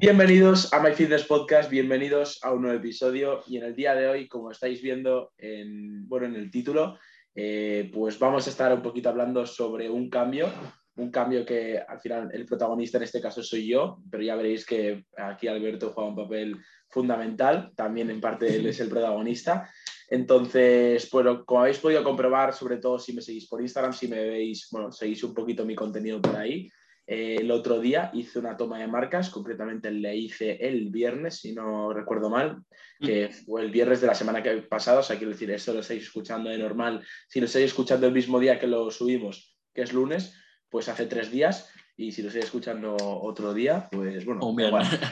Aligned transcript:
Bienvenidos 0.00 0.72
a 0.72 0.80
My 0.80 0.94
Fitness 0.94 1.24
Podcast, 1.24 1.68
bienvenidos 1.68 2.38
a 2.42 2.54
un 2.54 2.62
nuevo 2.62 2.78
episodio 2.78 3.42
y 3.46 3.58
en 3.58 3.64
el 3.64 3.76
día 3.76 3.94
de 3.94 4.08
hoy, 4.08 4.28
como 4.28 4.50
estáis 4.50 4.80
viendo 4.80 5.34
en, 5.36 6.08
bueno, 6.08 6.24
en 6.24 6.36
el 6.36 6.50
título, 6.50 6.98
eh, 7.34 7.90
pues 7.92 8.18
vamos 8.18 8.46
a 8.46 8.50
estar 8.50 8.72
un 8.72 8.80
poquito 8.80 9.10
hablando 9.10 9.44
sobre 9.44 9.90
un 9.90 10.08
cambio, 10.08 10.48
un 10.96 11.10
cambio 11.10 11.44
que 11.44 11.78
al 11.86 12.00
final 12.00 12.30
el 12.32 12.46
protagonista 12.46 12.96
en 12.96 13.04
este 13.04 13.20
caso 13.20 13.42
soy 13.42 13.68
yo, 13.68 13.98
pero 14.10 14.22
ya 14.22 14.36
veréis 14.36 14.64
que 14.64 15.04
aquí 15.18 15.48
Alberto 15.48 15.92
juega 15.92 16.08
un 16.08 16.16
papel 16.16 16.56
fundamental, 16.88 17.70
también 17.76 18.08
en 18.08 18.22
parte 18.22 18.56
él 18.56 18.68
es 18.68 18.80
el 18.80 18.88
protagonista. 18.88 19.70
Entonces, 20.08 21.10
bueno, 21.10 21.44
como 21.44 21.60
habéis 21.60 21.78
podido 21.78 22.02
comprobar, 22.02 22.54
sobre 22.54 22.78
todo 22.78 22.98
si 22.98 23.12
me 23.12 23.20
seguís 23.20 23.46
por 23.46 23.60
Instagram, 23.60 23.92
si 23.92 24.08
me 24.08 24.24
veis, 24.24 24.66
bueno, 24.72 24.90
seguís 24.90 25.22
un 25.24 25.34
poquito 25.34 25.66
mi 25.66 25.74
contenido 25.74 26.22
por 26.22 26.36
ahí, 26.36 26.70
eh, 27.12 27.38
el 27.40 27.50
otro 27.50 27.80
día 27.80 28.08
hice 28.14 28.38
una 28.38 28.56
toma 28.56 28.78
de 28.78 28.86
marcas, 28.86 29.30
concretamente 29.30 29.90
le 29.90 30.14
hice 30.14 30.64
el 30.64 30.90
viernes, 30.90 31.40
si 31.40 31.52
no 31.52 31.92
recuerdo 31.92 32.30
mal, 32.30 32.62
que 33.00 33.30
fue 33.30 33.62
el 33.62 33.72
viernes 33.72 34.00
de 34.00 34.06
la 34.06 34.14
semana 34.14 34.44
que 34.44 34.58
pasado, 34.58 35.00
o 35.00 35.02
sea, 35.02 35.16
quiero 35.16 35.32
decir, 35.32 35.50
esto 35.50 35.72
lo 35.72 35.80
estáis 35.80 36.04
escuchando 36.04 36.50
de 36.50 36.58
normal, 36.58 37.04
si 37.26 37.40
lo 37.40 37.46
estáis 37.46 37.64
escuchando 37.64 38.06
el 38.06 38.12
mismo 38.12 38.38
día 38.38 38.60
que 38.60 38.68
lo 38.68 38.92
subimos, 38.92 39.58
que 39.74 39.82
es 39.82 39.92
lunes, 39.92 40.36
pues 40.68 40.88
hace 40.88 41.06
tres 41.06 41.32
días, 41.32 41.72
y 41.96 42.12
si 42.12 42.22
lo 42.22 42.28
estáis 42.28 42.44
escuchando 42.44 42.94
otro 42.96 43.52
día, 43.52 43.88
pues 43.90 44.24
bueno, 44.24 44.42
Oh, 44.44 44.54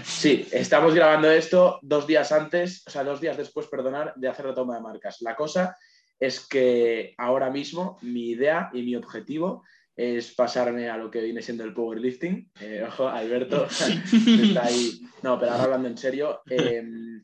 sí, 0.05 0.47
estamos 0.53 0.95
grabando 0.95 1.29
esto 1.33 1.81
dos 1.83 2.07
días 2.07 2.31
antes, 2.31 2.85
o 2.87 2.91
sea, 2.91 3.03
dos 3.03 3.21
días 3.21 3.37
después, 3.37 3.67
perdonar, 3.67 4.15
de 4.15 4.29
hacer 4.29 4.47
la 4.47 4.55
toma 4.55 4.77
de 4.77 4.83
marcas. 4.83 5.21
La 5.21 5.35
cosa 5.35 5.77
es 6.21 6.47
que 6.47 7.15
ahora 7.19 7.51
mismo 7.51 7.99
mi 8.03 8.31
idea 8.31 8.71
y 8.73 8.83
mi 8.83 8.95
objetivo 8.95 9.65
es 9.99 10.33
pasarme 10.33 10.89
a 10.89 10.97
lo 10.97 11.11
que 11.11 11.21
viene 11.21 11.43
siendo 11.43 11.65
el 11.65 11.75
powerlifting. 11.75 12.53
Eh, 12.61 12.85
ojo, 12.87 13.09
Alberto 13.09 13.67
está 13.67 14.65
ahí. 14.65 15.01
No, 15.25 15.41
pero 15.41 15.51
ahora 15.51 15.65
hablando 15.65 15.89
en 15.89 15.99
serio, 15.99 16.41
em, 16.49 17.21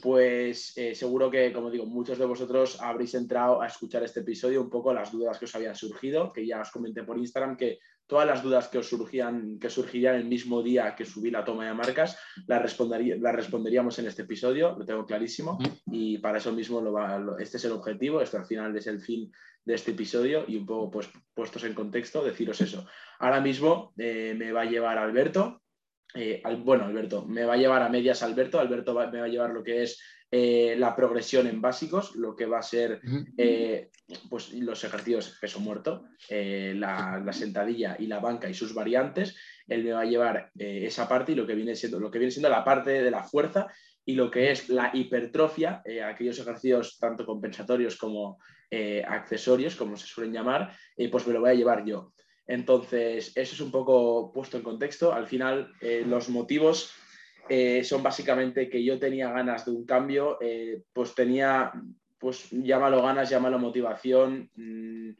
pues 0.00 0.72
eh, 0.78 0.94
seguro 0.94 1.30
que, 1.30 1.52
como 1.52 1.70
digo, 1.70 1.84
muchos 1.84 2.16
de 2.18 2.24
vosotros 2.24 2.80
habréis 2.80 3.12
entrado 3.12 3.60
a 3.60 3.66
escuchar 3.66 4.02
este 4.04 4.20
episodio, 4.20 4.62
un 4.62 4.70
poco 4.70 4.94
las 4.94 5.12
dudas 5.12 5.38
que 5.38 5.44
os 5.44 5.54
habían 5.54 5.74
surgido, 5.74 6.32
que 6.32 6.46
ya 6.46 6.62
os 6.62 6.70
comenté 6.70 7.02
por 7.02 7.18
Instagram, 7.18 7.58
que 7.58 7.78
todas 8.06 8.26
las 8.26 8.42
dudas 8.42 8.68
que 8.68 8.78
os 8.78 8.88
surgían, 8.88 9.58
que 9.58 9.70
surgirían 9.70 10.16
el 10.16 10.24
mismo 10.24 10.62
día 10.62 10.94
que 10.94 11.04
subí 11.04 11.30
la 11.30 11.44
toma 11.44 11.66
de 11.66 11.74
marcas, 11.74 12.18
las, 12.46 12.60
respondería, 12.60 13.16
las 13.16 13.34
responderíamos 13.34 13.98
en 13.98 14.06
este 14.06 14.22
episodio, 14.22 14.76
lo 14.78 14.84
tengo 14.84 15.06
clarísimo, 15.06 15.58
y 15.86 16.18
para 16.18 16.38
eso 16.38 16.52
mismo 16.52 16.80
lo 16.80 16.92
va, 16.92 17.22
este 17.38 17.56
es 17.56 17.64
el 17.64 17.72
objetivo, 17.72 18.20
este 18.20 18.36
al 18.36 18.46
final 18.46 18.76
es 18.76 18.86
el 18.86 19.00
fin 19.00 19.32
de 19.64 19.74
este 19.74 19.92
episodio 19.92 20.44
y 20.46 20.56
un 20.56 20.66
poco 20.66 20.90
pues, 20.90 21.08
puestos 21.32 21.64
en 21.64 21.74
contexto, 21.74 22.22
deciros 22.22 22.60
eso. 22.60 22.86
Ahora 23.18 23.40
mismo 23.40 23.94
eh, 23.96 24.34
me 24.36 24.52
va 24.52 24.62
a 24.62 24.66
llevar 24.66 24.98
Alberto, 24.98 25.62
eh, 26.14 26.42
bueno, 26.58 26.84
Alberto, 26.84 27.24
me 27.26 27.44
va 27.44 27.54
a 27.54 27.56
llevar 27.56 27.82
a 27.82 27.88
medias 27.88 28.22
Alberto, 28.22 28.60
Alberto 28.60 28.94
me 28.94 29.18
va 29.18 29.24
a 29.24 29.28
llevar 29.28 29.50
lo 29.50 29.64
que 29.64 29.82
es 29.82 30.00
eh, 30.36 30.74
la 30.76 30.96
progresión 30.96 31.46
en 31.46 31.60
básicos, 31.60 32.16
lo 32.16 32.34
que 32.34 32.46
va 32.46 32.58
a 32.58 32.62
ser 32.62 33.00
pues, 34.28 34.52
los 34.54 34.82
ejercicios 34.82 35.38
peso 35.40 35.60
muerto, 35.60 36.06
la, 36.28 37.22
la, 37.24 37.32
sentadilla 37.32 37.96
y 37.98 38.06
la 38.06 38.18
banca 38.18 38.48
y 38.48 38.54
sus 38.54 38.74
variantes. 38.74 39.36
Él 39.68 39.84
me 39.84 39.92
va 39.92 40.00
a 40.00 40.06
llevar 40.06 40.50
esa 40.56 41.08
parte 41.08 41.32
y 41.32 41.34
lo 41.36 41.46
que 41.46 41.54
viene 41.54 41.76
siendo, 41.76 42.00
lo 42.00 42.10
que 42.10 42.18
viene 42.18 42.32
siendo 42.32 42.48
la 42.48 42.64
parte 42.64 43.02
de 43.02 43.10
la 43.10 43.22
fuerza 43.22 43.68
y 44.04 44.14
lo 44.14 44.30
que 44.30 44.50
es 44.50 44.68
la 44.68 44.90
hipertrofia, 44.92 45.82
aquellos 46.04 46.38
ejercicios 46.38 46.98
tanto 46.98 47.24
compensatorios 47.24 47.96
como 47.96 48.38
eh, 48.76 49.04
accesorios, 49.06 49.76
como 49.76 49.96
se 49.96 50.08
suelen 50.08 50.32
llamar, 50.32 50.76
pues 51.12 51.26
me 51.28 51.32
lo 51.32 51.40
voy 51.40 51.50
a 51.50 51.54
llevar 51.54 51.84
yo. 51.84 52.12
Entonces, 52.46 53.32
eso 53.36 53.54
es 53.54 53.60
un 53.60 53.70
poco 53.70 54.32
puesto 54.32 54.56
en 54.56 54.64
contexto. 54.64 55.12
Al 55.12 55.28
final, 55.28 55.72
eh, 55.80 56.02
los 56.04 56.28
motivos 56.28 56.90
eh, 57.48 57.84
son 57.84 58.02
básicamente 58.02 58.68
que 58.68 58.82
yo 58.82 58.98
tenía 58.98 59.30
ganas 59.30 59.64
de 59.64 59.72
un 59.72 59.84
cambio, 59.84 60.38
pues 60.92 61.14
tenía, 61.14 61.72
pues 62.18 62.50
llámalo 62.50 63.02
ganas, 63.02 63.28
llámalo 63.30 63.58
motivación. 63.58 64.50
Mm, 64.54 65.10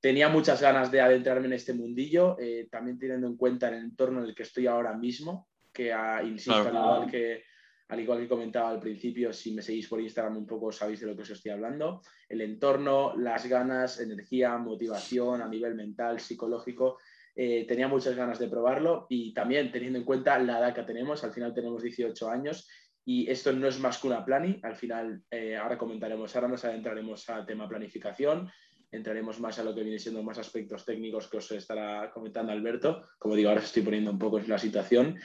tenía 0.00 0.28
muchas 0.28 0.60
ganas 0.60 0.90
de 0.90 1.00
adentrarme 1.00 1.46
en 1.46 1.54
este 1.54 1.72
mundillo, 1.72 2.36
también 2.70 2.98
teniendo 2.98 3.26
en 3.26 3.36
cuenta 3.36 3.68
el 3.68 3.74
entorno 3.74 4.20
en 4.20 4.26
el 4.26 4.34
que 4.34 4.42
estoy 4.44 4.66
ahora 4.66 4.94
mismo, 4.94 5.48
que 5.72 5.92
ah, 5.92 6.22
insisto, 6.22 6.68
al 6.68 6.74
igual 6.74 7.10
que 7.10 7.42
al 7.88 8.00
igual 8.00 8.20
que 8.20 8.28
comentaba 8.28 8.70
al 8.70 8.80
principio, 8.80 9.32
si 9.32 9.52
me 9.52 9.62
seguís 9.62 9.86
por 9.86 10.00
Instagram 10.00 10.36
un 10.36 10.46
poco 10.46 10.72
sabéis 10.72 11.00
de 11.00 11.06
lo 11.06 11.14
que 11.14 11.22
os 11.22 11.30
estoy 11.30 11.52
hablando. 11.52 12.02
El 12.28 12.40
entorno, 12.40 13.16
las 13.16 13.46
ganas, 13.46 14.00
energía, 14.00 14.56
motivación 14.58 15.40
a 15.40 15.48
nivel 15.48 15.74
mental, 15.76 16.18
psicológico. 16.18 16.98
Eh, 17.38 17.66
tenía 17.68 17.86
muchas 17.86 18.16
ganas 18.16 18.38
de 18.38 18.48
probarlo 18.48 19.06
y 19.10 19.34
también 19.34 19.70
teniendo 19.70 19.98
en 19.98 20.06
cuenta 20.06 20.38
la 20.38 20.58
edad 20.58 20.74
que 20.74 20.84
tenemos, 20.84 21.22
al 21.22 21.32
final 21.32 21.52
tenemos 21.52 21.82
18 21.82 22.30
años 22.30 22.66
y 23.04 23.30
esto 23.30 23.52
no 23.52 23.68
es 23.68 23.78
más 23.78 23.98
que 23.98 24.06
una 24.06 24.24
plani, 24.24 24.58
al 24.62 24.74
final 24.74 25.22
eh, 25.30 25.54
ahora 25.54 25.76
comentaremos, 25.76 26.34
ahora 26.34 26.48
nos 26.48 26.64
adentraremos 26.64 27.28
al 27.28 27.44
tema 27.44 27.68
planificación, 27.68 28.50
entraremos 28.90 29.38
más 29.38 29.58
a 29.58 29.64
lo 29.64 29.74
que 29.74 29.82
viene 29.82 29.98
siendo 29.98 30.22
más 30.22 30.38
aspectos 30.38 30.84
técnicos 30.84 31.28
que 31.28 31.36
os 31.36 31.50
estará 31.52 32.10
comentando 32.10 32.52
Alberto. 32.52 33.02
Como 33.18 33.34
digo, 33.34 33.50
ahora 33.50 33.60
estoy 33.60 33.82
poniendo 33.82 34.10
un 34.10 34.18
poco 34.18 34.38
en 34.38 34.48
la 34.48 34.58
situación. 34.58 35.16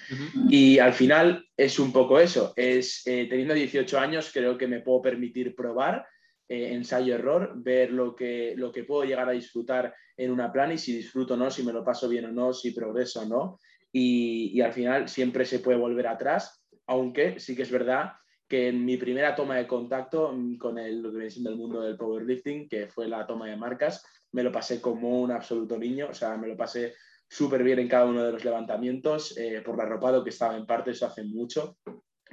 Y 0.50 0.80
al 0.80 0.94
final 0.94 1.46
es 1.56 1.80
un 1.80 1.92
poco 1.92 2.20
eso. 2.20 2.54
Es, 2.56 3.06
eh, 3.08 3.28
teniendo 3.30 3.54
18 3.54 4.00
años, 4.00 4.32
creo 4.34 4.58
que 4.58 4.68
me 4.68 4.82
puedo 4.82 5.02
permitir 5.02 5.56
probar, 5.56 6.06
eh, 6.52 6.74
ensayo-error, 6.74 7.54
ver 7.64 7.94
lo 7.94 8.14
que, 8.14 8.56
lo 8.58 8.74
que 8.74 8.84
puedo 8.84 9.06
llegar 9.06 9.30
a 9.30 9.32
disfrutar 9.32 9.96
en 10.18 10.32
una 10.32 10.52
plan 10.52 10.70
y 10.74 10.78
si 10.78 10.94
disfruto 10.94 11.36
o 11.36 11.38
no, 11.38 11.50
si 11.50 11.64
me 11.64 11.72
lo 11.72 11.82
paso 11.82 12.10
bien 12.10 12.26
o 12.26 12.32
no, 12.34 12.52
si 12.52 12.72
progreso 12.72 13.22
o 13.22 13.26
no. 13.26 13.60
Y, 13.94 14.60
al 14.60 14.74
final 14.74 15.08
siempre 15.08 15.46
se 15.46 15.60
puede 15.60 15.78
volver 15.78 16.08
atrás, 16.08 16.66
aunque 16.88 17.40
sí 17.40 17.56
que 17.56 17.62
es 17.62 17.72
verdad 17.72 18.12
que 18.50 18.68
en 18.68 18.84
mi 18.84 18.98
primera 18.98 19.34
toma 19.34 19.56
de 19.56 19.66
contacto 19.66 20.38
con 20.60 20.78
el, 20.78 21.02
lo 21.02 21.12
que 21.12 21.20
viene 21.20 21.32
siendo 21.32 21.52
el 21.52 21.56
mundo 21.56 21.80
del 21.80 21.96
powerlifting, 21.96 22.68
que 22.68 22.88
fue 22.88 23.08
la 23.08 23.26
toma 23.26 23.48
de 23.48 23.56
marcas, 23.56 24.04
me 24.34 24.44
lo 24.44 24.52
pasé 24.52 24.82
como 24.82 25.22
un 25.22 25.32
absoluto 25.32 25.78
niño, 25.78 26.08
o 26.10 26.14
sea, 26.14 26.36
me 26.36 26.50
lo 26.50 26.58
pasé 26.58 26.96
súper 27.30 27.64
bien 27.64 27.80
en 27.80 27.88
cada 27.88 28.08
uno 28.08 28.26
de 28.26 28.34
los 28.34 28.44
levantamientos, 28.44 29.38
eh, 29.38 29.62
por 29.64 29.78
lo 29.78 29.84
arropado 29.84 30.22
que 30.22 30.32
estaba 30.32 30.58
en 30.58 30.66
parte, 30.66 30.92
eso 30.92 31.06
hace 31.06 31.24
mucho, 31.24 31.78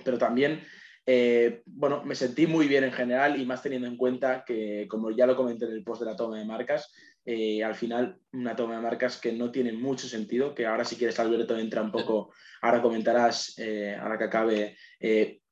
pero 0.05 0.19
también, 0.19 0.61
eh, 1.11 1.63
bueno, 1.65 2.05
me 2.05 2.15
sentí 2.15 2.47
muy 2.47 2.69
bien 2.69 2.85
en 2.85 2.93
general 2.93 3.41
y 3.41 3.47
más 3.47 3.63
teniendo 3.63 3.89
en 3.89 3.97
cuenta 3.97 4.45
que, 4.47 4.87
como 4.89 5.11
ya 5.11 5.27
lo 5.27 5.37
comenté 5.37 5.65
en 5.65 5.73
el 5.73 5.85
post 5.85 6.01
de 6.01 6.07
la 6.07 6.17
toma 6.17 6.39
de 6.39 6.45
marcas, 6.45 6.93
eh, 7.25 7.65
al 7.65 7.75
final 7.75 8.19
una 8.33 8.55
toma 8.55 8.77
de 8.77 8.83
marcas 8.83 9.19
que 9.19 9.33
no 9.33 9.51
tiene 9.51 9.73
mucho 9.73 10.07
sentido, 10.07 10.55
que 10.55 10.67
ahora 10.67 10.85
si 10.85 10.97
quieres 10.97 11.19
Alberto 11.19 11.57
entra 11.57 11.83
un 11.83 11.91
poco, 11.91 12.33
ahora 12.63 12.83
comentarás, 12.83 13.57
ahora 14.01 14.19
que 14.19 14.25
acabe 14.25 14.77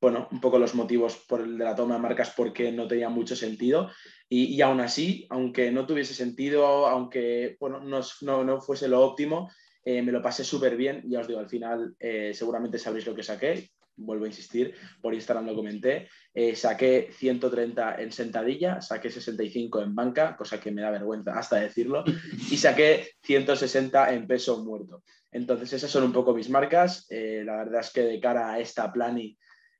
bueno, 0.00 0.28
un 0.30 0.40
poco 0.40 0.58
los 0.58 0.74
motivos 0.74 1.24
por 1.26 1.40
el 1.40 1.58
de 1.58 1.64
la 1.64 1.74
toma 1.74 1.94
de 1.94 2.00
marcas 2.00 2.32
porque 2.36 2.70
no 2.70 2.86
tenía 2.86 3.08
mucho 3.08 3.34
sentido. 3.34 3.90
Y, 4.28 4.60
aún 4.60 4.80
así, 4.80 5.26
aunque 5.30 5.70
no 5.70 5.86
tuviese 5.86 6.14
sentido, 6.14 6.86
aunque 6.86 7.56
bueno, 7.60 7.80
no, 7.80 8.44
no, 8.44 8.60
fuese 8.60 8.88
lo 8.88 9.00
óptimo, 9.00 9.50
eh, 9.84 10.02
me 10.02 10.12
lo 10.12 10.20
pasé 10.20 10.44
súper 10.44 10.76
bien. 10.76 11.02
Ya 11.06 11.20
os 11.20 11.28
digo, 11.28 11.40
al 11.40 11.48
final 11.48 11.94
eh, 11.98 12.32
seguramente 12.34 12.78
sabréis 12.78 13.06
lo 13.06 13.14
que 13.14 13.22
saqué. 13.22 13.70
Vuelvo 13.96 14.24
a 14.24 14.28
insistir, 14.28 14.74
por 15.00 15.14
Instagram 15.14 15.46
lo 15.46 15.54
comenté. 15.54 16.08
Eh, 16.34 16.54
saqué 16.54 17.08
130 17.12 18.02
en 18.02 18.12
sentadilla, 18.12 18.80
saqué 18.80 19.10
65 19.10 19.82
en 19.82 19.94
banca, 19.94 20.36
cosa 20.36 20.60
que 20.60 20.70
me 20.70 20.82
da 20.82 20.90
vergüenza 20.90 21.38
hasta 21.38 21.56
decirlo, 21.56 22.04
y 22.50 22.56
saqué 22.56 23.10
160 23.22 24.12
en 24.12 24.26
peso 24.26 24.62
muerto. 24.64 25.02
Entonces, 25.32 25.72
esas 25.72 25.90
son 25.90 26.04
un 26.04 26.12
poco 26.12 26.34
mis 26.34 26.50
marcas. 26.50 27.06
la 27.10 27.56
verdad 27.56 27.80
es 27.80 27.90
que 27.90 28.02
de 28.02 28.20
cara 28.20 28.52
a 28.52 28.58
esta 28.58 28.92
plani 28.92 29.36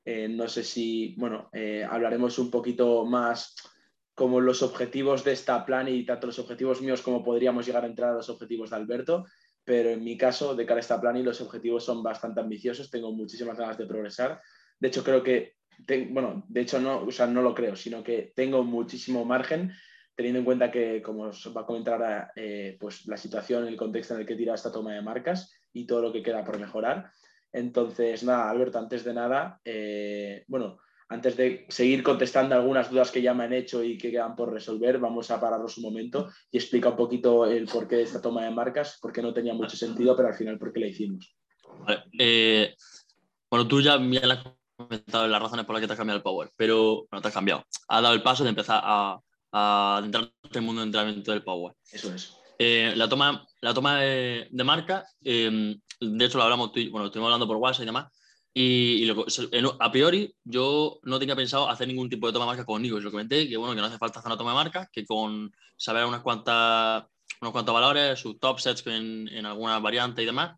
eh, 0.09 0.29
no 0.29 0.47
sé 0.47 0.63
si, 0.63 1.17
bueno, 1.19 1.51
eh, 1.53 1.85
hablaremos 1.85 2.39
un 2.39 2.49
poquito 2.49 3.05
más 3.05 3.57
como 4.15 4.41
los 4.41 4.63
objetivos 4.63 5.25
de 5.25 5.33
esta 5.33 5.67
plan 5.67 5.89
y 5.89 6.07
tanto 6.07 6.29
los 6.29 6.39
objetivos 6.39 6.81
míos 6.81 7.03
como 7.03 7.25
podríamos 7.25 7.67
llegar 7.67 7.83
a 7.83 7.89
entrar 7.89 8.11
a 8.11 8.15
los 8.15 8.31
objetivos 8.31 8.71
de 8.71 8.77
Alberto, 8.77 9.25
pero 9.67 9.91
en 9.91 10.05
mi 10.05 10.17
caso, 10.17 10.55
de 10.55 10.65
cara 10.65 10.79
a 10.79 10.81
esta 10.81 11.01
plan 11.01 11.23
los 11.25 11.41
objetivos 11.41 11.85
son 11.85 12.01
bastante 12.01 12.41
ambiciosos, 12.41 12.89
tengo 12.89 13.13
muchísimas 13.13 13.59
ganas 13.59 13.77
de 13.77 13.85
progresar. 13.85 14.41
De 14.79 14.89
hecho, 14.89 15.03
creo 15.03 15.25
que, 15.25 15.57
bueno, 16.11 16.45
de 16.49 16.61
hecho 16.61 16.81
no, 16.81 17.03
o 17.03 17.11
sea, 17.11 17.27
no 17.27 17.43
lo 17.43 17.53
creo, 17.53 17.75
sino 17.75 18.05
que 18.05 18.33
tengo 18.37 18.63
muchísimo 18.63 19.25
margen 19.25 19.73
teniendo 20.15 20.39
en 20.39 20.45
cuenta 20.45 20.71
que, 20.71 21.03
como 21.03 21.25
os 21.25 21.53
va 21.55 21.63
a 21.63 21.67
comentar 21.67 21.95
ahora, 21.95 22.31
eh, 22.37 22.77
pues 22.79 23.07
la 23.09 23.17
situación, 23.17 23.67
el 23.67 23.77
contexto 23.77 24.15
en 24.15 24.21
el 24.21 24.27
que 24.27 24.37
tira 24.37 24.55
esta 24.55 24.71
toma 24.71 24.95
de 24.95 25.03
marcas 25.03 25.53
y 25.73 25.85
todo 25.85 26.01
lo 26.01 26.13
que 26.13 26.23
queda 26.23 26.45
por 26.45 26.61
mejorar. 26.61 27.11
Entonces, 27.53 28.23
nada, 28.23 28.49
Alberto, 28.49 28.79
antes 28.79 29.03
de 29.03 29.15
nada, 29.15 29.61
eh, 29.65 30.45
bueno, 30.47 30.79
antes 31.09 31.37
de 31.37 31.67
seguir 31.69 32.03
contestando 32.03 32.55
algunas 32.55 32.91
dudas 32.91 33.11
que 33.11 33.23
ya 33.23 33.35
me 33.35 33.45
han 33.45 33.53
hecho 33.53 33.83
y 33.83 33.97
que 33.97 34.11
quedan 34.11 34.35
por 34.35 34.53
resolver, 34.53 34.99
vamos 34.99 35.31
a 35.31 35.41
pararnos 35.41 35.77
un 35.79 35.85
momento 35.85 36.31
y 36.51 36.59
explica 36.59 36.91
un 36.91 36.97
poquito 36.97 37.47
el 37.47 37.67
porqué 37.67 37.97
de 37.97 38.03
esta 38.03 38.21
toma 38.21 38.45
de 38.45 38.51
marcas, 38.51 38.99
porque 39.01 39.23
no 39.23 39.33
tenía 39.33 39.55
mucho 39.55 39.77
sentido, 39.77 40.17
pero 40.17 40.29
al 40.29 40.35
final 40.35 40.59
por 40.59 40.73
qué 40.73 40.81
la 40.81 40.89
hicimos. 40.89 41.37
Vale. 41.81 42.05
Eh, 42.19 42.75
bueno, 43.51 43.69
tú 43.69 43.81
ya 43.81 43.99
me 43.99 44.19
has 44.19 44.45
comentado 44.77 45.29
las 45.29 45.43
razones 45.43 45.65
por 45.65 45.75
las 45.75 45.81
que 45.81 45.87
te 45.87 45.93
has 45.93 45.99
cambiado 45.99 46.19
el 46.19 46.23
Power, 46.23 46.51
pero 46.57 47.07
no 47.11 47.23
te 47.23 47.29
has 47.29 47.35
cambiado. 47.35 47.65
Has 47.89 48.03
dado 48.03 48.15
el 48.15 48.23
paso 48.23 48.43
de 48.43 48.51
empezar 48.51 48.81
a, 48.83 49.21
a 49.53 50.01
entrar 50.05 50.25
en 50.25 50.51
el 50.57 50.63
mundo 50.63 50.81
de 50.81 50.87
entrenamiento 50.87 51.31
del 51.31 51.45
Power. 51.45 51.75
Eso 51.93 52.13
es. 52.13 52.37
Eh, 52.59 52.93
la 52.97 53.09
toma, 53.09 53.47
la 53.61 53.75
toma 53.75 54.01
de, 54.01 54.49
marca, 54.65 55.05
eh, 55.23 55.77
de 56.01 56.25
hecho 56.25 56.39
lo 56.39 56.45
hablamos, 56.45 56.73
bueno, 56.91 57.07
estuvimos 57.07 57.29
hablando 57.29 57.47
por 57.47 57.59
WhatsApp 57.59 57.83
y 57.83 57.87
demás, 57.87 58.07
y, 58.59 59.07
a 59.81 59.93
priori 59.93 60.35
yo 60.43 60.99
no 61.03 61.19
tenía 61.19 61.37
pensado 61.37 61.69
hacer 61.69 61.87
ningún 61.87 62.09
tipo 62.09 62.27
de 62.27 62.33
toma 62.33 62.47
de 62.47 62.53
marca 62.53 62.65
con 62.65 62.81
Nico. 62.81 62.99
Yo 62.99 63.11
comenté 63.11 63.47
que, 63.47 63.59
bueno, 63.59 63.75
que 63.75 63.83
no 63.83 63.87
hace 63.87 63.99
falta 63.99 64.21
hacer 64.21 64.31
una 64.31 64.39
toma 64.39 64.53
de 64.53 64.57
marca, 64.57 64.89
que 64.91 65.05
con 65.05 65.55
saber 65.77 66.07
unas 66.07 66.23
cuantas, 66.23 67.05
unos 67.43 67.53
cuantos 67.53 67.75
valores, 67.75 68.19
sus 68.19 68.41
top 68.41 68.59
sets 68.59 68.87
en, 68.87 69.29
en 69.29 69.45
algunas 69.45 69.83
variantes 69.83 70.23
y 70.23 70.27
demás, 70.27 70.57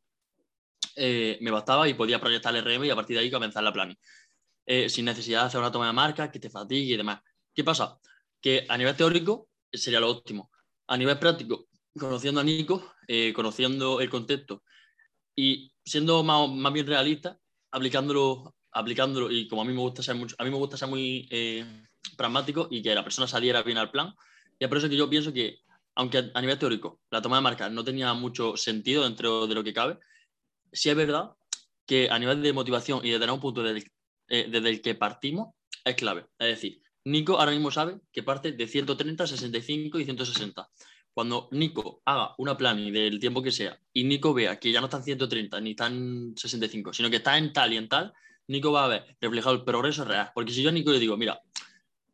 eh, 0.94 1.38
me 1.40 1.50
bastaba 1.50 1.88
y 1.88 1.94
podía 1.94 2.20
proyectar 2.20 2.54
el 2.54 2.64
RM 2.64 2.86
y 2.86 2.90
a 2.90 2.94
partir 2.94 3.16
de 3.16 3.24
ahí 3.24 3.32
comenzar 3.32 3.64
la 3.64 3.72
planning. 3.72 3.98
sin 4.88 5.04
necesidad 5.04 5.40
de 5.40 5.46
hacer 5.48 5.58
una 5.58 5.72
toma 5.72 5.88
de 5.88 5.92
marca 5.92 6.30
que 6.30 6.38
te 6.38 6.50
fatigue 6.50 6.94
y 6.94 6.96
demás. 6.96 7.20
¿Qué 7.52 7.64
pasa? 7.64 7.98
Que 8.40 8.64
a 8.68 8.78
nivel 8.78 8.94
teórico 8.94 9.48
sería 9.72 9.98
lo 9.98 10.08
óptimo. 10.08 10.52
A 10.86 10.96
nivel 10.96 11.18
práctico, 11.18 11.66
conociendo 11.98 12.40
a 12.40 12.44
Nico, 12.44 12.92
eh, 13.08 13.32
conociendo 13.32 14.00
el 14.00 14.08
contexto 14.08 14.62
y 15.34 15.72
siendo 15.84 16.22
más, 16.22 16.48
más, 16.48 16.72
bien 16.72 16.86
realista, 16.86 17.40
aplicándolo, 17.70 18.54
aplicándolo 18.72 19.30
y 19.30 19.48
como 19.48 19.62
a 19.62 19.64
mí 19.64 19.72
me 19.72 19.80
gusta 19.80 20.02
ser, 20.02 20.16
mucho, 20.16 20.34
a 20.38 20.44
mí 20.44 20.50
me 20.50 20.56
gusta 20.56 20.76
ser 20.76 20.88
muy 20.88 21.28
eh, 21.30 21.64
pragmático 22.16 22.68
y 22.70 22.82
que 22.82 22.94
la 22.94 23.04
persona 23.04 23.26
saliera 23.26 23.62
bien 23.62 23.78
al 23.78 23.90
plan. 23.90 24.14
Y 24.58 24.64
es 24.64 24.68
por 24.68 24.78
eso 24.78 24.88
que 24.88 24.96
yo 24.96 25.08
pienso 25.08 25.32
que, 25.32 25.60
aunque 25.94 26.30
a 26.32 26.40
nivel 26.40 26.58
teórico 26.58 27.00
la 27.10 27.22
toma 27.22 27.36
de 27.36 27.42
marca 27.42 27.68
no 27.68 27.84
tenía 27.84 28.12
mucho 28.14 28.56
sentido 28.56 29.04
dentro 29.04 29.46
de 29.46 29.54
lo 29.54 29.64
que 29.64 29.74
cabe, 29.74 29.98
sí 30.72 30.90
es 30.90 30.96
verdad 30.96 31.32
que 31.86 32.10
a 32.10 32.18
nivel 32.18 32.42
de 32.42 32.52
motivación 32.52 33.00
y 33.04 33.10
de 33.10 33.18
tener 33.18 33.32
un 33.32 33.40
punto 33.40 33.62
desde 33.62 33.90
eh, 34.28 34.46
desde 34.50 34.68
el 34.68 34.82
que 34.82 34.94
partimos 34.94 35.54
es 35.84 35.94
clave. 35.94 36.26
Es 36.38 36.48
decir, 36.48 36.82
Nico 37.04 37.38
ahora 37.38 37.52
mismo 37.52 37.70
sabe 37.70 37.98
que 38.12 38.22
parte 38.22 38.52
de 38.52 38.66
130, 38.66 39.26
65 39.26 39.98
y 39.98 40.04
160 40.04 40.68
cuando 41.18 41.48
Nico 41.50 42.00
haga 42.04 42.32
una 42.38 42.56
planning 42.56 42.92
del 42.92 43.18
tiempo 43.18 43.42
que 43.42 43.50
sea 43.50 43.76
y 43.92 44.04
Nico 44.04 44.32
vea 44.32 44.56
que 44.60 44.70
ya 44.70 44.78
no 44.78 44.86
está 44.86 44.98
en 44.98 45.02
130 45.02 45.60
ni 45.60 45.70
está 45.70 45.88
en 45.88 46.32
65, 46.36 46.92
sino 46.92 47.10
que 47.10 47.16
está 47.16 47.36
en 47.36 47.52
tal 47.52 47.72
y 47.72 47.76
en 47.76 47.88
tal, 47.88 48.12
Nico 48.46 48.70
va 48.70 48.84
a 48.84 48.86
ver 48.86 49.16
reflejado 49.20 49.56
el 49.56 49.64
progreso 49.64 50.04
real. 50.04 50.30
Porque 50.32 50.52
si 50.52 50.62
yo 50.62 50.70
Nico 50.70 50.92
le 50.92 51.00
digo, 51.00 51.16
mira, 51.16 51.40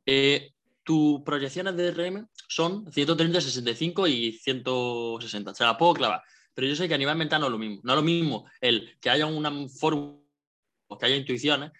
eh, 0.06 0.54
tus 0.82 1.20
proyecciones 1.20 1.76
de 1.76 1.90
RM 1.90 2.26
son 2.48 2.90
130, 2.90 3.42
65 3.42 4.06
y 4.06 4.32
160, 4.38 5.54
se 5.54 5.64
la 5.64 5.76
puedo 5.76 5.92
clavar. 5.92 6.22
Pero 6.54 6.66
yo 6.66 6.74
sé 6.74 6.88
que 6.88 6.94
a 6.94 6.98
nivel 6.98 7.16
mental 7.16 7.42
no 7.42 7.48
es 7.48 7.52
lo 7.52 7.58
mismo. 7.58 7.80
No 7.84 7.92
es 7.92 7.96
lo 7.96 8.02
mismo 8.02 8.46
el 8.58 8.96
que 9.02 9.10
haya 9.10 9.26
una 9.26 9.52
fórmula, 9.68 10.16
que 10.98 11.04
haya 11.04 11.16
intuiciones, 11.16 11.72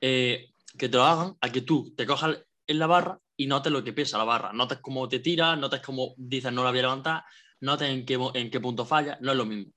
eh, 0.00 0.52
que 0.78 0.88
te 0.88 0.96
lo 0.96 1.02
hagan, 1.02 1.36
a 1.40 1.50
que 1.50 1.62
tú 1.62 1.92
te 1.96 2.06
cojas 2.06 2.38
en 2.68 2.78
la 2.78 2.86
barra 2.86 3.18
y 3.42 3.46
notes 3.46 3.72
lo 3.72 3.82
que 3.82 3.92
pesa 3.92 4.18
la 4.18 4.24
barra. 4.24 4.52
Notes 4.52 4.78
cómo 4.78 5.08
te 5.08 5.18
tira, 5.18 5.56
notes 5.56 5.80
cómo 5.80 6.14
dices 6.16 6.52
no 6.52 6.62
la 6.62 6.70
voy 6.70 6.78
a 6.78 6.82
levantar, 6.82 7.24
notes 7.60 7.88
en 7.88 8.06
qué, 8.06 8.18
en 8.34 8.50
qué 8.50 8.60
punto 8.60 8.84
falla, 8.84 9.18
no 9.20 9.32
es 9.32 9.36
lo 9.36 9.44
mismo. 9.44 9.72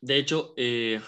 De 0.00 0.18
hecho, 0.18 0.52
eh, 0.56 1.00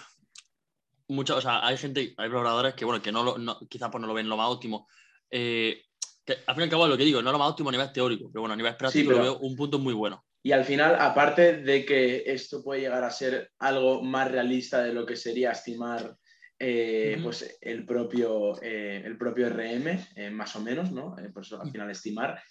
o 1.07 1.41
sea, 1.41 1.65
hay 1.65 1.77
gente, 1.77 2.15
hay 2.17 2.29
programadores 2.29 2.73
que, 2.73 2.83
bueno, 2.83 2.99
que 3.01 3.11
no, 3.11 3.23
lo, 3.23 3.59
quizás 3.69 3.89
pues 3.91 4.01
no 4.01 4.07
lo 4.07 4.15
ven 4.15 4.27
lo 4.27 4.37
más 4.37 4.49
óptimo. 4.49 4.87
Eh, 5.29 5.83
que, 6.25 6.39
al 6.47 6.55
fin 6.55 6.61
y 6.61 6.63
al 6.63 6.69
cabo, 6.69 6.87
lo 6.87 6.97
que 6.97 7.05
digo, 7.05 7.21
no 7.21 7.31
lo 7.31 7.37
más 7.37 7.51
óptimo 7.51 7.69
a 7.69 7.73
nivel 7.73 7.91
teórico, 7.91 8.29
pero 8.31 8.41
bueno, 8.41 8.53
a 8.53 8.57
nivel 8.57 8.75
práctico 8.75 9.11
lo 9.11 9.21
veo 9.21 9.37
un 9.37 9.55
punto 9.55 9.77
muy 9.77 9.93
bueno. 9.93 10.25
Y 10.41 10.51
al 10.51 10.65
final, 10.65 10.95
aparte 10.99 11.57
de 11.57 11.85
que 11.85 12.23
esto 12.25 12.63
puede 12.63 12.81
llegar 12.81 13.03
a 13.03 13.11
ser 13.11 13.51
algo 13.59 14.01
más 14.01 14.31
realista 14.31 14.81
de 14.81 14.93
lo 14.93 15.05
que 15.05 15.15
sería 15.15 15.51
estimar 15.51 16.17
eh, 16.59 17.19
pues 17.21 17.57
el 17.61 17.85
propio, 17.85 18.59
eh, 18.63 19.03
el 19.05 19.15
propio 19.15 19.47
RM, 19.47 19.99
eh, 20.15 20.31
más 20.31 20.55
o 20.55 20.61
menos, 20.61 20.91
¿no? 20.91 21.15
por 21.31 21.43
eso 21.43 21.61
al 21.61 21.69
final 21.71 21.91
estimar. 21.91 22.41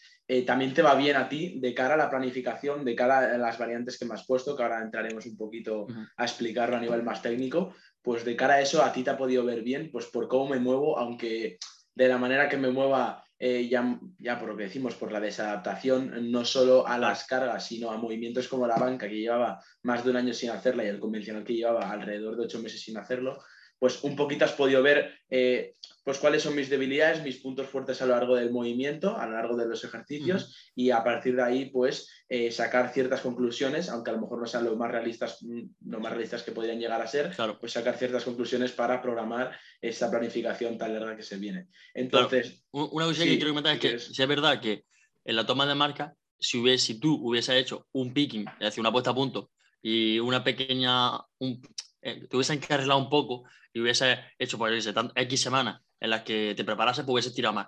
también 0.46 0.72
te 0.72 0.82
va 0.82 0.94
bien 0.94 1.16
a 1.16 1.28
ti 1.28 1.58
de 1.58 1.74
cara 1.74 1.94
a 1.94 1.96
la 1.96 2.08
planificación, 2.08 2.84
de 2.84 2.94
cara 2.94 3.34
a 3.34 3.38
las 3.38 3.58
variantes 3.58 3.98
que 3.98 4.04
me 4.04 4.14
has 4.14 4.24
puesto, 4.24 4.56
que 4.56 4.62
ahora 4.62 4.80
entraremos 4.80 5.26
un 5.26 5.36
poquito 5.36 5.88
a 6.16 6.24
explicarlo 6.24 6.76
a 6.76 6.80
nivel 6.80 7.02
más 7.02 7.20
técnico, 7.20 7.74
pues 8.00 8.24
de 8.24 8.36
cara 8.36 8.54
a 8.54 8.60
eso 8.60 8.80
a 8.82 8.92
ti 8.92 9.02
te 9.02 9.10
ha 9.10 9.16
podido 9.16 9.44
ver 9.44 9.62
bien, 9.62 9.90
pues 9.90 10.06
por 10.06 10.28
cómo 10.28 10.50
me 10.50 10.60
muevo, 10.60 10.96
aunque 10.98 11.58
de 11.92 12.08
la 12.08 12.18
manera 12.18 12.48
que 12.48 12.58
me 12.58 12.70
mueva 12.70 13.24
ya, 13.40 13.98
ya, 14.18 14.38
por 14.38 14.50
lo 14.50 14.56
que 14.56 14.64
decimos, 14.64 14.94
por 14.94 15.10
la 15.10 15.20
desadaptación, 15.20 16.30
no 16.30 16.44
solo 16.44 16.86
a 16.86 16.96
las 16.96 17.26
cargas, 17.26 17.66
sino 17.66 17.90
a 17.90 17.96
movimientos 17.96 18.46
como 18.46 18.68
la 18.68 18.78
banca, 18.78 19.08
que 19.08 19.18
llevaba 19.18 19.60
más 19.82 20.04
de 20.04 20.10
un 20.10 20.16
año 20.16 20.32
sin 20.32 20.50
hacerla, 20.50 20.84
y 20.84 20.88
el 20.88 21.00
convencional 21.00 21.42
que 21.42 21.54
llevaba 21.54 21.90
alrededor 21.90 22.36
de 22.36 22.44
ocho 22.44 22.60
meses 22.60 22.80
sin 22.80 22.96
hacerlo, 22.96 23.42
pues 23.78 24.02
un 24.04 24.16
poquito 24.16 24.44
has 24.44 24.52
podido 24.52 24.82
ver 24.82 25.12
eh, 25.28 25.74
pues 26.04 26.18
cuáles 26.18 26.42
son 26.42 26.54
mis 26.54 26.70
debilidades, 26.70 27.22
mis 27.22 27.38
puntos 27.38 27.66
fuertes 27.66 28.00
a 28.00 28.06
lo 28.06 28.12
largo 28.12 28.36
del 28.36 28.52
movimiento, 28.52 29.16
a 29.16 29.26
lo 29.26 29.32
largo 29.32 29.56
de 29.56 29.66
los 29.66 29.82
ejercicios 29.82 30.70
y 30.74 30.90
a 30.90 31.02
partir 31.02 31.34
de 31.34 31.42
ahí 31.42 31.64
pues 31.70 32.08
eh, 32.28 32.50
sacar 32.52 32.92
ciertas 32.92 33.20
conclusiones, 33.20 33.88
aunque 33.88 34.10
a 34.10 34.14
lo 34.14 34.20
mejor 34.20 34.40
no 34.40 34.46
sean 34.46 34.64
lo 34.64 34.76
más 34.76 34.90
realistas, 34.90 35.42
mm, 35.42 35.90
lo 35.90 36.00
más 36.00 36.12
realistas 36.12 36.42
que 36.42 36.52
podrían 36.52 36.78
llegar 36.78 37.02
a 37.02 37.06
ser, 37.06 37.34
pues 37.60 37.72
sacar 37.72 37.98
ciertas 37.98 38.24
conclusiones 38.24 38.72
para 38.72 39.02
programar 39.02 39.58
esta 39.80 40.10
planificación 40.10 40.78
tan 40.78 40.94
larga 40.94 41.16
que 41.16 41.22
se 41.22 41.38
viene. 41.38 41.68
Entonces, 41.92 42.64
una 42.70 43.06
cosa 43.06 43.24
que 43.24 43.36
quiero 43.36 43.50
comentar 43.50 43.74
es 43.74 43.80
que 43.80 43.98
si 43.98 44.22
es 44.22 44.28
verdad 44.28 44.60
que 44.60 44.84
en 45.24 45.36
la 45.36 45.44
toma 45.44 45.66
de 45.66 45.74
marca, 45.74 46.14
si, 46.38 46.58
hubiese, 46.58 46.86
si 46.86 47.00
tú 47.00 47.18
hubiese 47.20 47.58
hecho 47.58 47.88
un 47.92 48.12
picking, 48.12 48.46
es 48.60 48.66
decir, 48.66 48.80
una 48.80 48.92
puesta 48.92 49.10
a 49.10 49.14
punto 49.14 49.50
y 49.82 50.18
una 50.18 50.44
pequeña, 50.44 51.18
un, 51.38 51.60
eh, 52.02 52.26
te 52.28 52.36
hubiesen 52.36 52.58
encarrilado 52.58 53.00
un 53.00 53.10
poco 53.10 53.44
y 53.76 53.80
hubiese 53.80 54.18
hecho 54.38 54.56
por 54.56 54.70
pues, 54.70 54.90
X 55.14 55.40
semanas 55.42 55.82
en 56.00 56.08
las 56.08 56.22
que 56.22 56.54
te 56.56 56.64
preparase, 56.64 57.04
pues 57.04 57.12
hubiese 57.12 57.36
tirado 57.36 57.52
más. 57.56 57.66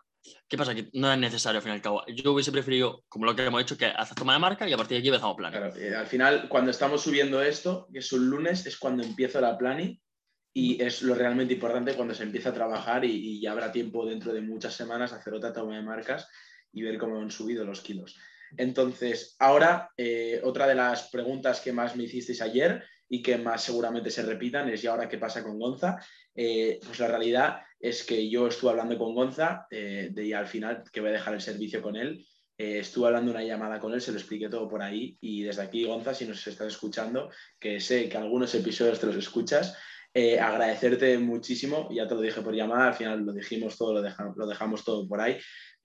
¿Qué 0.49 0.57
pasa? 0.57 0.75
Que 0.75 0.89
no 0.95 1.13
es 1.13 1.19
necesario 1.19 1.59
al 1.59 1.63
fin 1.63 1.73
y 1.73 1.75
al 1.75 1.83
cabo. 1.83 2.03
Yo 2.07 2.33
hubiese 2.33 2.51
preferido, 2.51 3.05
como 3.11 3.27
lo 3.27 3.37
que 3.37 3.45
hemos 3.45 3.61
hecho, 3.61 3.77
que 3.77 3.85
hacer 3.85 4.17
toma 4.17 4.33
de 4.33 4.39
marca 4.39 4.67
y 4.67 4.73
a 4.73 4.77
partir 4.79 4.97
de 4.97 5.01
aquí 5.01 5.09
empezamos 5.09 5.37
planning. 5.37 5.61
Claro, 5.61 5.99
al 5.99 6.07
final, 6.07 6.49
cuando 6.49 6.71
estamos 6.71 7.03
subiendo 7.03 7.43
esto, 7.43 7.89
que 7.93 7.99
es 7.99 8.11
un 8.11 8.27
lunes, 8.27 8.65
es 8.65 8.79
cuando 8.79 9.03
empiezo 9.03 9.39
la 9.43 9.59
planning 9.59 10.01
y 10.55 10.83
es 10.83 11.03
lo 11.03 11.15
realmente 11.15 11.53
importante 11.53 11.95
cuando 11.95 12.15
se 12.15 12.23
empieza 12.23 12.49
a 12.49 12.55
trabajar 12.55 13.05
y, 13.05 13.39
ya 13.43 13.53
habrá 13.53 13.71
tiempo 13.71 14.07
dentro 14.07 14.33
de 14.33 14.41
muchas 14.41 14.75
semanas 14.75 15.13
hacer 15.13 15.35
otra 15.35 15.53
toma 15.53 15.77
de 15.77 15.83
marcas 15.83 16.27
y 16.73 16.83
ver 16.83 16.97
cómo 16.97 17.21
han 17.21 17.31
subido 17.31 17.67
los 17.67 17.83
kilos. 17.83 18.17
Entonces, 18.57 19.37
ahora, 19.39 19.91
eh, 19.95 20.41
otra 20.43 20.67
de 20.67 20.75
las 20.75 21.11
preguntas 21.11 21.61
que 21.61 21.73
más 21.73 21.97
me 21.97 22.05
hicisteis 22.05 22.41
ayer 22.41 22.83
y 23.09 23.23
que 23.23 23.39
más 23.39 23.63
seguramente 23.63 24.11
se 24.11 24.23
repitan 24.23 24.69
es, 24.69 24.85
¿y 24.85 24.87
ahora 24.87 25.09
qué 25.09 25.19
pasa 25.19 25.43
con 25.43 25.59
Gonza? 25.59 25.99
Eh, 26.35 26.79
pues 26.85 26.99
la 26.99 27.09
realidad 27.09 27.61
es 27.81 28.05
que 28.05 28.29
yo 28.29 28.47
estuve 28.49 28.71
hablando 28.71 28.99
con 28.99 29.15
Gonza 29.15 29.67
eh, 29.71 30.11
de, 30.13 30.27
y 30.27 30.33
al 30.33 30.47
final 30.47 30.83
que 30.93 31.01
voy 31.01 31.11
a 31.11 31.15
dejar 31.15 31.35
el 31.35 31.41
servicio 31.41 31.81
con 31.81 31.97
él. 31.97 32.25
Eh, 32.57 32.81
estuve 32.81 33.07
hablando 33.07 33.31
una 33.31 33.43
llamada 33.43 33.79
con 33.79 33.95
él, 33.95 34.01
se 34.01 34.13
lo 34.13 34.19
expliqué 34.19 34.49
todo 34.49 34.69
por 34.69 34.83
ahí 34.83 35.17
y 35.21 35.43
desde 35.43 35.63
aquí, 35.63 35.85
Gonza, 35.85 36.13
si 36.13 36.27
nos 36.27 36.45
estás 36.47 36.69
escuchando, 36.69 37.31
que 37.59 37.81
sé 37.81 38.09
que 38.09 38.17
algunos 38.17 38.55
episodios 38.55 39.01
te 39.01 39.07
los 39.07 39.17
escuchas, 39.17 39.77
agradecerte 40.15 41.17
muchísimo, 41.19 41.89
ya 41.93 42.09
te 42.09 42.17
lo 42.17 42.21
dije 42.21 42.43
por 42.43 42.53
llamada, 42.53 42.89
al 42.89 42.95
final 42.95 43.25
lo 43.25 43.33
dijimos 43.33 43.79
todo, 43.79 43.95
lo 43.95 44.03
dejamos, 44.03 44.37
lo 44.37 44.49
dejamos 44.49 44.83
todo 44.83 45.07
por 45.07 45.21
ahí, 45.21 45.39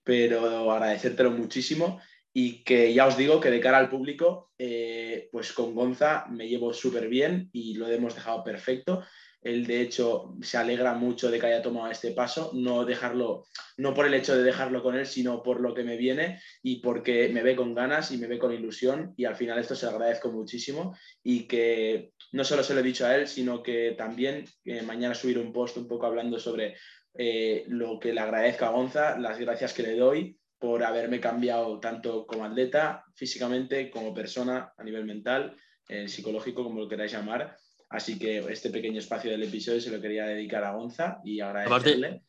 pero 0.03 0.71
agradecértelo 0.71 1.29
muchísimo 1.29 2.01
y 2.33 2.63
que 2.63 2.93
ya 2.93 3.05
os 3.05 3.15
digo 3.15 3.39
que 3.39 3.51
de 3.51 3.59
cara 3.59 3.77
al 3.77 3.89
público, 3.89 4.51
eh, 4.57 5.29
pues 5.31 5.53
con 5.53 5.75
Gonza 5.75 6.25
me 6.31 6.47
llevo 6.47 6.73
súper 6.73 7.07
bien 7.07 7.49
y 7.53 7.75
lo 7.75 7.87
hemos 7.87 8.15
dejado 8.15 8.43
perfecto. 8.43 9.03
Él, 9.43 9.67
de 9.67 9.81
hecho, 9.81 10.35
se 10.41 10.57
alegra 10.57 10.93
mucho 10.93 11.29
de 11.29 11.37
que 11.37 11.47
haya 11.47 11.61
tomado 11.61 11.91
este 11.91 12.11
paso, 12.11 12.51
no 12.53 12.85
dejarlo, 12.85 13.43
no 13.77 13.93
por 13.93 14.07
el 14.07 14.13
hecho 14.13 14.35
de 14.35 14.41
dejarlo 14.41 14.81
con 14.81 14.95
él, 14.95 15.05
sino 15.05 15.43
por 15.43 15.59
lo 15.59 15.73
que 15.73 15.83
me 15.83 15.97
viene 15.97 16.39
y 16.63 16.77
porque 16.77 17.27
me 17.27 17.43
ve 17.43 17.55
con 17.55 17.75
ganas 17.75 18.11
y 18.11 18.17
me 18.17 18.27
ve 18.27 18.39
con 18.39 18.53
ilusión. 18.53 19.13
Y 19.17 19.25
al 19.25 19.35
final 19.35 19.59
esto 19.59 19.75
se 19.75 19.85
lo 19.85 19.91
agradezco 19.91 20.31
muchísimo 20.31 20.95
y 21.21 21.45
que 21.45 22.13
no 22.31 22.43
solo 22.45 22.63
se 22.63 22.73
lo 22.73 22.79
he 22.79 22.83
dicho 22.83 23.05
a 23.05 23.15
él, 23.15 23.27
sino 23.27 23.61
que 23.61 23.95
también 23.97 24.45
eh, 24.63 24.81
mañana 24.81 25.13
subir 25.13 25.37
un 25.37 25.51
post 25.51 25.77
un 25.77 25.89
poco 25.89 26.05
hablando 26.05 26.39
sobre 26.39 26.77
eh, 27.13 27.65
lo 27.67 27.99
que 27.99 28.13
le 28.13 28.21
agradezco 28.21 28.65
a 28.65 28.69
Gonza, 28.69 29.19
las 29.19 29.37
gracias 29.37 29.73
que 29.73 29.83
le 29.83 29.97
doy 29.97 30.37
por 30.63 30.81
haberme 30.81 31.19
cambiado 31.19 31.77
tanto 31.81 32.25
como 32.25 32.45
atleta, 32.45 33.03
físicamente, 33.15 33.91
como 33.91 34.13
persona, 34.13 34.71
a 34.77 34.83
nivel 34.85 35.03
mental, 35.03 35.57
eh, 35.89 36.07
psicológico, 36.07 36.63
como 36.63 36.79
lo 36.79 36.87
queráis 36.87 37.11
llamar. 37.11 37.57
Así 37.89 38.17
que 38.17 38.37
este 38.37 38.69
pequeño 38.69 38.99
espacio 38.99 39.29
del 39.29 39.43
episodio 39.43 39.81
se 39.81 39.91
lo 39.91 39.99
quería 39.99 40.25
dedicar 40.25 40.63
a 40.63 40.71
Gonza 40.71 41.19
y 41.25 41.41
agradecerle. 41.41 42.07
Aparte, 42.07 42.23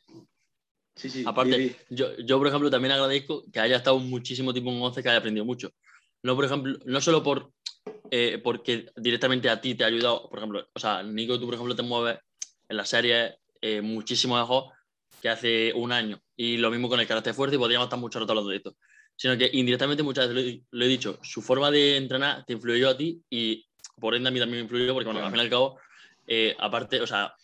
sí, 0.96 1.10
sí, 1.10 1.22
aparte 1.24 1.76
yo, 1.90 2.16
yo, 2.16 2.38
por 2.38 2.48
ejemplo, 2.48 2.68
también 2.70 2.90
agradezco 2.90 3.44
que 3.52 3.60
haya 3.60 3.76
estado 3.76 4.00
muchísimo 4.00 4.52
tiempo 4.52 4.72
en 4.72 4.80
Gonza 4.80 5.00
que 5.00 5.10
haya 5.10 5.18
aprendido 5.18 5.44
mucho. 5.44 5.70
No, 6.24 6.34
por 6.34 6.44
ejemplo, 6.44 6.76
no 6.86 7.00
solo 7.00 7.22
por, 7.22 7.52
eh, 8.10 8.40
porque 8.42 8.86
directamente 8.96 9.48
a 9.48 9.60
ti 9.60 9.76
te 9.76 9.84
ha 9.84 9.86
ayudado, 9.86 10.28
por 10.28 10.40
ejemplo, 10.40 10.68
o 10.74 10.80
sea, 10.80 11.04
Nico, 11.04 11.38
tú, 11.38 11.44
por 11.44 11.54
ejemplo, 11.54 11.76
te 11.76 11.82
mueves 11.82 12.18
en 12.68 12.76
la 12.76 12.84
serie 12.84 13.36
eh, 13.60 13.80
muchísimo 13.80 14.36
mejor 14.36 14.73
que 15.24 15.30
hace 15.30 15.72
un 15.72 15.90
año. 15.90 16.20
Y 16.36 16.58
lo 16.58 16.70
mismo 16.70 16.86
con 16.86 17.00
el 17.00 17.06
carácter 17.06 17.32
fuerte 17.32 17.56
y 17.56 17.58
podríamos 17.58 17.86
estar 17.86 17.98
mucho 17.98 18.20
rato 18.20 18.32
hablando 18.32 18.50
de 18.50 18.58
esto. 18.58 18.76
Sino 19.16 19.38
que 19.38 19.48
indirectamente 19.54 20.02
muchas 20.02 20.28
veces 20.28 20.60
lo 20.70 20.84
he, 20.84 20.88
dicho, 20.88 21.18
su 21.22 21.40
forma 21.40 21.70
de 21.70 21.96
entrenar 21.96 22.44
te 22.44 22.52
influyó 22.52 22.90
a 22.90 22.96
ti 22.98 23.22
y 23.30 23.66
por 23.98 24.14
ende 24.14 24.28
a 24.28 24.32
mí 24.32 24.38
también 24.38 24.58
me 24.58 24.64
influyó 24.64 24.92
porque 24.92 25.06
bueno, 25.06 25.24
al 25.24 25.30
fin 25.30 25.40
y 25.40 25.44
al 25.44 25.48
cabo, 25.48 25.78
eh, 26.26 26.54
aparte, 26.58 27.00
o 27.00 27.06
sea, 27.06 27.34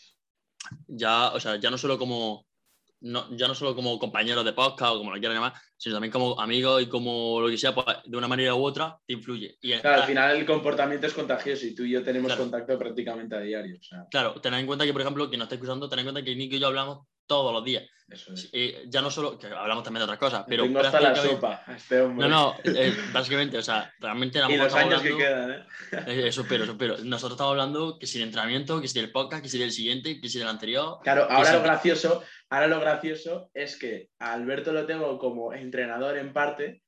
ya, 0.89 1.31
o 1.31 1.41
sea, 1.41 1.57
ya 1.57 1.71
no 1.71 1.79
solo 1.79 1.99
como 1.99 2.45
no, 3.01 3.35
ya 3.35 3.49
no 3.49 3.55
solo 3.55 3.75
como 3.75 3.99
compañeros 3.99 4.45
de 4.45 4.53
podcast 4.53 4.93
o 4.93 4.99
como 4.99 5.15
lo 5.15 5.19
quieran 5.19 5.37
llamar, 5.37 5.55
sino 5.79 5.95
también 5.95 6.13
como 6.13 6.39
amigos 6.39 6.83
y 6.83 6.87
como 6.87 7.41
lo 7.41 7.49
que 7.49 7.57
sea, 7.57 7.75
pues 7.75 7.87
de 8.05 8.15
una 8.15 8.29
manera 8.29 8.55
u 8.55 8.63
otra 8.63 8.99
te 9.07 9.15
influye. 9.15 9.57
Y 9.63 9.73
claro, 9.79 10.03
al 10.03 10.07
final 10.07 10.37
el 10.37 10.45
comportamiento 10.45 11.07
es 11.07 11.15
contagioso 11.15 11.65
y 11.65 11.75
tú 11.75 11.85
y 11.85 11.93
yo 11.93 12.03
tenemos 12.03 12.35
contacto 12.35 12.79
prácticamente 12.79 13.37
a 13.37 13.41
diario. 13.41 13.79
Claro, 14.11 14.39
tened 14.43 14.59
en 14.59 14.67
cuenta 14.67 14.85
que, 14.85 14.93
por 14.93 15.01
ejemplo, 15.01 15.31
quien 15.31 15.39
nos 15.39 15.47
está 15.47 15.55
escuchando, 15.55 15.89
tened 15.89 16.01
en 16.01 16.13
cuenta 16.13 16.23
que 16.23 16.37
Nico 16.37 16.57
y 16.57 16.59
yo 16.59 16.67
hablamos 16.67 17.07
todos 17.31 17.53
los 17.53 17.65
días. 17.65 17.85
Eso 18.09 18.33
es. 18.33 18.51
ya 18.89 19.01
no 19.01 19.09
solo, 19.09 19.39
que 19.39 19.47
hablamos 19.47 19.85
también 19.85 20.01
de 20.01 20.05
otras 20.05 20.19
cosas, 20.19 20.45
pero... 20.49 20.65
Tengo 20.65 20.81
hasta 20.81 21.01
la 21.01 21.15
sopa, 21.15 21.63
este 21.77 22.01
hombre. 22.01 22.29
No, 22.29 22.29
no, 22.29 22.57
eh, 22.65 22.93
básicamente, 23.13 23.57
o 23.57 23.63
sea, 23.63 23.89
realmente... 24.01 24.41
Y 24.49 24.57
los 24.57 24.75
años 24.75 25.01
que 25.01 25.17
quedan, 25.17 25.53
¿eh? 25.53 25.65
¿eh? 26.09 26.25
Eso 26.27 26.41
espero, 26.41 26.65
eso 26.65 26.73
espero. 26.73 26.97
Nosotros 27.05 27.35
estamos 27.35 27.53
hablando 27.53 28.01
que 28.01 28.09
si 28.09 28.19
el 28.19 28.25
entrenamiento, 28.25 28.81
que 28.81 28.89
si 28.89 28.99
el 28.99 29.13
podcast, 29.13 29.45
que 29.45 29.49
si 29.49 29.63
el 29.63 29.71
siguiente, 29.71 30.21
que 30.21 30.29
si 30.29 30.41
el 30.41 30.49
anterior... 30.49 30.99
Claro, 31.05 31.29
ahora 31.31 31.53
lo 31.53 31.63
gracioso, 31.63 32.25
ahora 32.49 32.67
lo 32.67 32.81
gracioso 32.81 33.49
es 33.55 33.77
que 33.77 34.09
a 34.19 34.33
Alberto 34.33 34.73
lo 34.73 34.87
tengo 34.87 35.17
como 35.21 35.55
entrenador 35.55 36.19
en 36.19 36.33
parte, 36.33 36.83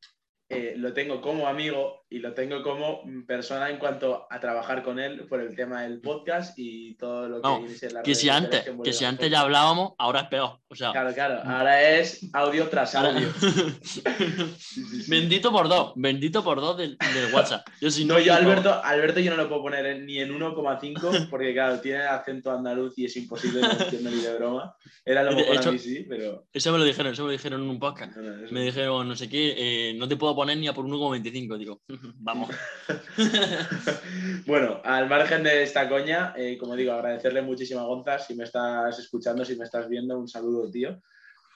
eh, 0.54 0.74
lo 0.76 0.92
tengo 0.92 1.22
como 1.22 1.48
amigo 1.48 2.02
y 2.12 2.18
lo 2.18 2.34
tengo 2.34 2.62
como 2.62 3.02
persona 3.26 3.70
en 3.70 3.78
cuanto 3.78 4.26
a 4.28 4.38
trabajar 4.38 4.82
con 4.82 4.98
él 4.98 5.24
por 5.28 5.40
el 5.40 5.56
tema 5.56 5.80
del 5.82 5.98
podcast 6.02 6.58
y 6.58 6.94
todo 6.96 7.26
lo 7.26 7.40
que 7.40 7.48
no, 7.48 8.02
que 8.04 8.14
si 8.14 8.28
antes 8.28 8.70
que, 8.84 8.92
si 8.92 9.06
antes 9.06 9.30
ya 9.30 9.40
hablábamos 9.40 9.94
ahora 9.96 10.20
es 10.20 10.26
peor 10.28 10.58
o 10.68 10.74
sea, 10.74 10.92
claro 10.92 11.14
claro 11.14 11.40
ahora 11.42 11.90
es 11.90 12.28
audio 12.34 12.68
tras 12.68 12.94
audio. 12.94 13.28
Bendito 15.08 15.50
por 15.50 15.68
dos 15.68 15.94
bendito 15.96 16.44
por 16.44 16.60
dos 16.60 16.76
del, 16.76 16.98
WhatsApp. 17.32 17.66
Yo 17.80 17.90
si 17.90 18.04
no, 18.04 18.18
yo 18.18 18.34
Alberto 18.34 18.82
Alberto 18.84 19.20
yo 19.20 19.30
no 19.30 19.38
lo 19.38 19.48
puedo 19.48 19.62
poner 19.62 20.02
ni 20.02 20.18
en 20.18 20.38
1,5 20.38 21.30
porque 21.30 21.54
claro 21.54 21.80
tiene 21.80 22.02
acento 22.02 22.50
andaluz 22.50 22.92
y 22.98 23.06
es 23.06 23.16
imposible 23.16 23.62
no 23.62 24.10
ni 24.10 24.20
de 24.20 24.34
broma. 24.34 24.76
Era 25.02 25.22
lo 25.22 25.32
mejor 25.32 25.66
a 25.66 25.72
mí 25.72 25.78
sí 25.78 26.04
pero 26.06 26.44
eso 26.52 26.72
me 26.72 26.78
lo 26.78 26.84
dijeron 26.84 27.14
eso 27.14 27.22
me 27.22 27.28
lo 27.28 27.32
dijeron 27.32 27.62
en 27.62 27.70
un 27.70 27.80
podcast. 27.80 28.14
Me 28.50 28.64
dijeron 28.64 29.08
no 29.08 29.16
sé 29.16 29.30
qué 29.30 29.54
eh, 29.56 29.94
no 29.94 30.06
te 30.06 30.16
puedo 30.16 30.34
poner 30.34 30.41
ni 30.44 30.68
a 30.68 30.74
por 30.74 30.84
1,25 30.84 31.58
digo 31.58 31.82
Vamos. 32.16 32.50
bueno, 34.46 34.80
al 34.84 35.08
margen 35.08 35.42
de 35.42 35.62
esta 35.62 35.88
coña, 35.88 36.34
eh, 36.36 36.58
como 36.58 36.76
digo, 36.76 36.92
agradecerle 36.92 37.42
muchísimo 37.42 37.80
a 37.80 37.84
Gonza 37.84 38.18
si 38.18 38.34
me 38.34 38.44
estás 38.44 38.98
escuchando, 38.98 39.44
si 39.44 39.56
me 39.56 39.64
estás 39.64 39.88
viendo, 39.88 40.18
un 40.18 40.28
saludo, 40.28 40.70
tío. 40.70 41.00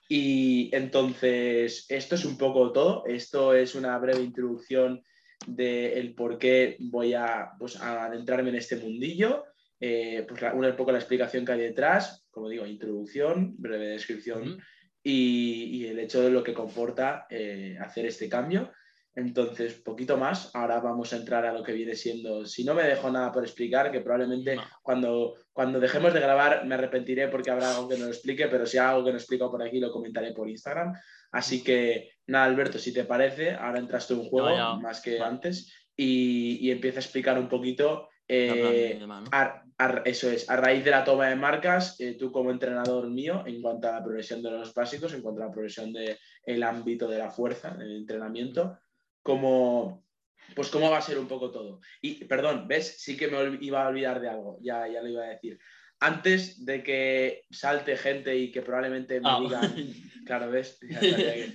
Y 0.09 0.71
entonces, 0.75 1.87
esto 1.89 2.15
es 2.15 2.25
un 2.25 2.39
poco 2.39 2.73
todo. 2.73 3.05
Esto 3.07 3.55
es 3.55 3.75
una 3.75 3.99
breve 3.99 4.23
introducción 4.23 5.03
del 5.47 6.15
por 6.15 6.39
qué 6.39 6.77
voy 6.79 7.15
a, 7.15 7.51
pues, 7.59 7.81
adentrarme 7.81 8.51
en 8.51 8.57
este 8.57 8.77
mundillo. 8.77 9.45
Eh, 9.79 10.25
pues 10.27 10.41
una 10.55 10.69
un 10.69 10.77
poco 10.77 10.93
la 10.93 10.99
explicación 10.99 11.45
que 11.45 11.53
hay 11.53 11.61
detrás, 11.61 12.27
como 12.31 12.49
digo, 12.49 12.65
introducción, 12.65 13.55
breve 13.59 13.89
descripción 13.89 14.59
y, 15.09 15.87
el 15.87 16.01
hecho 16.01 16.21
de 16.21 16.31
lo 16.31 16.43
que 16.43 16.53
comporta 16.53 17.27
eh, 17.31 17.79
hacer 17.81 18.07
este 18.07 18.29
cambio. 18.29 18.73
Entonces, 19.15 19.75
poquito 19.75 20.17
más. 20.17 20.51
Ahora 20.53 20.81
vamos 20.81 21.13
a 21.13 21.17
entrar 21.17 21.47
a 21.47 21.53
lo 21.53 21.63
que 21.63 21.73
viene 21.73 21.95
siendo. 21.95 22.45
Si 22.45 22.65
no 22.65 22.75
me 22.75 22.83
dejo 22.83 23.09
nada 23.11 23.31
por 23.31 23.45
explicar, 23.45 23.93
que 23.93 24.01
probablemente 24.01 24.59
cuando, 24.83 25.37
cuando 25.53 25.79
dejemos 25.79 26.13
de 26.13 26.21
grabar 26.21 26.67
me 26.67 26.75
arrepentiré 26.75 27.29
porque 27.29 27.51
habrá 27.51 27.75
algo 27.75 27.89
que 27.89 27.97
no 27.97 28.07
lo 28.07 28.11
explique, 28.11 28.49
pero 28.49 28.67
si 28.67 28.79
hay 28.79 28.87
algo 28.89 29.05
que 29.05 29.13
no 29.13 29.17
explico 29.17 29.51
por 29.51 29.63
aquí 29.63 29.79
lo 29.79 29.93
comentaré 29.93 30.33
por 30.33 30.51
Instagram. 30.51 30.93
Así 31.31 31.63
que, 31.63 32.11
nada, 32.27 32.47
Alberto, 32.47 32.79
si 32.79 32.93
te 32.93 33.05
parece, 33.05 33.53
ahora 33.53 33.79
entras 33.79 34.09
tú 34.09 34.15
en 34.15 34.29
juego 34.29 34.77
más 34.81 35.01
que 35.01 35.21
antes 35.21 35.73
y, 35.97 36.59
y, 36.61 36.73
empieza 36.73 36.99
a 36.99 37.03
explicar 37.03 37.39
un 37.39 37.49
poquito. 37.49 38.09
Eh, 38.29 39.01
eso 40.05 40.31
es, 40.31 40.49
a 40.49 40.57
raíz 40.57 40.85
de 40.85 40.91
la 40.91 41.05
toma 41.05 41.29
de 41.29 41.37
marcas, 41.37 42.01
eh, 42.01 42.17
tú 42.19 42.33
como 42.33 42.51
entrenador 42.51 43.09
mío, 43.09 43.45
en 43.47 43.61
cuanto 43.61 43.89
a 43.89 43.93
la 43.93 44.05
progresión 44.05 44.43
de 44.43 44.51
los 44.51 44.75
básicos, 44.75 45.13
en 45.13 45.23
cuanto 45.23 45.43
a 45.43 45.47
la 45.47 45.53
progresión 45.53 45.93
del 45.93 46.63
ámbito 46.63 47.09
de 47.09 47.19
la 47.19 47.31
fuerza, 47.31 47.75
del 47.75 47.97
entrenamiento, 47.97 48.79
cómo, 49.23 50.05
pues 50.55 50.71
cómo 50.71 50.91
va 50.91 50.99
a 50.99 51.03
ser 51.03 51.19
un 51.19 51.29
poco 51.29 51.51
todo. 51.51 51.81
Y, 52.01 52.25
perdón, 52.25 52.67
¿ves? 52.67 52.97
Sí 52.99 53.17
que 53.17 53.29
me 53.29 53.59
iba 53.61 53.85
a 53.85 53.89
olvidar 53.89 54.21
de 54.21 54.29
algo, 54.29 54.59
ya, 54.63 54.89
ya 54.89 55.03
lo 55.03 55.09
iba 55.09 55.25
a 55.25 55.29
decir. 55.29 55.59
Antes 56.01 56.65
de 56.65 56.83
que 56.83 57.45
salte 57.51 57.97
gente 57.97 58.37
y 58.37 58.51
que 58.51 58.63
probablemente 58.63 59.21
me 59.21 59.29
ah. 59.31 59.39
digan, 59.41 59.75
claro, 60.27 60.51
¿ves? 60.51 60.79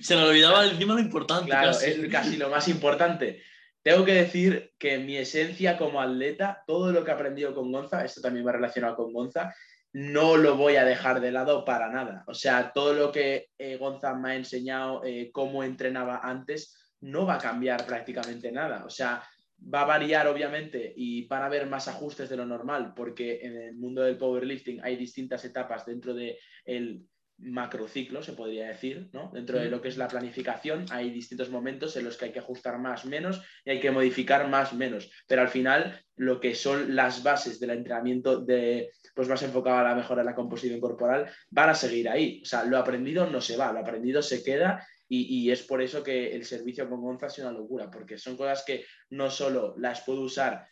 Se 0.00 0.16
me 0.16 0.22
olvidaba 0.22 0.66
encima 0.66 0.94
lo 0.94 1.00
importante. 1.00 1.50
Claro, 1.50 1.70
es 1.70 2.08
casi 2.10 2.36
lo 2.36 2.48
más 2.48 2.66
importante. 2.68 3.42
Tengo 3.82 4.04
que 4.04 4.14
decir 4.14 4.72
que 4.78 4.98
mi 4.98 5.16
esencia 5.16 5.76
como 5.76 6.00
atleta, 6.00 6.62
todo 6.66 6.92
lo 6.92 7.04
que 7.04 7.10
he 7.10 7.14
aprendido 7.14 7.54
con 7.54 7.72
Gonza, 7.72 8.04
esto 8.04 8.20
también 8.20 8.46
va 8.46 8.52
relacionado 8.52 8.96
con 8.96 9.12
Gonza, 9.12 9.54
no 9.92 10.36
lo 10.36 10.56
voy 10.56 10.76
a 10.76 10.84
dejar 10.84 11.20
de 11.20 11.32
lado 11.32 11.64
para 11.64 11.90
nada. 11.90 12.24
O 12.26 12.34
sea, 12.34 12.72
todo 12.72 12.94
lo 12.94 13.12
que 13.12 13.48
eh, 13.58 13.76
Gonza 13.76 14.14
me 14.14 14.30
ha 14.30 14.36
enseñado, 14.36 15.02
eh, 15.04 15.30
cómo 15.32 15.64
entrenaba 15.64 16.20
antes, 16.22 16.94
no 17.00 17.26
va 17.26 17.34
a 17.34 17.38
cambiar 17.38 17.84
prácticamente 17.84 18.52
nada. 18.52 18.84
O 18.84 18.90
sea, 18.90 19.22
va 19.62 19.82
a 19.82 19.86
variar 19.86 20.26
obviamente 20.26 20.92
y 20.96 21.26
van 21.26 21.42
a 21.42 21.46
haber 21.46 21.66
más 21.66 21.88
ajustes 21.88 22.28
de 22.28 22.36
lo 22.36 22.46
normal 22.46 22.92
porque 22.94 23.40
en 23.42 23.56
el 23.56 23.74
mundo 23.76 24.02
del 24.02 24.16
powerlifting 24.16 24.80
hay 24.82 24.96
distintas 24.96 25.44
etapas 25.44 25.86
dentro 25.86 26.14
del 26.14 26.36
el 26.64 27.06
macrociclo, 27.42 28.22
se 28.22 28.32
podría 28.32 28.68
decir, 28.68 29.10
¿no? 29.12 29.30
Dentro 29.32 29.58
de 29.58 29.68
lo 29.68 29.82
que 29.82 29.88
es 29.88 29.96
la 29.96 30.08
planificación 30.08 30.86
hay 30.90 31.10
distintos 31.10 31.50
momentos 31.50 31.96
en 31.96 32.04
los 32.04 32.16
que 32.16 32.26
hay 32.26 32.32
que 32.32 32.38
ajustar 32.38 32.78
más, 32.78 33.04
menos 33.04 33.42
y 33.64 33.70
hay 33.70 33.80
que 33.80 33.90
modificar 33.90 34.48
más, 34.48 34.72
menos. 34.72 35.10
Pero 35.26 35.42
al 35.42 35.48
final 35.48 36.00
lo 36.16 36.40
que 36.40 36.54
son 36.54 36.94
las 36.94 37.22
bases 37.22 37.58
del 37.58 37.70
entrenamiento 37.70 38.40
de, 38.40 38.90
pues 39.14 39.28
más 39.28 39.42
enfocado 39.42 39.78
a 39.78 39.82
la 39.82 39.94
mejora 39.94 40.22
de 40.22 40.30
la 40.30 40.34
composición 40.34 40.80
corporal, 40.80 41.30
van 41.50 41.70
a 41.70 41.74
seguir 41.74 42.08
ahí. 42.08 42.40
O 42.42 42.46
sea, 42.46 42.64
lo 42.64 42.78
aprendido 42.78 43.26
no 43.26 43.40
se 43.40 43.56
va, 43.56 43.72
lo 43.72 43.80
aprendido 43.80 44.22
se 44.22 44.42
queda 44.42 44.86
y, 45.14 45.50
es 45.50 45.62
por 45.62 45.82
eso 45.82 46.02
que 46.02 46.34
el 46.34 46.46
servicio 46.46 46.88
con 46.88 47.02
Gonza 47.02 47.26
es 47.26 47.38
una 47.38 47.52
locura, 47.52 47.90
porque 47.90 48.16
son 48.16 48.34
cosas 48.34 48.64
que 48.64 48.86
no 49.10 49.30
solo 49.30 49.74
las 49.76 50.00
puedo 50.00 50.22
usar, 50.22 50.66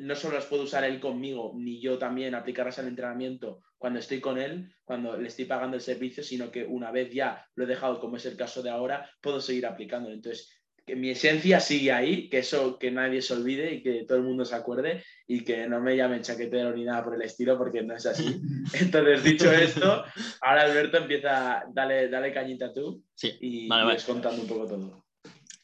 no 0.00 0.14
solo 0.14 0.36
las 0.36 0.46
puedo 0.46 0.62
usar 0.62 0.84
él 0.84 0.98
conmigo, 0.98 1.52
ni 1.54 1.78
yo 1.78 1.98
también 1.98 2.34
aplicarlas 2.34 2.78
al 2.78 2.88
entrenamiento 2.88 3.60
cuando 3.82 3.98
estoy 3.98 4.20
con 4.20 4.38
él, 4.38 4.72
cuando 4.84 5.16
le 5.16 5.26
estoy 5.26 5.44
pagando 5.44 5.74
el 5.76 5.82
servicio, 5.82 6.22
sino 6.22 6.52
que 6.52 6.64
una 6.64 6.92
vez 6.92 7.12
ya 7.12 7.44
lo 7.56 7.64
he 7.64 7.66
dejado, 7.66 7.98
como 7.98 8.16
es 8.16 8.24
el 8.26 8.36
caso 8.36 8.62
de 8.62 8.70
ahora, 8.70 9.10
puedo 9.20 9.40
seguir 9.40 9.66
aplicando. 9.66 10.08
Entonces, 10.08 10.62
que 10.86 10.94
mi 10.94 11.10
esencia 11.10 11.58
sigue 11.58 11.90
ahí, 11.90 12.28
que 12.28 12.38
eso 12.38 12.78
que 12.78 12.92
nadie 12.92 13.20
se 13.20 13.34
olvide 13.34 13.74
y 13.74 13.82
que 13.82 14.04
todo 14.04 14.18
el 14.18 14.22
mundo 14.22 14.44
se 14.44 14.54
acuerde 14.54 15.02
y 15.26 15.42
que 15.42 15.66
no 15.66 15.80
me 15.80 15.96
llamen 15.96 16.22
chaquetero 16.22 16.70
ni 16.70 16.84
nada 16.84 17.02
por 17.02 17.16
el 17.16 17.22
estilo 17.22 17.58
porque 17.58 17.82
no 17.82 17.96
es 17.96 18.06
así. 18.06 18.40
Entonces, 18.74 19.24
dicho 19.24 19.50
esto, 19.52 20.04
ahora 20.42 20.62
Alberto 20.62 20.98
empieza, 20.98 21.64
dale, 21.72 22.08
dale 22.08 22.32
cañita 22.32 22.72
tú 22.72 23.02
y, 23.40 23.66
vas 23.66 24.04
contando 24.04 24.42
un 24.42 24.46
poco 24.46 24.66
todo. 24.68 25.04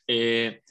Eh, 0.08 0.62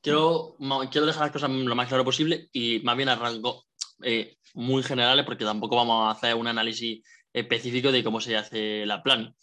quiero, 0.00 0.56
quiero 0.90 1.06
dejar 1.06 1.24
las 1.24 1.32
cosas 1.32 1.50
lo 1.50 1.74
más 1.74 1.88
claro 1.88 2.06
posible 2.06 2.48
y 2.54 2.80
más 2.84 2.96
bien 2.96 3.10
arranco 3.10 3.65
eh, 4.02 4.36
muy 4.54 4.82
generales 4.82 5.24
porque 5.24 5.44
tampoco 5.44 5.76
vamos 5.76 6.08
a 6.08 6.16
hacer 6.16 6.34
un 6.34 6.46
análisis 6.46 7.02
específico 7.32 7.92
de 7.92 8.04
cómo 8.04 8.20
se 8.20 8.36
hace 8.36 8.86
la 8.86 9.02
plan 9.02 9.34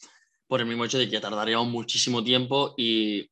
por 0.48 0.60
el 0.60 0.67
mismo 0.67 0.86
hecho 0.86 0.98
de 0.98 1.10
que 1.10 1.19
tardaríamos 1.19 1.67
muchísimo 1.67 2.24
tiempo 2.24 2.74
y 2.77 3.29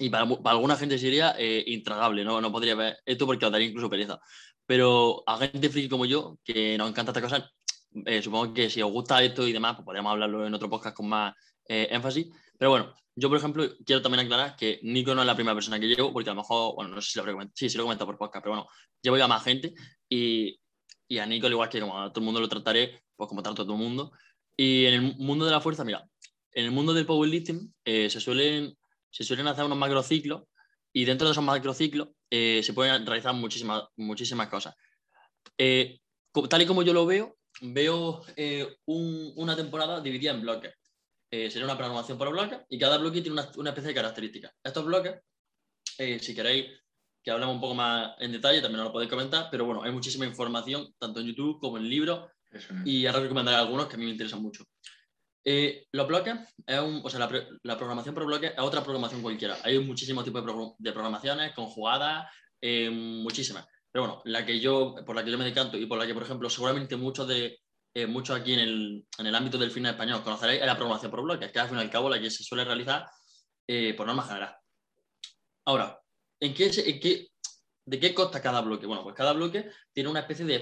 y 0.00 0.10
para, 0.10 0.28
alguna 0.44 0.76
gente 0.76 0.96
sería 0.96 1.34
eh, 1.36 1.64
intragable, 1.66 2.24
¿no? 2.24 2.40
no 2.40 2.52
podría 2.52 2.76
ver 2.76 2.98
esto 3.04 3.26
porque 3.26 3.44
os 3.44 3.50
daría 3.50 3.66
incluso 3.66 3.90
pereza. 3.90 4.20
Pero 4.64 5.24
a 5.26 5.38
gente 5.38 5.70
friki 5.70 5.88
como 5.88 6.06
yo, 6.06 6.38
que 6.44 6.78
nos 6.78 6.88
encanta 6.88 7.10
esta 7.10 7.22
cosa, 7.22 7.50
eh, 8.06 8.22
supongo 8.22 8.54
que 8.54 8.70
si 8.70 8.80
os 8.80 8.92
gusta 8.92 9.20
esto 9.24 9.46
y 9.48 9.52
demás, 9.52 9.74
pues 9.74 9.84
podríamos 9.84 10.12
hablarlo 10.12 10.46
en 10.46 10.54
otro 10.54 10.70
podcast 10.70 10.94
con 10.94 11.08
más 11.08 11.34
énfasis. 11.66 12.28
Pero 12.56 12.70
bueno, 12.70 12.94
yo 13.18 13.28
por 13.28 13.38
ejemplo 13.38 13.64
quiero 13.84 14.02
también 14.02 14.24
aclarar 14.24 14.56
que 14.56 14.80
Nico 14.82 15.14
no 15.14 15.22
es 15.22 15.26
la 15.26 15.34
primera 15.34 15.54
persona 15.54 15.80
que 15.80 15.86
llevo, 15.88 16.12
porque 16.12 16.30
a 16.30 16.34
lo 16.34 16.42
mejor, 16.42 16.74
bueno, 16.74 16.94
no 16.94 17.00
sé 17.00 17.12
si 17.12 17.18
lo 17.18 17.24
comentado, 17.24 17.52
sí, 17.54 17.68
sí 17.68 17.76
lo 17.76 17.82
he 17.82 17.86
comentado 17.86 18.06
por 18.06 18.18
podcast, 18.18 18.42
pero 18.42 18.54
bueno, 18.54 18.68
llevo 19.02 19.16
ya 19.16 19.26
más 19.26 19.42
gente 19.42 19.74
y, 20.08 20.58
y 21.08 21.18
a 21.18 21.26
Nico, 21.26 21.46
al 21.46 21.52
igual 21.52 21.68
que 21.68 21.80
como 21.80 22.00
a 22.00 22.12
todo 22.12 22.20
el 22.20 22.24
mundo 22.26 22.40
lo 22.40 22.48
trataré, 22.48 23.02
pues 23.16 23.28
como 23.28 23.42
trato 23.42 23.62
a 23.62 23.64
todo 23.64 23.74
el 23.74 23.82
mundo. 23.82 24.12
Y 24.56 24.86
en 24.86 24.94
el 24.94 25.16
mundo 25.18 25.44
de 25.44 25.50
la 25.50 25.60
fuerza, 25.60 25.84
mira, 25.84 26.04
en 26.52 26.64
el 26.64 26.70
mundo 26.70 26.92
del 26.92 27.06
powerlifting 27.06 27.74
eh, 27.84 28.10
se 28.10 28.20
suelen 28.20 28.76
se 29.10 29.24
suelen 29.24 29.46
hacer 29.46 29.64
unos 29.64 29.78
macrociclos 29.78 30.44
y 30.92 31.04
dentro 31.04 31.26
de 31.26 31.32
esos 31.32 31.44
macrociclos 31.44 32.08
eh, 32.30 32.60
se 32.62 32.72
pueden 32.72 33.06
realizar 33.06 33.34
muchísimas, 33.34 33.84
muchísimas 33.96 34.48
cosas. 34.48 34.74
Eh, 35.56 36.00
tal 36.48 36.62
y 36.62 36.66
como 36.66 36.82
yo 36.82 36.92
lo 36.92 37.06
veo, 37.06 37.36
veo 37.60 38.22
eh, 38.36 38.76
una 38.86 39.56
temporada 39.56 40.00
dividida 40.00 40.32
en 40.32 40.42
bloques. 40.42 40.74
Sería 41.30 41.64
una 41.64 41.76
programación 41.76 42.18
por 42.18 42.30
bloques 42.30 42.60
y 42.68 42.78
cada 42.78 42.98
bloque 42.98 43.20
tiene 43.20 43.40
una, 43.56 43.70
especie 43.70 43.88
de 43.88 43.94
características. 43.94 44.52
Estos 44.62 44.84
bloques, 44.84 45.20
si 46.20 46.34
queréis 46.34 46.66
que 47.22 47.30
hablemos 47.30 47.54
un 47.54 47.60
poco 47.60 47.74
más 47.74 48.14
en 48.18 48.32
detalle, 48.32 48.62
también 48.62 48.84
lo 48.84 48.92
podéis 48.92 49.10
comentar, 49.10 49.48
pero 49.50 49.64
bueno, 49.64 49.82
hay 49.82 49.92
muchísima 49.92 50.24
información, 50.24 50.94
tanto 50.98 51.20
en 51.20 51.26
YouTube 51.26 51.60
como 51.60 51.76
en 51.76 51.88
libros, 51.88 52.30
y 52.84 53.06
ahora 53.06 53.20
recomendaré 53.20 53.58
algunos 53.58 53.86
que 53.86 53.96
a 53.96 53.98
mí 53.98 54.04
me 54.04 54.12
interesan 54.12 54.42
mucho. 54.42 54.64
Eh, 55.44 55.86
los 55.92 56.06
bloques 56.06 56.34
es 56.66 56.78
un, 56.78 57.00
o 57.04 57.08
sea, 57.08 57.20
la, 57.62 57.76
programación 57.78 58.14
por 58.14 58.26
bloques 58.26 58.52
es 58.52 58.58
otra 58.58 58.82
programación 58.82 59.22
cualquiera. 59.22 59.56
Hay 59.64 59.78
muchísimos 59.78 60.24
tipos 60.24 60.44
de, 60.78 60.92
programaciones 60.92 61.52
conjugadas, 61.54 62.30
eh, 62.60 62.90
muchísimas. 62.90 63.66
Pero 63.90 64.06
bueno, 64.06 64.22
la 64.24 64.44
que 64.44 64.60
yo, 64.60 64.94
por 65.06 65.16
la 65.16 65.24
que 65.24 65.30
yo 65.30 65.38
me 65.38 65.44
decanto 65.44 65.78
y 65.78 65.86
por 65.86 65.98
la 65.98 66.06
que, 66.06 66.14
por 66.14 66.22
ejemplo, 66.22 66.50
seguramente 66.50 66.96
muchos 66.96 67.26
de 67.26 67.60
eh, 67.94 68.06
muchos 68.06 68.38
aquí 68.38 68.54
en 68.54 68.60
el, 68.60 69.06
en 69.18 69.26
el, 69.26 69.34
ámbito 69.34 69.58
del 69.58 69.70
final 69.70 69.92
español 69.92 70.22
conoceréis 70.22 70.64
la 70.64 70.76
programación 70.76 71.10
por 71.10 71.22
bloques, 71.22 71.50
que 71.50 71.58
al 71.58 71.68
fin 71.68 71.78
y 71.78 71.80
al 71.80 71.90
cabo 71.90 72.08
la 72.08 72.20
que 72.20 72.30
se 72.30 72.42
suele 72.42 72.64
realizar 72.64 73.06
por 73.96 74.06
norma 74.06 74.22
general. 74.22 74.56
Ahora, 75.66 76.00
¿en 76.40 76.54
qué, 76.54 76.70
en 76.74 77.00
qué, 77.00 77.28
¿de 77.84 78.00
qué 78.00 78.14
consta 78.14 78.40
cada 78.40 78.62
bloque? 78.62 78.86
Bueno, 78.86 79.02
pues 79.02 79.14
cada 79.14 79.34
bloque 79.34 79.70
tiene 79.92 80.08
una 80.08 80.20
especie 80.20 80.46
de 80.46 80.54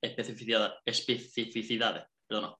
especificidad, 0.00 0.74
especificidades. 0.84 2.04
Perdón. 2.28 2.54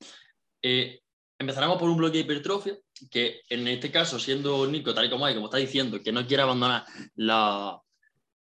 Empezaremos 1.39 1.79
por 1.79 1.91
un 1.91 1.97
bloque 1.97 2.19
de 2.19 2.25
hipertrofia, 2.25 2.79
que 3.11 3.43
en 3.49 3.67
este 3.67 3.91
caso, 3.91 4.19
siendo 4.19 4.67
Nico, 4.67 4.95
tal 4.95 5.07
y 5.07 5.11
como 5.11 5.27
hay, 5.27 5.35
como 5.35 5.47
está 5.47 5.59
diciendo, 5.59 6.01
que 6.01 6.13
no 6.13 6.27
quiere 6.27 6.43
abandonar 6.43 6.85
la, 7.17 7.79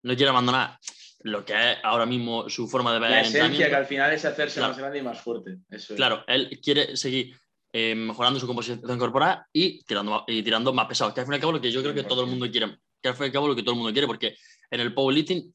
no 0.03 0.15
quiere 0.15 0.30
abandonar 0.30 0.77
lo 1.24 1.46
que 1.46 1.53
es 1.53 1.77
ahora 1.84 2.06
mismo 2.06 2.50
su 2.50 2.68
forma 2.68 2.94
de 2.94 3.00
ver 3.00 3.12
la 3.12 3.22
esencia 3.22 3.70
que 3.70 3.75
al 3.75 3.86
final 3.86 4.12
es 4.12 4.25
hacerse 4.25 4.60
más 4.60 4.77
grande 4.77 5.00
y 5.00 5.01
más 5.01 5.22
fuerte. 5.22 5.58
Claro, 5.96 6.24
él 6.27 6.60
quiere 6.62 6.98
seguir 6.98 7.36
eh, 7.72 7.96
mejorando 7.96 8.39
su 8.39 8.46
composición 8.46 9.00
corporal 9.00 9.44
y 9.51 9.84
tirando, 9.84 10.25
y 10.27 10.44
tirando 10.44 10.74
más 10.74 10.88
pesado, 10.88 11.13
que 11.13 11.22
al 11.22 11.25
fin 11.25 11.34
y 11.34 11.36
al 11.36 11.42
cabo 11.42 11.53
lo 11.53 11.62
que 11.62 11.72
yo 11.72 11.82
creo 11.82 11.94
que 11.94 12.03
todo 12.03 12.24
el 12.24 12.30
mundo 12.30 12.50
quiere, 12.51 12.77
que 13.01 13.10
al 13.10 13.15
fin 13.15 13.24
y 13.24 13.27
al 13.27 13.32
cabo 13.32 13.48
lo 13.48 13.56
que 13.56 13.63
todo 13.63 13.72
el 13.72 13.77
mundo 13.77 13.94
quiere, 13.94 14.08
porque 14.08 14.36
en 14.70 14.80
el 14.82 14.94
powerlifting 14.94 15.53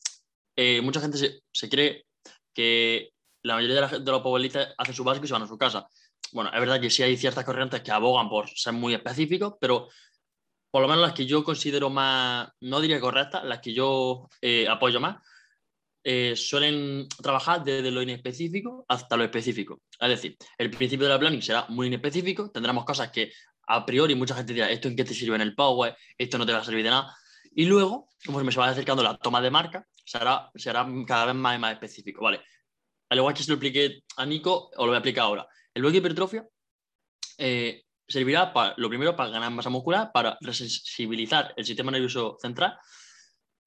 eh, 0.56 0.80
mucha 0.80 1.00
gente 1.00 1.18
se, 1.18 1.42
se, 1.52 1.68
cree 1.68 2.06
que 2.54 3.12
la 3.42 3.54
mayoría 3.54 3.76
de, 3.76 3.80
la, 3.82 3.98
de 3.98 4.10
los 4.10 4.22
powerlifters 4.22 4.75
hacen 4.78 4.94
su 4.94 5.04
básico 5.04 5.26
y 5.26 5.28
se 5.28 5.34
van 5.34 5.42
a 5.42 5.46
su 5.46 5.58
casa. 5.58 5.87
Bueno, 6.32 6.50
es 6.52 6.58
verdad 6.58 6.80
que 6.80 6.90
sí 6.90 7.02
hay 7.02 7.16
ciertas 7.16 7.44
corrientes 7.44 7.82
que 7.82 7.90
abogan 7.90 8.28
por 8.28 8.48
ser 8.48 8.72
muy 8.72 8.94
específicos, 8.94 9.54
pero 9.60 9.88
por 10.70 10.82
lo 10.82 10.88
menos 10.88 11.02
las 11.02 11.12
que 11.12 11.26
yo 11.26 11.44
considero 11.44 11.90
más, 11.90 12.48
no 12.60 12.80
diría 12.80 13.00
correctas, 13.00 13.44
las 13.44 13.60
que 13.60 13.72
yo 13.72 14.28
eh, 14.42 14.66
apoyo 14.68 15.00
más, 15.00 15.16
eh, 16.04 16.34
suelen 16.36 17.08
trabajar 17.22 17.64
desde 17.64 17.90
lo 17.90 18.02
inespecífico 18.02 18.84
hasta 18.88 19.16
lo 19.16 19.24
específico. 19.24 19.82
Es 19.98 20.08
decir, 20.08 20.36
el 20.56 20.70
principio 20.70 21.06
de 21.06 21.12
la 21.12 21.18
planning 21.18 21.42
será 21.42 21.66
muy 21.68 21.88
inespecífico, 21.88 22.50
tendremos 22.50 22.84
cosas 22.84 23.10
que 23.10 23.32
a 23.66 23.84
priori 23.84 24.14
mucha 24.14 24.34
gente 24.34 24.54
dirá, 24.54 24.70
esto 24.70 24.88
en 24.88 24.96
qué 24.96 25.04
te 25.04 25.14
sirve 25.14 25.36
en 25.36 25.42
el 25.42 25.54
Power, 25.54 25.96
esto 26.16 26.38
no 26.38 26.46
te 26.46 26.52
va 26.52 26.60
a 26.60 26.64
servir 26.64 26.84
de 26.84 26.90
nada. 26.90 27.14
Y 27.52 27.66
luego, 27.66 28.08
conforme 28.24 28.52
se 28.52 28.58
va 28.58 28.68
acercando 28.68 29.02
la 29.02 29.16
toma 29.16 29.40
de 29.40 29.50
marca, 29.50 29.86
será, 30.04 30.50
será 30.54 30.86
cada 31.06 31.26
vez 31.26 31.34
más 31.34 31.56
y 31.56 31.58
más 31.58 31.72
específico. 31.72 32.22
Vale. 32.22 32.40
Al 33.10 33.18
igual 33.18 33.34
que 33.34 33.42
se 33.42 33.50
lo 33.50 33.54
expliqué 33.54 34.02
a 34.16 34.24
Nico, 34.24 34.70
os 34.70 34.78
lo 34.78 34.86
voy 34.86 34.94
a 34.94 34.98
explicar 34.98 35.24
ahora. 35.24 35.46
El 35.74 35.82
bloque 35.82 35.98
hipertrofia 35.98 36.46
eh, 37.36 37.84
servirá 38.06 38.52
para, 38.52 38.74
lo 38.78 38.88
primero 38.88 39.14
para 39.14 39.30
ganar 39.30 39.50
masa 39.50 39.70
muscular, 39.70 40.10
para 40.12 40.38
resensibilizar 40.40 41.52
el 41.56 41.64
sistema 41.64 41.90
nervioso 41.90 42.36
central 42.40 42.78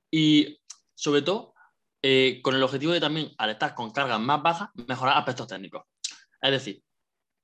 y 0.10 0.60
sobre 0.96 1.22
todo 1.22 1.54
eh, 2.02 2.40
con 2.42 2.56
el 2.56 2.64
objetivo 2.64 2.94
de 2.94 3.00
también, 3.00 3.32
al 3.38 3.52
estar 3.52 3.76
con 3.76 3.92
cargas 3.92 4.20
más 4.20 4.42
bajas, 4.42 4.70
mejorar 4.88 5.18
aspectos 5.18 5.48
técnicos. 5.48 5.84
Es 6.42 6.52
decir, 6.52 6.82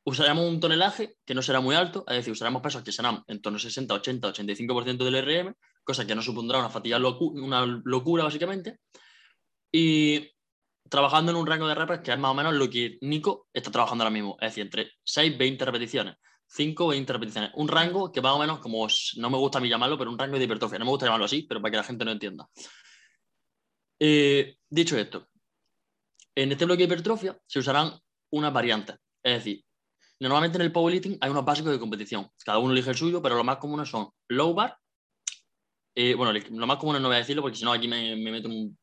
usaremos 0.04 0.46
un 0.46 0.60
tonelaje 0.60 1.18
que 1.26 1.36
no 1.36 1.42
será 1.42 1.60
muy 1.60 1.76
alto, 1.76 2.04
es 2.08 2.18
decir, 2.18 2.34
usaremos 2.34 2.62
pesos 2.62 2.82
que 2.82 2.92
serán 2.92 3.24
en 3.28 3.42
torno 3.42 3.58
a 3.58 3.60
60, 3.60 3.94
80, 3.94 4.34
85% 4.34 5.04
del 5.04 5.46
RM, 5.46 5.54
cosa 5.84 6.08
que 6.08 6.16
no 6.16 6.22
supondrá 6.22 6.60
una 6.60 6.70
fatiga, 6.70 6.98
una 6.98 7.66
locura 7.66 8.24
básicamente. 8.24 8.80
Y 9.72 10.32
trabajando 10.90 11.32
en 11.32 11.38
un 11.38 11.46
rango 11.46 11.68
de 11.68 11.76
reps 11.76 12.00
que 12.00 12.12
es 12.12 12.20
más 12.20 12.32
o 12.32 12.34
menos 12.34 12.54
lo 12.54 12.70
que 12.70 12.98
Nico 13.02 13.48
está 13.54 13.72
trabajando 13.72 14.04
ahora 14.04 14.14
mismo. 14.14 14.38
Es 14.40 14.52
decir, 14.52 14.64
entre 14.64 14.92
6 15.04 15.34
y 15.34 15.38
20 15.38 15.66
repeticiones. 15.66 16.16
5 16.50 16.88
20 16.88 17.13
repeticiones. 17.13 17.52
Un 17.56 17.67
rango 17.67 18.12
que 18.12 18.22
más 18.22 18.34
o 18.34 18.39
menos, 18.39 18.60
como 18.60 18.88
no 19.17 19.30
me 19.30 19.38
gusta 19.38 19.58
a 19.58 19.62
mí 19.62 19.70
llamarlo, 19.70 19.98
pero 19.98 20.10
un 20.10 20.17
rango 20.17 20.38
de 20.38 20.46
hipertrofia. 20.46 20.80
No 20.80 20.86
me 20.86 20.91
gusta 20.91 21.06
llamarlo 21.06 21.26
así, 21.26 21.43
pero 21.43 21.62
para 21.62 21.72
que 21.72 21.78
la 21.78 21.84
gente 21.84 22.06
no 22.06 22.12
entienda. 22.12 22.48
Eh, 24.00 24.58
dicho 24.70 24.98
esto, 24.98 25.28
en 26.36 26.52
este 26.52 26.66
bloque 26.66 26.80
de 26.80 26.84
hipertrofia 26.86 27.40
se 27.46 27.60
usarán 27.60 27.94
unas 28.32 28.54
variantes. 28.54 28.98
Es 29.24 29.38
decir, 29.38 29.64
normalmente 30.20 30.58
en 30.58 30.64
el 30.64 30.72
powerlifting 30.72 31.18
hay 31.22 31.30
unos 31.30 31.46
básicos 31.46 31.72
de 31.72 31.80
competición. 31.80 32.30
Cada 32.44 32.60
uno 32.60 32.74
elige 32.74 32.92
el 32.92 32.98
suyo, 32.98 33.22
pero 33.22 33.36
los 33.36 33.46
más 33.46 33.58
comunes 33.58 33.90
son 33.90 34.10
low 34.28 34.54
bar. 34.54 34.78
Eh, 35.96 36.14
bueno, 36.14 36.40
lo 36.52 36.68
más 36.68 36.78
común 36.78 37.02
no 37.02 37.08
voy 37.08 37.16
a 37.16 37.20
decirlo 37.20 37.42
porque 37.42 37.58
si 37.58 37.64
no 37.64 37.74
aquí 37.74 37.88
me, 37.88 38.16
me 38.16 38.32
meto 38.32 38.48
un 38.48 38.78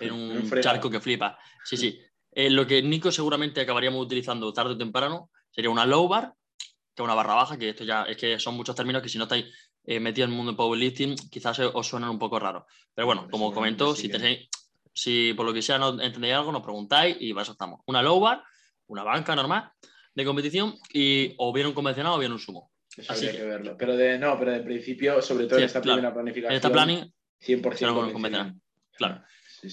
en 0.00 0.12
un 0.12 0.50
charco 0.60 0.90
que 0.90 1.00
flipa. 1.00 1.38
Sí, 1.64 1.76
sí. 1.76 2.00
Eh, 2.32 2.50
lo 2.50 2.66
que 2.66 2.82
Nico 2.82 3.10
seguramente 3.10 3.60
acabaríamos 3.60 4.04
utilizando 4.04 4.52
tarde 4.52 4.72
o 4.72 4.78
temprano 4.78 5.30
sería 5.50 5.70
una 5.70 5.86
low 5.86 6.08
bar, 6.08 6.34
que 6.58 7.02
es 7.02 7.04
una 7.04 7.14
barra 7.14 7.34
baja, 7.34 7.58
que 7.58 7.70
esto 7.70 7.84
ya 7.84 8.04
es 8.04 8.16
que 8.16 8.38
son 8.38 8.54
muchos 8.54 8.74
términos 8.74 9.02
que 9.02 9.08
si 9.08 9.18
no 9.18 9.24
estáis 9.24 9.46
eh, 9.90 10.00
metidos 10.00 10.26
en 10.26 10.32
el 10.32 10.36
mundo 10.36 10.52
de 10.52 10.56
powerlifting 10.56 11.16
quizás 11.30 11.58
os 11.60 11.86
suenan 11.86 12.10
un 12.10 12.18
poco 12.18 12.38
raros. 12.38 12.64
Pero 12.94 13.06
bueno, 13.06 13.26
como 13.30 13.54
comentó, 13.54 13.94
si, 13.94 14.10
tenéis, 14.10 14.50
si 14.92 15.32
por 15.32 15.46
lo 15.46 15.54
que 15.54 15.62
sea 15.62 15.78
no 15.78 15.98
entendéis 15.98 16.34
algo, 16.34 16.52
nos 16.52 16.62
preguntáis 16.62 17.16
y 17.18 17.32
para 17.32 17.44
eso 17.44 17.52
estamos. 17.52 17.80
Una 17.86 18.02
low 18.02 18.20
bar, 18.20 18.44
una 18.88 19.02
banca 19.02 19.34
normal 19.34 19.72
de 20.14 20.24
competición 20.26 20.74
y 20.92 21.34
o 21.38 21.54
bien 21.54 21.68
un 21.68 21.72
convencional 21.72 22.12
o 22.12 22.18
bien 22.18 22.32
un 22.32 22.38
sumo. 22.38 22.70
Así 23.08 23.30
que, 23.30 23.42
verlo. 23.42 23.76
Pero 23.78 23.96
de, 23.96 24.18
no, 24.18 24.38
pero 24.38 24.52
de 24.52 24.60
principio, 24.60 25.22
sobre 25.22 25.46
todo 25.46 25.58
en 25.58 25.64
esta 25.64 25.80
primera 25.80 26.12
planificación. 26.12 26.52
En 26.52 26.56
esta 26.56 26.70
planning, 26.70 27.10
100% 27.40 28.12
convencional. 28.12 28.54
Claro. 28.92 29.22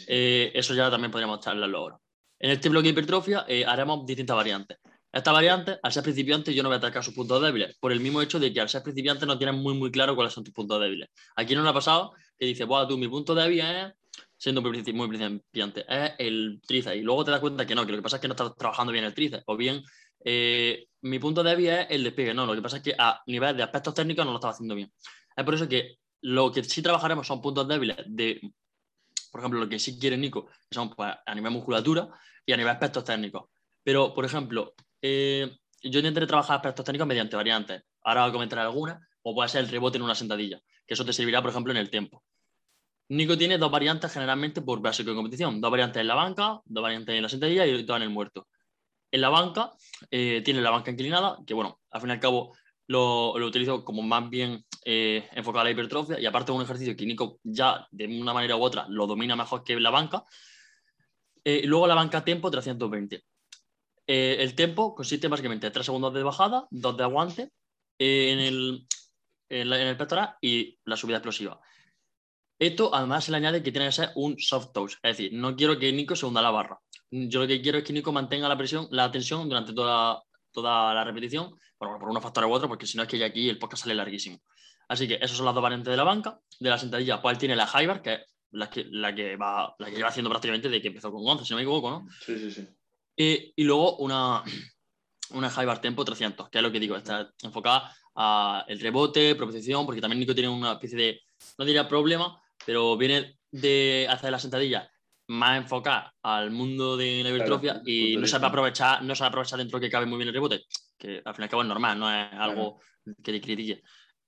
Eh, 0.08 0.50
eso 0.56 0.74
ya 0.74 0.90
también 0.90 1.12
podríamos 1.12 1.42
charlarlo 1.42 1.78
ahora. 1.78 2.00
En 2.40 2.52
este 2.52 2.70
bloque 2.70 2.86
de 2.86 2.92
hipertrofia 2.92 3.44
eh, 3.50 3.66
haremos 3.66 4.06
distintas 4.06 4.38
variantes. 4.38 4.78
Estas 5.16 5.34
variantes, 5.34 5.80
al 5.82 5.94
ser 5.94 6.04
principiantes, 6.04 6.54
yo 6.54 6.62
no 6.62 6.68
voy 6.68 6.76
a 6.76 6.78
atacar 6.80 7.02
sus 7.02 7.14
puntos 7.14 7.42
débiles, 7.42 7.78
por 7.80 7.94
el 7.94 8.02
mismo 8.02 8.22
hecho 8.22 8.38
de 8.38 8.52
que 8.52 8.60
al 8.60 8.68
ser 8.68 8.84
principiantes 8.84 9.26
no 9.26 9.38
tienes 9.38 9.56
muy, 9.56 9.74
muy 9.74 9.90
claro 9.90 10.14
cuáles 10.14 10.34
son 10.34 10.44
tus 10.44 10.54
puntos 10.54 10.78
débiles. 10.82 11.08
Aquí 11.38 11.56
no 11.56 11.64
le 11.64 11.70
ha 11.70 11.74
pasado 11.74 12.12
que 12.38 12.46
dice, 12.46 12.66
bueno, 12.66 12.86
tú, 12.86 12.98
mi 12.98 13.08
punto 13.08 13.34
débil 13.34 13.62
es, 13.62 13.94
siendo 14.38 14.62
muy 14.62 15.08
principiante, 15.08 15.86
es 15.88 16.12
el 16.20 16.60
tríceps. 16.68 16.98
Y 16.98 17.02
luego 17.02 17.24
te 17.24 17.32
das 17.32 17.40
cuenta 17.40 17.66
que 17.66 17.74
no, 17.74 17.86
que 17.86 17.94
lo 17.94 18.00
que 18.00 18.02
pasa 18.02 18.18
es 18.18 18.22
que 18.22 18.28
no 18.28 18.34
estás 18.34 18.58
trabajando 18.58 18.92
bien 18.92 19.06
el 19.06 19.14
tríceps. 19.14 19.44
O 19.48 19.56
bien, 19.56 19.82
eh, 20.26 20.86
mi 21.04 21.18
punto 21.18 21.44
débil 21.44 21.70
es 21.70 21.88
el 21.92 22.04
despegue. 22.04 22.34
No, 22.34 22.46
lo 22.46 22.54
que 22.54 22.62
pasa 22.62 22.78
es 22.78 22.84
que 22.84 22.94
a 22.98 23.22
nivel 23.28 23.56
de 23.56 23.64
aspectos 23.64 23.94
técnicos 23.94 24.26
no 24.26 24.32
lo 24.32 24.38
estaba 24.38 24.52
haciendo 24.52 24.76
bien. 24.76 24.92
Es 25.34 25.46
por 25.46 25.54
eso 25.54 25.70
que 25.70 25.96
lo 26.24 26.52
que 26.52 26.62
sí 26.66 26.82
trabajaremos 26.82 27.26
son 27.26 27.42
puntos 27.42 27.66
débiles 27.66 27.96
de 28.06 28.42
por 29.32 29.42
ejemplo, 29.42 29.60
lo 29.60 29.68
que 29.68 29.80
sí 29.80 30.00
quiere 30.00 30.18
Nico, 30.18 30.46
que 30.46 30.76
son 30.76 30.90
pues, 30.90 31.14
a 31.26 31.36
nivel 31.36 31.52
musculatura 31.52 32.08
y 32.46 32.54
a 32.54 32.58
nivel 32.58 32.72
aspectos 32.72 33.04
técnicos. 33.04 33.50
Pero, 33.84 34.14
por 34.14 34.24
ejemplo, 34.24 34.74
eh, 35.08 35.58
yo 35.84 36.00
intentaré 36.00 36.26
trabajar 36.26 36.56
aspectos 36.56 36.84
técnicos 36.84 37.08
mediante 37.08 37.36
variantes. 37.36 37.84
Ahora 38.04 38.32
comentaré 38.32 38.62
algunas, 38.64 39.00
o 39.22 39.36
puede 39.36 39.50
ser 39.50 39.64
el 39.64 39.70
rebote 39.70 39.98
en 39.98 40.04
una 40.04 40.16
sentadilla, 40.16 40.60
que 40.88 40.94
eso 40.96 41.06
te 41.06 41.14
servirá, 41.14 41.42
por 41.42 41.52
ejemplo, 41.52 41.72
en 41.72 41.78
el 41.78 41.92
tiempo. 41.92 42.24
Nico 43.10 43.38
tiene 43.38 43.60
dos 43.60 43.70
variantes 43.70 44.12
generalmente 44.12 44.64
por 44.64 44.82
básico 44.82 45.12
de 45.12 45.16
competición, 45.16 45.62
dos 45.62 45.70
variantes 45.70 46.02
en 46.02 46.08
la 46.08 46.16
banca, 46.16 46.60
dos 46.66 46.82
variantes 46.82 47.16
en 47.16 47.22
la 47.22 47.30
sentadilla 47.30 47.68
y 47.68 47.84
dos 47.84 47.98
en 47.98 48.04
el 48.04 48.10
muerto. 48.10 48.48
En 49.12 49.22
la 49.22 49.30
banca 49.30 49.72
eh, 50.10 50.42
tiene 50.44 50.62
la 50.62 50.72
banca 50.72 50.90
inclinada, 50.90 51.38
que 51.46 51.54
bueno, 51.54 51.80
al 51.92 52.02
fin 52.02 52.10
y 52.10 52.14
al 52.14 52.20
cabo 52.20 52.56
lo, 52.88 53.34
utilizo 53.34 53.86
como 53.86 54.02
más 54.02 54.28
bien 54.28 54.66
eh, 54.84 55.30
enfocado 55.34 55.62
a 55.62 55.64
la 55.66 55.72
hipertrofia 55.72 56.20
y 56.20 56.26
aparte 56.26 56.52
de 56.52 56.58
un 56.58 56.64
ejercicio 56.64 56.96
que 56.96 57.06
Nico 57.06 57.40
ya 57.44 57.88
de 57.92 58.08
una 58.20 58.34
manera 58.34 58.56
u 58.56 58.64
otra 58.64 58.88
lo 58.90 59.06
domina 59.06 59.36
mejor 59.36 59.64
que 59.64 59.80
la 59.80 59.92
banca. 59.92 60.24
Eh, 61.44 61.62
luego 61.66 61.86
la 61.86 61.94
banca 61.94 62.26
tempo 62.26 62.50
320. 62.50 63.24
Eh, 64.08 64.38
el 64.40 64.56
tempo 64.56 64.94
consiste 64.94 65.28
básicamente 65.28 65.68
en 65.68 65.74
3 65.74 65.86
segundos 65.86 66.14
de 66.14 66.24
bajada, 66.24 66.68
2 66.70 66.98
de 66.98 67.04
aguante 67.04 67.52
en 67.98 68.40
el, 68.40 68.88
en, 69.50 69.72
el 69.74 69.98
pectoral 69.98 70.36
y 70.42 70.78
la 70.86 70.98
subida 70.98 71.18
explosiva. 71.18 71.60
Esto 72.60 72.94
además 72.94 73.26
se 73.26 73.32
le 73.32 73.38
añade 73.38 73.64
que 73.64 73.72
tiene 73.72 73.88
que 73.88 73.92
ser 73.94 74.12
un 74.16 74.40
soft 74.40 74.72
touch, 74.74 74.94
es 75.04 75.18
decir, 75.18 75.34
no 75.34 75.56
quiero 75.56 75.78
que 75.78 75.92
Nico 75.92 76.16
se 76.16 76.26
hunda 76.26 76.42
la 76.42 76.52
barra. 76.52 76.80
Yo 77.12 77.42
lo 77.42 77.48
que 77.48 77.62
quiero 77.62 77.80
es 77.80 77.84
que 77.84 77.94
Nico 77.94 78.12
mantenga 78.12 78.48
la 78.48 78.58
presión, 78.58 78.88
la 78.92 79.12
tensión 79.12 79.50
durante 79.50 79.74
toda, 79.74 80.24
toda 80.52 80.94
la 80.94 81.04
repetición, 81.04 81.58
por 81.78 82.10
unos 82.10 82.24
factores 82.24 82.50
u 82.50 82.54
otros, 82.54 82.70
porque 82.70 82.86
si 82.86 82.98
no 82.98 83.04
es 83.04 83.10
que 83.10 83.18
ya 83.18 83.26
aquí 83.26 83.50
el 83.50 83.60
podcast 83.60 83.84
sale 83.84 83.96
larguísimo. 83.96 84.40
Así 84.88 85.08
que 85.08 85.16
esas 85.16 85.32
son 85.32 85.46
las 85.46 85.56
dos 85.56 85.64
variantes 85.64 85.92
de 85.92 85.98
la 85.98 86.04
banca. 86.04 86.40
De 86.60 86.70
la 86.70 86.78
sentadilla, 86.78 87.22
pues 87.22 87.38
tiene 87.38 87.56
la 87.56 87.68
Hybar, 87.68 88.02
que 88.02 88.14
es 88.14 88.22
la 88.52 88.70
que, 88.70 88.86
la 88.90 89.14
que, 89.14 89.36
va, 89.36 89.76
la 89.80 89.90
que 89.90 89.96
lleva 89.96 90.10
haciendo 90.10 90.30
prácticamente 90.30 90.70
desde 90.70 90.82
que 90.82 90.88
empezó 90.90 91.12
con 91.12 91.22
11, 91.26 91.46
si 91.46 91.52
no 91.52 91.58
me 91.58 91.64
equivoco, 91.64 91.90
¿no? 91.90 92.08
Sí, 92.22 92.38
sí, 92.38 92.52
sí. 92.52 92.68
Y 93.16 93.64
luego 93.64 93.98
una, 93.98 94.44
una 95.32 95.50
Hybar 95.50 95.82
Tempo 95.82 96.06
300, 96.06 96.50
que 96.50 96.58
es 96.58 96.64
lo 96.64 96.72
que 96.72 96.80
digo, 96.80 96.96
está 96.96 97.32
enfocada 97.42 97.96
al 98.16 98.80
rebote, 98.80 99.36
propiciación, 99.36 99.86
porque 99.86 100.02
también 100.02 100.20
Nico 100.20 100.34
tiene 100.34 100.50
una 100.50 100.74
especie 100.74 100.98
de, 100.98 101.22
no 101.58 101.66
diría 101.66 101.88
problema, 101.88 102.42
pero 102.66 102.98
viene 102.98 103.38
de 103.52 104.08
hacer 104.10 104.32
la 104.32 104.40
sentadilla 104.40 104.90
más 105.28 105.58
enfocada 105.58 106.14
al 106.22 106.52
mundo 106.52 106.96
de 106.98 107.24
la 107.24 107.30
hipertrofia 107.30 107.82
y 107.86 108.16
no 108.18 108.28
sabe 108.28 108.46
aprovechar, 108.46 109.04
no 109.04 109.16
sabe 109.16 109.30
aprovechar 109.30 109.58
dentro 109.58 109.80
que 109.80 109.90
cabe 109.90 110.06
muy 110.06 110.18
bien 110.18 110.28
el 110.28 110.34
rebote, 110.34 110.66
que 110.98 111.22
al 111.26 111.34
fin 111.34 111.44
y 111.44 111.46
al 111.46 111.50
cabo 111.50 111.62
es 111.64 111.68
normal, 111.68 112.00
no 112.00 112.12
es 112.12 112.32
algo 112.34 112.80
que 113.24 113.32
le 113.32 113.42
critique. 113.42 113.82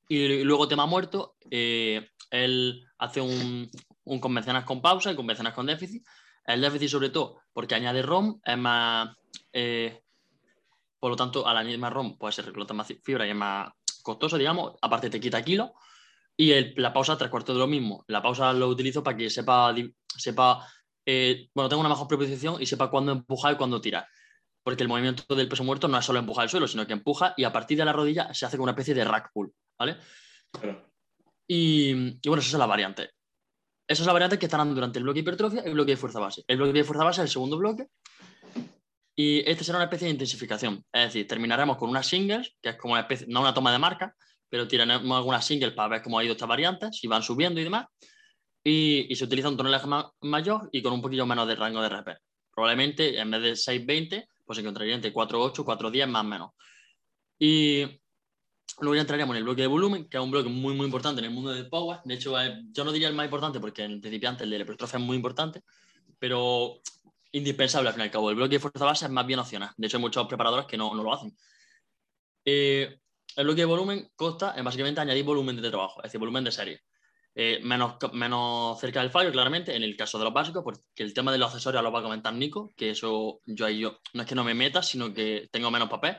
Y 0.09 0.43
luego 0.43 0.67
tema 0.67 0.85
muerto, 0.85 1.35
eh, 1.51 2.09
él 2.31 2.83
hace 2.97 3.21
un, 3.21 3.69
un 4.05 4.19
convencional 4.19 4.65
con 4.65 4.81
pausa 4.81 5.11
y 5.11 5.15
convencional 5.15 5.53
con 5.53 5.65
déficit. 5.65 6.05
El 6.47 6.61
déficit 6.61 6.89
sobre 6.89 7.09
todo 7.09 7.41
porque 7.53 7.75
añade 7.75 8.01
ROM, 8.01 8.39
es 8.43 8.57
más, 8.57 9.15
eh, 9.51 10.01
por 10.99 11.11
lo 11.11 11.15
tanto, 11.15 11.45
al 11.45 11.57
añadir 11.57 11.79
más 11.79 11.93
ROM 11.93 12.17
puede 12.17 12.31
ser 12.31 12.45
reclutar 12.45 12.75
más 12.75 12.87
fibra 13.03 13.27
y 13.27 13.31
es 13.31 13.35
más 13.35 13.69
costoso, 14.01 14.37
digamos, 14.37 14.75
aparte 14.81 15.09
te 15.09 15.19
quita 15.19 15.43
kilos. 15.43 15.71
Y 16.37 16.51
el, 16.51 16.73
la 16.77 16.93
pausa, 16.93 17.17
tres 17.17 17.31
cuartos 17.31 17.55
de 17.55 17.59
lo 17.59 17.67
mismo. 17.67 18.05
La 18.07 18.21
pausa 18.21 18.53
lo 18.53 18.67
utilizo 18.67 19.03
para 19.03 19.17
que 19.17 19.29
sepa, 19.29 19.73
sepa 20.17 20.65
eh, 21.09 21.49
bueno, 21.55 21.69
tenga 21.69 21.79
una 21.79 21.89
mejor 21.89 22.07
preposición 22.07 22.61
y 22.61 22.65
sepa 22.65 22.89
cuándo 22.89 23.11
empujar 23.11 23.53
y 23.53 23.57
cuándo 23.57 23.81
tirar. 23.81 24.05
Porque 24.61 24.83
el 24.83 24.89
movimiento 24.89 25.35
del 25.35 25.47
peso 25.47 25.63
muerto 25.63 25.87
no 25.87 25.97
es 25.97 26.05
solo 26.05 26.19
empujar 26.19 26.43
el 26.43 26.49
suelo, 26.49 26.67
sino 26.67 26.85
que 26.85 26.93
empuja 26.93 27.33
y 27.37 27.45
a 27.45 27.53
partir 27.53 27.77
de 27.77 27.85
la 27.85 27.93
rodilla 27.93 28.33
se 28.33 28.45
hace 28.45 28.57
como 28.57 28.65
una 28.65 28.73
especie 28.73 28.93
de 28.93 29.05
rack 29.05 29.31
pull, 29.33 29.51
¿vale? 29.79 29.97
Y, 31.47 31.91
y, 32.21 32.27
bueno, 32.27 32.41
esa 32.41 32.57
es 32.57 32.59
la 32.59 32.65
variante. 32.65 33.11
Esa 33.87 34.03
es 34.03 34.07
la 34.07 34.13
variante 34.13 34.37
que 34.37 34.45
estarán 34.47 34.75
durante 34.75 34.99
el 34.99 35.03
bloque 35.03 35.17
de 35.17 35.21
hipertrofia 35.21 35.61
y 35.63 35.67
el 35.67 35.73
bloque 35.73 35.91
de 35.91 35.97
fuerza 35.97 36.19
base. 36.19 36.43
El 36.47 36.57
bloque 36.57 36.73
de 36.73 36.83
fuerza 36.83 37.05
base 37.05 37.21
es 37.21 37.25
el 37.25 37.31
segundo 37.31 37.57
bloque 37.57 37.87
y 39.15 39.39
este 39.49 39.63
será 39.63 39.77
una 39.77 39.85
especie 39.85 40.07
de 40.07 40.13
intensificación. 40.13 40.85
Es 40.91 41.05
decir, 41.05 41.27
terminaremos 41.27 41.77
con 41.77 41.89
unas 41.89 42.05
singles, 42.05 42.55
que 42.61 42.69
es 42.69 42.75
como 42.77 42.93
una 42.93 43.01
especie, 43.01 43.25
no 43.29 43.41
una 43.41 43.53
toma 43.53 43.71
de 43.71 43.79
marca, 43.79 44.15
pero 44.49 44.67
tiraremos 44.67 45.17
algunas 45.17 45.45
singles 45.45 45.73
para 45.73 45.87
ver 45.87 46.01
cómo 46.03 46.19
ha 46.19 46.23
ido 46.23 46.33
esta 46.33 46.45
variante, 46.45 46.91
si 46.91 47.07
van 47.07 47.23
subiendo 47.23 47.59
y 47.59 47.63
demás. 47.63 47.87
Y, 48.63 49.15
se 49.15 49.23
utiliza 49.23 49.49
un 49.49 49.57
tonelaje 49.57 49.87
mayor 50.21 50.69
y 50.71 50.81
con 50.81 50.93
un 50.93 51.01
poquillo 51.01 51.25
menos 51.25 51.47
de 51.47 51.55
rango 51.55 51.81
de 51.81 51.87
RP. 51.87 52.09
Probablemente 52.53 53.17
en 53.17 53.31
vez 53.31 53.41
de 53.41 53.51
6.20, 53.53 54.27
pues 54.45 54.59
encontraría 54.59 54.95
entre 54.95 55.13
4.8, 55.13 55.63
4.10 55.63 56.07
más 56.07 56.21
o 56.21 56.27
menos. 56.27 56.51
Y 57.39 57.85
luego 58.79 58.95
ya 58.95 59.01
entraríamos 59.01 59.33
en 59.35 59.37
el 59.37 59.43
bloque 59.43 59.61
de 59.61 59.67
volumen, 59.67 60.07
que 60.09 60.17
es 60.17 60.23
un 60.23 60.31
bloque 60.31 60.49
muy, 60.49 60.73
muy 60.75 60.85
importante 60.85 61.19
en 61.19 61.25
el 61.25 61.31
mundo 61.31 61.51
del 61.51 61.69
power. 61.69 61.99
De 62.03 62.13
hecho, 62.13 62.35
yo 62.71 62.83
no 62.83 62.91
diría 62.91 63.07
el 63.07 63.15
más 63.15 63.25
importante 63.25 63.59
porque 63.59 63.83
en 63.83 64.01
principiante 64.01 64.43
el 64.43 64.49
de 64.49 64.57
la 64.57 64.63
hipertrofia 64.63 64.97
es 64.97 65.03
muy 65.03 65.15
importante, 65.15 65.63
pero 66.19 66.79
indispensable 67.31 67.89
al 67.89 67.93
fin 67.93 68.01
y 68.01 68.05
al 68.05 68.11
cabo. 68.11 68.29
El 68.29 68.35
bloque 68.35 68.55
de 68.55 68.59
fuerza 68.59 68.85
base 68.85 69.05
es 69.05 69.11
más 69.11 69.25
bien 69.25 69.39
opcional. 69.39 69.71
De 69.77 69.87
hecho, 69.87 69.97
hay 69.97 70.01
muchos 70.01 70.27
preparadores 70.27 70.65
que 70.65 70.77
no, 70.77 70.93
no 70.93 71.03
lo 71.03 71.13
hacen. 71.13 71.35
Eh, 72.45 72.99
el 73.35 73.43
bloque 73.43 73.61
de 73.61 73.65
volumen 73.65 74.09
consta 74.15 74.53
en 74.55 74.63
básicamente 74.63 75.01
añadir 75.01 75.23
volumen 75.23 75.61
de 75.61 75.69
trabajo, 75.69 75.99
es 75.99 76.03
decir, 76.03 76.19
volumen 76.19 76.43
de 76.43 76.51
serie. 76.51 76.81
Eh, 77.39 77.59
menos, 77.61 77.97
menos 78.13 78.79
cerca 78.79 79.01
del 79.01 79.11
fallo, 79.11 79.31
claramente, 79.31 79.75
en 79.75 79.83
el 79.83 79.95
caso 79.95 80.17
de 80.17 80.23
los 80.23 80.33
básicos, 80.33 80.63
porque 80.63 80.81
el 81.03 81.13
tema 81.13 81.31
de 81.31 81.37
los 81.37 81.49
accesorios 81.49 81.83
lo 81.83 81.91
va 81.91 81.99
a 81.99 82.03
comentar 82.03 82.33
Nico, 82.33 82.73
que 82.75 82.89
eso 82.89 83.41
yo 83.45 83.65
ahí 83.67 83.77
yo, 83.77 83.99
no 84.13 84.23
es 84.23 84.27
que 84.27 84.33
no 84.33 84.43
me 84.43 84.55
meta, 84.55 84.81
sino 84.81 85.13
que 85.13 85.47
tengo 85.51 85.69
menos 85.69 85.87
papel. 85.87 86.17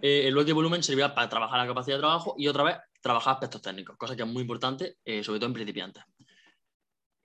Eh, 0.00 0.26
el 0.26 0.34
bloque 0.34 0.48
de 0.48 0.52
volumen 0.52 0.82
servirá 0.82 1.14
para 1.14 1.28
trabajar 1.28 1.58
la 1.58 1.66
capacidad 1.66 1.96
de 1.96 2.00
trabajo 2.00 2.34
y 2.36 2.48
otra 2.48 2.64
vez 2.64 2.76
trabajar 3.00 3.34
aspectos 3.34 3.62
técnicos, 3.62 3.96
cosa 3.96 4.16
que 4.16 4.22
es 4.22 4.28
muy 4.28 4.42
importante, 4.42 4.96
sobre 5.22 5.38
todo 5.38 5.46
en 5.46 5.54
principiantes. 5.54 6.02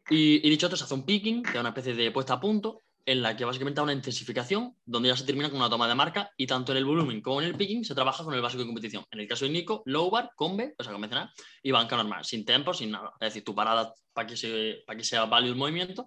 Y, 0.09 0.49
dicho 0.49 0.65
esto, 0.65 0.75
se 0.75 0.83
hace 0.83 0.93
un 0.93 1.05
picking, 1.05 1.41
que 1.41 1.51
es 1.51 1.59
una 1.59 1.69
especie 1.69 1.93
de 1.93 2.11
puesta 2.11 2.33
a 2.33 2.39
punto, 2.39 2.81
en 3.05 3.21
la 3.21 3.35
que 3.35 3.45
básicamente 3.45 3.79
hay 3.79 3.83
una 3.85 3.93
intensificación, 3.93 4.75
donde 4.85 5.09
ya 5.09 5.15
se 5.15 5.23
termina 5.23 5.49
con 5.49 5.57
una 5.57 5.69
toma 5.69 5.87
de 5.87 5.95
marca, 5.95 6.29
y 6.35 6.45
tanto 6.45 6.73
en 6.73 6.79
el 6.79 6.85
volumen 6.85 7.21
como 7.21 7.41
en 7.41 7.47
el 7.47 7.55
picking 7.55 7.85
se 7.85 7.95
trabaja 7.95 8.23
con 8.23 8.33
el 8.33 8.41
básico 8.41 8.61
de 8.61 8.67
competición. 8.67 9.05
En 9.09 9.21
el 9.21 9.27
caso 9.27 9.45
de 9.45 9.51
Nico, 9.51 9.83
low 9.85 10.09
bar, 10.09 10.31
combe, 10.35 10.75
o 10.77 10.83
sea, 10.83 10.91
convencional, 10.91 11.29
y 11.63 11.71
banca 11.71 11.95
normal, 11.95 12.25
sin 12.25 12.43
tempo, 12.43 12.73
sin 12.73 12.91
nada. 12.91 13.13
Es 13.21 13.27
decir, 13.27 13.43
tu 13.43 13.55
parada 13.55 13.93
para 14.13 14.27
que, 14.27 14.83
para 14.85 14.97
que 14.97 15.03
sea 15.03 15.25
válido 15.25 15.53
el 15.53 15.59
movimiento 15.59 16.05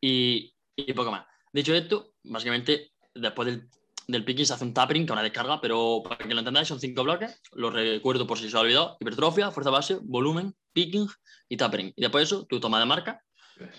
y, 0.00 0.54
y, 0.76 0.92
poco 0.92 1.10
más. 1.10 1.26
Dicho 1.52 1.74
esto, 1.74 2.14
básicamente, 2.22 2.92
después 3.14 3.46
del, 3.46 3.68
del 4.10 4.24
picking 4.24 4.46
se 4.46 4.54
hace 4.54 4.64
un 4.64 4.74
tapering, 4.74 5.06
que 5.06 5.12
una 5.12 5.22
descarga, 5.22 5.60
pero 5.60 6.02
para 6.02 6.16
que 6.16 6.34
lo 6.34 6.40
entendáis, 6.40 6.68
son 6.68 6.80
cinco 6.80 7.04
bloques. 7.04 7.40
Lo 7.52 7.70
recuerdo 7.70 8.26
por 8.26 8.38
si 8.38 8.44
se 8.44 8.48
os 8.48 8.54
ha 8.54 8.60
olvidado: 8.60 8.96
hipertrofia, 9.00 9.50
fuerza 9.50 9.70
base, 9.70 9.98
volumen, 10.02 10.54
picking 10.72 11.08
y 11.48 11.56
tapering. 11.56 11.92
Y 11.96 12.02
después 12.02 12.22
de 12.22 12.36
eso, 12.36 12.46
tu 12.46 12.60
toma 12.60 12.78
de 12.80 12.86
marca 12.86 13.22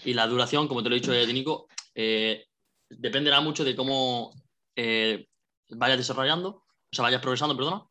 y 0.05 0.13
la 0.13 0.27
duración, 0.27 0.67
como 0.67 0.83
te 0.83 0.89
lo 0.89 0.95
he 0.95 0.99
dicho, 0.99 1.11
Nico, 1.33 1.67
eh, 1.95 2.45
dependerá 2.89 3.41
mucho 3.41 3.63
de 3.63 3.75
cómo 3.75 4.31
eh, 4.75 5.27
vayas 5.69 5.97
desarrollando, 5.97 6.49
o 6.49 6.65
sea, 6.91 7.03
vayas 7.03 7.21
progresando, 7.21 7.55
perdona, 7.55 7.83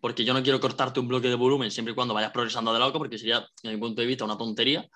porque 0.00 0.24
yo 0.24 0.34
no 0.34 0.42
quiero 0.42 0.60
cortarte 0.60 1.00
un 1.00 1.08
bloque 1.08 1.28
de 1.28 1.34
volumen 1.34 1.70
siempre 1.70 1.92
y 1.92 1.94
cuando 1.94 2.14
vayas 2.14 2.30
progresando 2.32 2.72
de 2.72 2.78
loco, 2.78 2.98
porque 2.98 3.18
sería, 3.18 3.46
desde 3.62 3.76
mi 3.76 3.80
punto 3.80 4.00
de 4.00 4.06
vista, 4.06 4.24
una 4.24 4.38
tontería. 4.38 4.88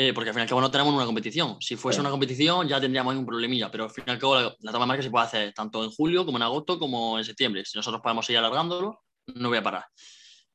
Eh, 0.00 0.12
porque 0.14 0.30
al 0.30 0.34
fin 0.34 0.42
y 0.42 0.42
al 0.42 0.48
cabo 0.48 0.60
no 0.60 0.70
tenemos 0.70 0.94
una 0.94 1.04
competición. 1.04 1.56
Si 1.60 1.74
fuese 1.74 1.98
una 1.98 2.10
competición 2.10 2.68
ya 2.68 2.80
tendríamos 2.80 3.16
un 3.16 3.26
problemilla, 3.26 3.68
pero 3.68 3.82
al 3.82 3.90
fin 3.90 4.04
y 4.06 4.10
al 4.12 4.18
cabo 4.20 4.36
la, 4.36 4.54
toma 4.70 4.84
de 4.84 4.86
marca 4.86 5.02
se 5.02 5.10
puede 5.10 5.26
hacer 5.26 5.52
tanto 5.52 5.82
en 5.82 5.90
julio 5.90 6.24
como 6.24 6.38
en 6.38 6.44
agosto 6.44 6.78
como 6.78 7.18
en 7.18 7.24
septiembre. 7.24 7.64
Si 7.64 7.76
nosotros 7.76 8.00
podemos 8.00 8.24
seguir 8.24 8.38
alargándolo, 8.38 9.02
no 9.34 9.48
voy 9.48 9.58
a 9.58 9.62
parar. 9.64 9.86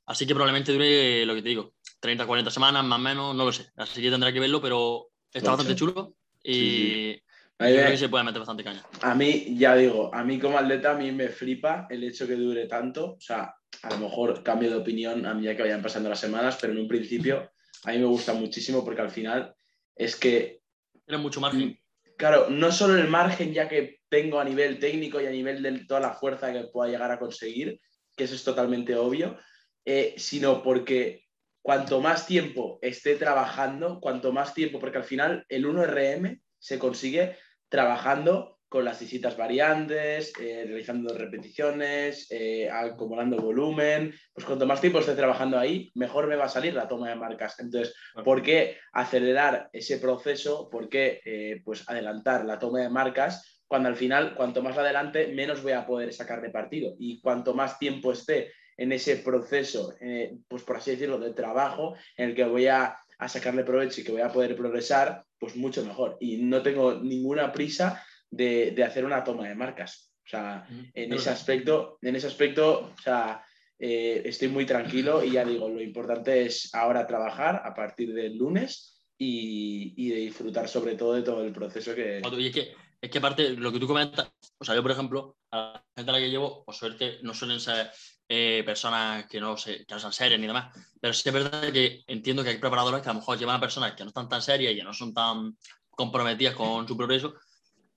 Así 0.05 0.25
que 0.25 0.33
probablemente 0.33 0.71
dure 0.71 1.25
lo 1.25 1.35
que 1.35 1.41
te 1.41 1.49
digo, 1.49 1.73
30, 1.99 2.25
40 2.25 2.51
semanas, 2.51 2.85
más 2.85 2.97
o 2.97 3.01
menos, 3.01 3.35
no 3.35 3.43
lo 3.43 3.51
sé. 3.51 3.69
Así 3.75 4.01
que 4.01 4.09
tendrá 4.09 4.31
que 4.31 4.39
verlo, 4.39 4.61
pero 4.61 5.07
está 5.33 5.49
bastante 5.49 5.75
chulo 5.75 6.15
y 6.41 7.21
creo 7.57 7.91
que 7.91 7.97
se 7.97 8.07
puede 8.07 8.23
meter 8.23 8.39
bastante 8.39 8.63
caña. 8.63 8.85
A 9.01 9.13
mí, 9.13 9.57
ya 9.57 9.75
digo, 9.75 10.09
a 10.15 10.23
mí 10.23 10.39
como 10.39 10.57
atleta, 10.57 10.91
a 10.91 10.95
mí 10.95 11.11
me 11.11 11.27
flipa 11.27 11.85
el 11.89 12.01
hecho 12.05 12.25
que 12.25 12.35
dure 12.35 12.65
tanto. 12.67 13.15
O 13.15 13.19
sea, 13.19 13.53
a 13.81 13.89
lo 13.89 13.97
mejor 13.97 14.41
cambio 14.41 14.69
de 14.69 14.77
opinión 14.77 15.25
a 15.25 15.33
medida 15.33 15.53
que 15.53 15.63
vayan 15.63 15.81
pasando 15.81 16.07
las 16.07 16.21
semanas, 16.21 16.57
pero 16.61 16.71
en 16.71 16.79
un 16.79 16.87
principio 16.87 17.52
a 17.85 17.91
mí 17.91 17.97
me 17.97 18.05
gusta 18.05 18.33
muchísimo 18.33 18.83
porque 18.83 19.01
al 19.01 19.11
final 19.11 19.55
es 19.95 20.15
que... 20.15 20.61
Tiene 21.05 21.21
mucho 21.21 21.41
margen. 21.41 21.77
Claro, 22.17 22.49
no 22.49 22.71
solo 22.71 22.95
el 22.97 23.09
margen 23.09 23.53
ya 23.53 23.67
que 23.67 23.99
tengo 24.09 24.39
a 24.39 24.45
nivel 24.45 24.79
técnico 24.79 25.19
y 25.19 25.25
a 25.25 25.31
nivel 25.31 25.61
de 25.61 25.85
toda 25.85 25.99
la 25.99 26.13
fuerza 26.13 26.53
que 26.53 26.65
pueda 26.65 26.91
llegar 26.91 27.11
a 27.11 27.19
conseguir, 27.19 27.79
que 28.15 28.23
eso 28.25 28.35
es 28.35 28.43
totalmente 28.43 28.95
obvio, 28.95 29.37
eh, 29.85 30.13
sino 30.17 30.63
porque 30.63 31.25
cuanto 31.61 31.99
más 31.99 32.27
tiempo 32.27 32.79
esté 32.81 33.15
trabajando, 33.15 33.99
cuanto 33.99 34.31
más 34.31 34.53
tiempo, 34.53 34.79
porque 34.79 34.99
al 34.99 35.03
final 35.03 35.45
el 35.49 35.65
1RM 35.65 36.41
se 36.59 36.79
consigue 36.79 37.37
trabajando 37.69 38.59
con 38.73 38.85
las 38.85 38.99
distintas 38.99 39.37
variantes, 39.37 40.33
eh, 40.41 40.63
realizando 40.65 41.15
repeticiones, 41.15 42.25
eh, 42.31 42.67
acumulando 42.67 43.37
volumen, 43.37 44.11
pues 44.33 44.47
cuanto 44.47 44.65
más 44.65 44.81
tiempo 44.81 44.97
esté 44.97 45.13
trabajando 45.13 45.59
ahí, 45.59 45.91
mejor 45.93 46.25
me 46.25 46.35
va 46.35 46.45
a 46.45 46.49
salir 46.49 46.73
la 46.73 46.87
toma 46.87 47.09
de 47.09 47.15
marcas. 47.15 47.59
Entonces, 47.59 47.93
¿por 48.25 48.41
qué 48.41 48.77
acelerar 48.91 49.69
ese 49.73 49.99
proceso? 49.99 50.71
¿Por 50.71 50.89
qué 50.89 51.21
eh, 51.23 51.61
pues 51.63 51.87
adelantar 51.87 52.45
la 52.45 52.57
toma 52.57 52.79
de 52.79 52.89
marcas? 52.89 53.61
Cuando 53.67 53.89
al 53.89 53.95
final, 53.95 54.33
cuanto 54.33 54.63
más 54.63 54.75
adelante, 54.75 55.27
menos 55.27 55.61
voy 55.61 55.73
a 55.73 55.85
poder 55.85 56.11
sacar 56.11 56.41
de 56.41 56.49
partido. 56.49 56.95
Y 56.97 57.21
cuanto 57.21 57.53
más 57.53 57.77
tiempo 57.77 58.11
esté 58.11 58.53
en 58.75 58.91
ese 58.91 59.17
proceso, 59.17 59.93
eh, 60.01 60.35
pues 60.47 60.63
por 60.63 60.77
así 60.77 60.89
decirlo, 60.89 61.19
de 61.19 61.35
trabajo 61.35 61.93
en 62.17 62.29
el 62.29 62.35
que 62.35 62.45
voy 62.45 62.65
a, 62.65 62.97
sacarle 63.27 63.63
provecho 63.63 64.01
y 64.01 64.03
que 64.03 64.11
voy 64.11 64.21
a 64.21 64.33
poder 64.33 64.53
progresar, 64.53 65.23
pues 65.39 65.55
mucho 65.55 65.85
mejor. 65.85 66.17
Y 66.19 66.37
no 66.37 66.61
tengo 66.61 66.95
ninguna 66.95 67.53
prisa 67.53 68.03
de, 68.35 68.83
hacer 68.83 69.05
una 69.05 69.23
toma 69.23 69.47
de 69.47 69.55
marcas. 69.55 70.11
O 70.25 70.29
sea, 70.29 70.65
en 70.93 71.13
ese 71.13 71.29
aspecto, 71.29 71.97
en 72.01 72.15
ese 72.15 72.27
aspecto, 72.27 72.93
o 72.97 73.01
sea, 73.01 73.43
eh, 73.77 74.21
estoy 74.25 74.47
muy 74.47 74.65
tranquilo 74.65 75.23
y 75.23 75.31
ya 75.31 75.43
digo, 75.43 75.67
lo 75.67 75.81
importante 75.81 76.45
es 76.45 76.73
ahora 76.73 77.05
trabajar 77.05 77.61
a 77.65 77.73
partir 77.73 78.13
del 78.13 78.37
lunes 78.37 79.05
y, 79.17 79.93
y 79.97 80.09
de 80.09 80.15
disfrutar 80.17 80.69
sobre 80.69 80.95
todo 80.95 81.13
de 81.13 81.23
todo 81.23 81.43
el 81.43 81.51
proceso 81.51 81.93
que... 81.93 82.21
Y 82.37 82.47
es 82.47 82.53
que, 82.53 82.73
es 83.01 83.09
que 83.09 83.17
aparte, 83.17 83.49
lo 83.49 83.71
que 83.71 83.79
tú 83.79 83.87
comentas, 83.87 84.31
o 84.57 84.63
sea, 84.63 84.75
yo 84.75 84.81
por 84.81 84.91
ejemplo, 84.91 85.35
a 85.51 85.57
la 85.57 85.85
gente 85.97 86.09
a 86.09 86.13
la 86.13 86.19
que 86.19 86.29
llevo, 86.29 86.63
por 86.63 86.73
suerte, 86.73 87.19
no 87.21 87.33
suelen 87.33 87.59
ser 87.59 87.91
eh, 88.29 88.63
personas 88.65 89.25
que 89.27 89.41
no, 89.41 89.57
se, 89.57 89.85
que 89.85 89.93
no 89.93 89.99
sean 89.99 90.13
serias 90.13 90.39
ni 90.39 90.47
demás. 90.47 90.73
Pero 91.01 91.13
sí 91.13 91.27
es 91.27 91.33
verdad 91.33 91.71
que 91.73 92.03
entiendo 92.07 92.43
que 92.43 92.51
hay 92.51 92.57
preparadores 92.57 93.01
que 93.01 93.09
a 93.09 93.13
lo 93.13 93.19
mejor 93.19 93.37
llevan 93.37 93.57
a 93.57 93.59
personas 93.59 93.93
que 93.93 94.03
no 94.03 94.07
están 94.07 94.29
tan 94.29 94.41
serias 94.41 94.71
y 94.71 94.77
que 94.77 94.83
no 94.83 94.93
son 94.93 95.13
tan 95.13 95.57
comprometidas 95.89 96.55
con 96.55 96.87
su 96.87 96.95
progreso. 96.95 97.35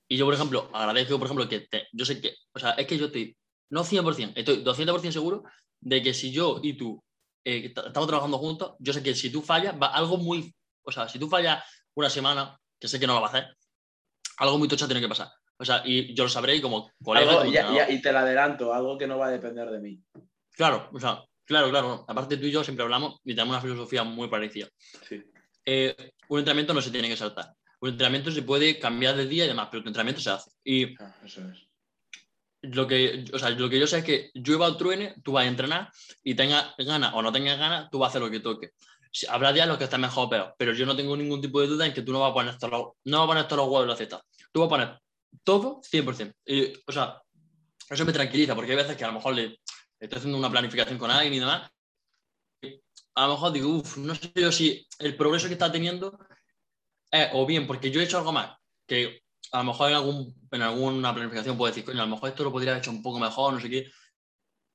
Y 0.08 0.16
yo, 0.16 0.24
por 0.24 0.34
ejemplo, 0.34 0.70
agradezco, 0.72 1.18
por 1.18 1.26
ejemplo, 1.26 1.48
que 1.48 1.66
yo 1.92 2.04
sé 2.04 2.20
que, 2.20 2.34
o 2.52 2.58
sea, 2.58 2.72
es 2.72 2.86
que 2.86 2.96
yo 2.96 3.06
estoy, 3.06 3.36
no 3.70 3.84
100%, 3.84 4.32
estoy 4.36 4.62
200% 4.62 5.10
seguro 5.10 5.44
de 5.80 6.02
que 6.02 6.14
si 6.14 6.30
yo 6.30 6.60
y 6.62 6.74
tú 6.74 7.02
eh, 7.44 7.72
estamos 7.74 8.06
trabajando 8.06 8.38
juntos, 8.38 8.74
yo 8.78 8.92
sé 8.92 9.02
que 9.02 9.14
si 9.14 9.30
tú 9.30 9.42
fallas, 9.42 9.74
va 9.80 9.88
algo 9.88 10.16
muy, 10.16 10.54
o 10.82 10.92
sea, 10.92 11.08
si 11.08 11.18
tú 11.18 11.28
fallas 11.28 11.64
una 11.94 12.10
semana, 12.10 12.56
que 12.78 12.88
sé 12.88 13.00
que 13.00 13.06
no 13.06 13.14
lo 13.14 13.20
va 13.20 13.26
a 13.26 13.30
hacer, 13.30 13.56
algo 14.38 14.58
muy 14.58 14.68
tocha 14.68 14.86
tiene 14.86 15.00
que 15.00 15.08
pasar. 15.08 15.28
O 15.58 15.64
sea, 15.64 15.82
y 15.84 16.14
yo 16.14 16.24
lo 16.24 16.30
sabré 16.30 16.56
y 16.56 16.60
como 16.60 16.90
colega. 17.02 17.46
y 17.88 18.02
te 18.02 18.12
lo 18.12 18.18
adelanto, 18.18 18.74
algo 18.74 18.98
que 18.98 19.06
no 19.06 19.18
va 19.18 19.28
a 19.28 19.30
depender 19.30 19.70
de 19.70 19.80
mí. 19.80 20.02
Claro, 20.52 20.90
o 20.92 21.00
sea, 21.00 21.24
claro, 21.44 21.70
claro. 21.70 22.04
Aparte 22.06 22.36
tú 22.36 22.46
y 22.46 22.50
yo 22.50 22.62
siempre 22.62 22.84
hablamos 22.84 23.18
y 23.24 23.34
tenemos 23.34 23.54
una 23.54 23.62
filosofía 23.62 24.04
muy 24.04 24.28
parecida. 24.28 24.68
Sí. 25.08 25.22
Eh, 25.64 26.12
un 26.28 26.38
entrenamiento 26.38 26.74
no 26.74 26.82
se 26.82 26.90
tiene 26.90 27.08
que 27.08 27.16
saltar. 27.16 27.54
Un 27.87 27.92
entrenamiento 27.92 28.33
se 28.33 28.42
puede 28.42 28.81
cambiar 28.81 29.14
de 29.14 29.29
día 29.29 29.44
y 29.44 29.49
demás, 29.49 29.68
pero 29.70 29.81
tu 29.81 29.88
entrenamiento 29.90 30.20
se 30.20 30.31
hace. 30.31 30.51
Y 30.64 31.01
ah, 31.01 31.14
eso 31.25 31.40
es. 31.49 31.68
Lo 32.62 32.85
que, 32.88 33.25
o 33.33 33.38
sea, 33.38 33.51
lo 33.51 33.70
que 33.70 33.79
yo 33.79 33.87
sé 33.87 33.99
es 33.99 34.05
que 34.05 34.31
llueva 34.35 34.66
o 34.66 34.77
truene, 34.77 35.14
tú 35.22 35.31
vas 35.31 35.44
a 35.44 35.49
entrenar 35.49 35.92
y 36.25 36.35
tengas 36.35 36.75
ganas 36.79 37.14
o 37.14 37.22
no 37.22 37.31
tengas 37.31 37.57
ganas, 37.57 37.88
tú 37.88 38.01
vas 38.01 38.09
a 38.09 38.11
hacer 38.11 38.22
lo 38.22 38.31
que 38.31 38.40
toque. 38.40 38.72
Habrá 39.29 39.53
días 39.53 39.64
en 39.64 39.68
los 39.68 39.79
que 39.79 39.85
estés 39.85 40.01
mejor 40.01 40.27
o 40.27 40.31
peor, 40.31 40.55
pero 40.59 40.72
yo 40.72 40.85
no 40.85 40.96
tengo 40.96 41.16
ningún 41.16 41.40
tipo 41.40 41.61
de 41.61 41.68
duda 41.68 41.87
en 41.87 41.94
que 41.94 42.03
tú 42.03 42.12
no 42.12 42.20
vas 42.20 42.33
a 42.33 42.35
poner 42.35 42.59
todos 42.59 42.72
los, 42.72 42.83
no 43.05 43.18
vas 43.18 43.25
a 43.25 43.29
poner 43.29 43.44
todos 43.44 43.59
los 43.59 43.66
huevos 43.66 43.83
en 43.83 43.88
la 43.88 43.96
cesta. 43.96 44.20
Tú 44.51 44.61
vas 44.61 44.66
a 44.66 44.70
poner 44.70 44.99
todo 45.44 45.81
100%. 45.83 46.35
Y, 46.44 46.72
o 46.88 46.92
sea, 46.92 47.22
eso 47.88 48.05
me 48.05 48.12
tranquiliza 48.12 48.57
porque 48.57 48.72
hay 48.72 48.79
veces 48.79 48.96
que 48.96 49.05
a 49.05 49.09
lo 49.09 49.14
mejor 49.14 49.33
le 49.37 49.61
estoy 50.01 50.18
haciendo 50.18 50.38
una 50.38 50.51
planificación 50.51 50.99
con 50.99 51.12
alguien 51.12 51.35
y 51.35 51.38
demás. 51.38 51.70
A 53.14 53.27
lo 53.29 53.35
mejor 53.35 53.53
digo, 53.53 53.68
uff, 53.68 53.96
no 53.99 54.12
sé 54.16 54.33
yo 54.35 54.51
si 54.51 54.85
el 54.99 55.16
progreso 55.16 55.46
que 55.46 55.53
está 55.53 55.70
teniendo 55.70 56.18
es 57.10 57.28
o 57.32 57.46
bien 57.46 57.66
porque 57.66 57.90
yo 57.90 58.00
he 58.00 58.04
hecho 58.04 58.18
algo 58.18 58.32
más 58.32 58.56
que 58.86 59.22
a 59.52 59.58
lo 59.58 59.64
mejor 59.64 59.90
en, 59.90 59.96
algún, 59.96 60.34
en 60.50 60.62
alguna 60.62 61.14
planificación 61.14 61.56
puedo 61.56 61.72
decir, 61.72 61.84
coño, 61.84 62.02
a 62.02 62.06
lo 62.06 62.10
mejor 62.10 62.30
esto 62.30 62.44
lo 62.44 62.52
podría 62.52 62.72
haber 62.72 62.82
hecho 62.82 62.90
un 62.90 63.02
poco 63.02 63.18
mejor, 63.18 63.54
no 63.54 63.60
sé 63.60 63.70
qué. 63.70 63.86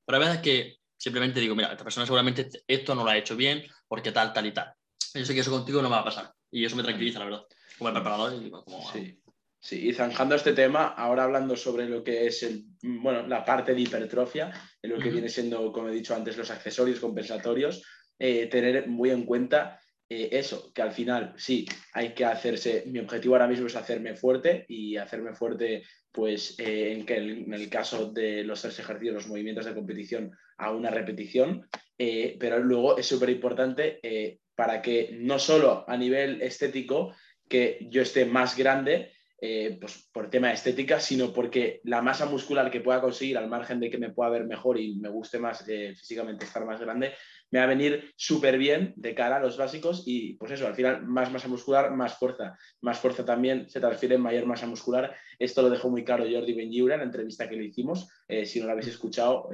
Pero 0.04 0.16
a 0.16 0.20
veces 0.20 0.38
que 0.38 0.76
simplemente 0.96 1.40
digo, 1.40 1.54
mira, 1.54 1.72
esta 1.72 1.84
persona 1.84 2.06
seguramente 2.06 2.48
esto 2.66 2.94
no 2.94 3.04
lo 3.04 3.10
ha 3.10 3.16
hecho 3.16 3.36
bien 3.36 3.62
porque 3.86 4.12
tal, 4.12 4.32
tal 4.32 4.46
y 4.46 4.52
tal. 4.52 4.72
Yo 5.14 5.24
sé 5.24 5.34
que 5.34 5.40
eso 5.40 5.50
contigo 5.50 5.82
no 5.82 5.88
me 5.88 5.96
va 5.96 6.00
a 6.00 6.04
pasar. 6.04 6.32
Y 6.50 6.64
eso 6.64 6.76
me 6.76 6.82
tranquiliza, 6.82 7.18
la 7.18 7.26
verdad. 7.26 7.44
Como 7.78 7.88
el 7.88 7.94
preparador 7.94 8.42
y 8.42 8.50
como... 8.50 8.92
Sí. 8.92 9.18
Sí, 9.64 9.88
y 9.88 9.92
zanjando 9.92 10.34
este 10.34 10.54
tema, 10.54 10.88
ahora 10.88 11.22
hablando 11.22 11.56
sobre 11.56 11.88
lo 11.88 12.02
que 12.02 12.26
es 12.26 12.42
el, 12.42 12.64
bueno, 12.82 13.24
la 13.28 13.44
parte 13.44 13.72
de 13.72 13.80
hipertrofia, 13.80 14.50
en 14.82 14.90
lo 14.90 14.98
que 14.98 15.08
viene 15.08 15.28
siendo, 15.28 15.70
como 15.70 15.88
he 15.88 15.92
dicho 15.92 16.16
antes, 16.16 16.36
los 16.36 16.50
accesorios 16.50 16.98
compensatorios, 16.98 17.80
eh, 18.18 18.48
tener 18.48 18.88
muy 18.88 19.10
en 19.10 19.24
cuenta 19.24 19.78
eh, 20.08 20.28
eso, 20.32 20.72
que 20.72 20.82
al 20.82 20.92
final 20.92 21.34
sí, 21.36 21.66
hay 21.92 22.14
que 22.14 22.24
hacerse, 22.24 22.84
mi 22.86 22.98
objetivo 22.98 23.34
ahora 23.34 23.48
mismo 23.48 23.66
es 23.66 23.76
hacerme 23.76 24.14
fuerte 24.14 24.64
y 24.68 24.96
hacerme 24.96 25.34
fuerte, 25.34 25.82
pues 26.10 26.58
eh, 26.58 26.92
en, 26.92 27.06
que 27.06 27.16
en 27.16 27.52
el 27.52 27.68
caso 27.70 28.10
de 28.12 28.44
los 28.44 28.60
tres 28.60 28.78
ejercicios, 28.78 29.14
los 29.14 29.28
movimientos 29.28 29.64
de 29.64 29.74
competición 29.74 30.32
a 30.58 30.70
una 30.70 30.90
repetición, 30.90 31.66
pero 31.96 32.58
luego 32.58 32.98
es 32.98 33.06
súper 33.06 33.30
importante 33.30 34.00
para 34.56 34.82
que 34.82 35.16
no 35.20 35.38
solo 35.38 35.84
a 35.86 35.96
nivel 35.96 36.42
estético, 36.42 37.14
que 37.48 37.86
yo 37.90 38.02
esté 38.02 38.24
más 38.24 38.56
grande, 38.56 39.12
eh, 39.44 39.76
pues 39.80 40.08
por 40.12 40.30
tema 40.30 40.52
estética, 40.52 41.00
sino 41.00 41.32
porque 41.32 41.80
la 41.82 42.00
masa 42.00 42.26
muscular 42.26 42.70
que 42.70 42.80
pueda 42.80 43.00
conseguir, 43.00 43.36
al 43.36 43.48
margen 43.48 43.80
de 43.80 43.90
que 43.90 43.98
me 43.98 44.10
pueda 44.10 44.30
ver 44.30 44.44
mejor 44.44 44.78
y 44.78 44.94
me 45.00 45.08
guste 45.08 45.40
más 45.40 45.66
eh, 45.66 45.96
físicamente 45.96 46.44
estar 46.44 46.64
más 46.64 46.80
grande, 46.80 47.14
me 47.50 47.58
va 47.58 47.64
a 47.64 47.68
venir 47.68 48.12
súper 48.14 48.56
bien 48.56 48.92
de 48.94 49.16
cara 49.16 49.38
a 49.38 49.40
los 49.40 49.56
básicos 49.56 50.04
y 50.06 50.34
pues 50.34 50.52
eso, 50.52 50.68
al 50.68 50.76
final 50.76 51.04
más 51.08 51.32
masa 51.32 51.48
muscular, 51.48 51.90
más 51.90 52.16
fuerza. 52.16 52.56
Más 52.82 53.00
fuerza 53.00 53.24
también 53.24 53.68
se 53.68 53.80
transfiere 53.80 54.14
en 54.14 54.20
mayor 54.20 54.46
masa 54.46 54.68
muscular. 54.68 55.12
Esto 55.36 55.62
lo 55.62 55.70
dejó 55.70 55.90
muy 55.90 56.04
claro 56.04 56.22
Jordi 56.22 56.52
Benjiura 56.52 56.94
en 56.94 57.00
la 57.00 57.06
entrevista 57.06 57.48
que 57.48 57.56
le 57.56 57.64
hicimos. 57.64 58.08
Eh, 58.28 58.46
si 58.46 58.60
no 58.60 58.66
la 58.66 58.74
habéis 58.74 58.86
escuchado, 58.86 59.48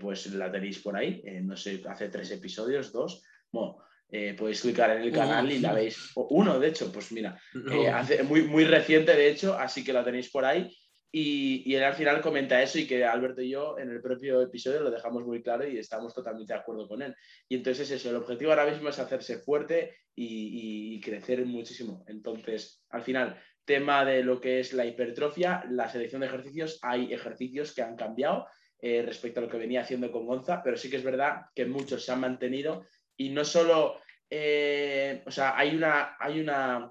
pues 0.00 0.32
la 0.32 0.52
tenéis 0.52 0.78
por 0.78 0.96
ahí. 0.96 1.20
no 1.42 1.56
sé, 1.56 1.82
hace 1.88 2.10
tres 2.10 2.30
episodios, 2.30 2.92
dos. 2.92 3.24
Bueno, 3.50 3.78
eh, 4.16 4.32
podéis 4.34 4.60
clicar 4.60 4.92
en 4.92 5.02
el 5.02 5.10
canal 5.10 5.50
y 5.50 5.58
la 5.58 5.72
veis. 5.72 6.12
Uno, 6.14 6.60
de 6.60 6.68
hecho, 6.68 6.92
pues 6.92 7.10
mira, 7.10 7.36
eh, 7.72 7.88
hace, 7.88 8.22
muy, 8.22 8.42
muy 8.42 8.64
reciente, 8.64 9.12
de 9.12 9.28
hecho, 9.28 9.58
así 9.58 9.82
que 9.82 9.92
la 9.92 10.04
tenéis 10.04 10.30
por 10.30 10.44
ahí. 10.44 10.72
Y, 11.10 11.64
y, 11.66 11.74
él 11.74 11.82
al 11.82 11.94
final 11.94 12.20
comenta 12.20 12.62
eso 12.62 12.78
y 12.78 12.86
que 12.86 13.04
Alberto 13.04 13.42
y 13.42 13.50
yo 13.50 13.76
en 13.76 13.90
el 13.90 14.00
propio 14.00 14.40
episodio 14.40 14.82
lo 14.82 14.90
dejamos 14.92 15.24
muy 15.24 15.42
claro 15.42 15.68
y 15.68 15.78
estamos 15.78 16.14
totalmente 16.14 16.52
de 16.52 16.60
acuerdo 16.60 16.86
con 16.86 17.02
él. 17.02 17.12
Y 17.48 17.56
entonces 17.56 17.90
eso, 17.90 18.10
el 18.10 18.16
objetivo 18.16 18.52
ahora 18.52 18.70
mismo 18.70 18.88
es 18.88 19.00
hacerse 19.00 19.38
fuerte 19.38 19.96
y, 20.14 20.94
y 20.94 21.00
crecer 21.00 21.44
muchísimo. 21.44 22.04
Entonces, 22.06 22.84
al 22.90 23.02
final, 23.02 23.36
tema 23.64 24.04
de 24.04 24.22
lo 24.22 24.40
que 24.40 24.60
es 24.60 24.72
la 24.74 24.86
hipertrofia, 24.86 25.64
la 25.70 25.88
selección 25.88 26.20
de 26.20 26.28
ejercicios, 26.28 26.78
hay 26.82 27.12
ejercicios 27.12 27.74
que 27.74 27.82
han 27.82 27.96
cambiado 27.96 28.46
eh, 28.80 29.02
respecto 29.04 29.40
a 29.40 29.42
lo 29.42 29.48
que 29.48 29.58
venía 29.58 29.80
haciendo 29.80 30.12
con 30.12 30.24
Gonza, 30.24 30.62
pero 30.62 30.76
sí 30.76 30.88
que 30.88 30.98
es 30.98 31.04
verdad 31.04 31.46
que 31.52 31.66
muchos 31.66 32.04
se 32.04 32.12
han 32.12 32.20
mantenido 32.20 32.84
y 33.16 33.30
no 33.30 33.44
solo, 33.44 34.00
eh, 34.30 35.22
o 35.26 35.30
sea, 35.30 35.56
hay 35.56 35.74
una, 35.76 36.16
hay 36.18 36.40
una, 36.40 36.88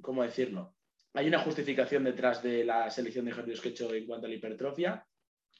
¿cómo 0.00 0.22
decirlo? 0.22 0.76
Hay 1.14 1.26
una 1.26 1.40
justificación 1.40 2.04
detrás 2.04 2.42
de 2.42 2.64
la 2.64 2.90
selección 2.90 3.24
de 3.24 3.32
ejercicios 3.32 3.60
que 3.60 3.68
he 3.68 3.72
hecho 3.72 3.94
en 3.94 4.06
cuanto 4.06 4.26
a 4.26 4.28
la 4.28 4.36
hipertrofia. 4.36 5.06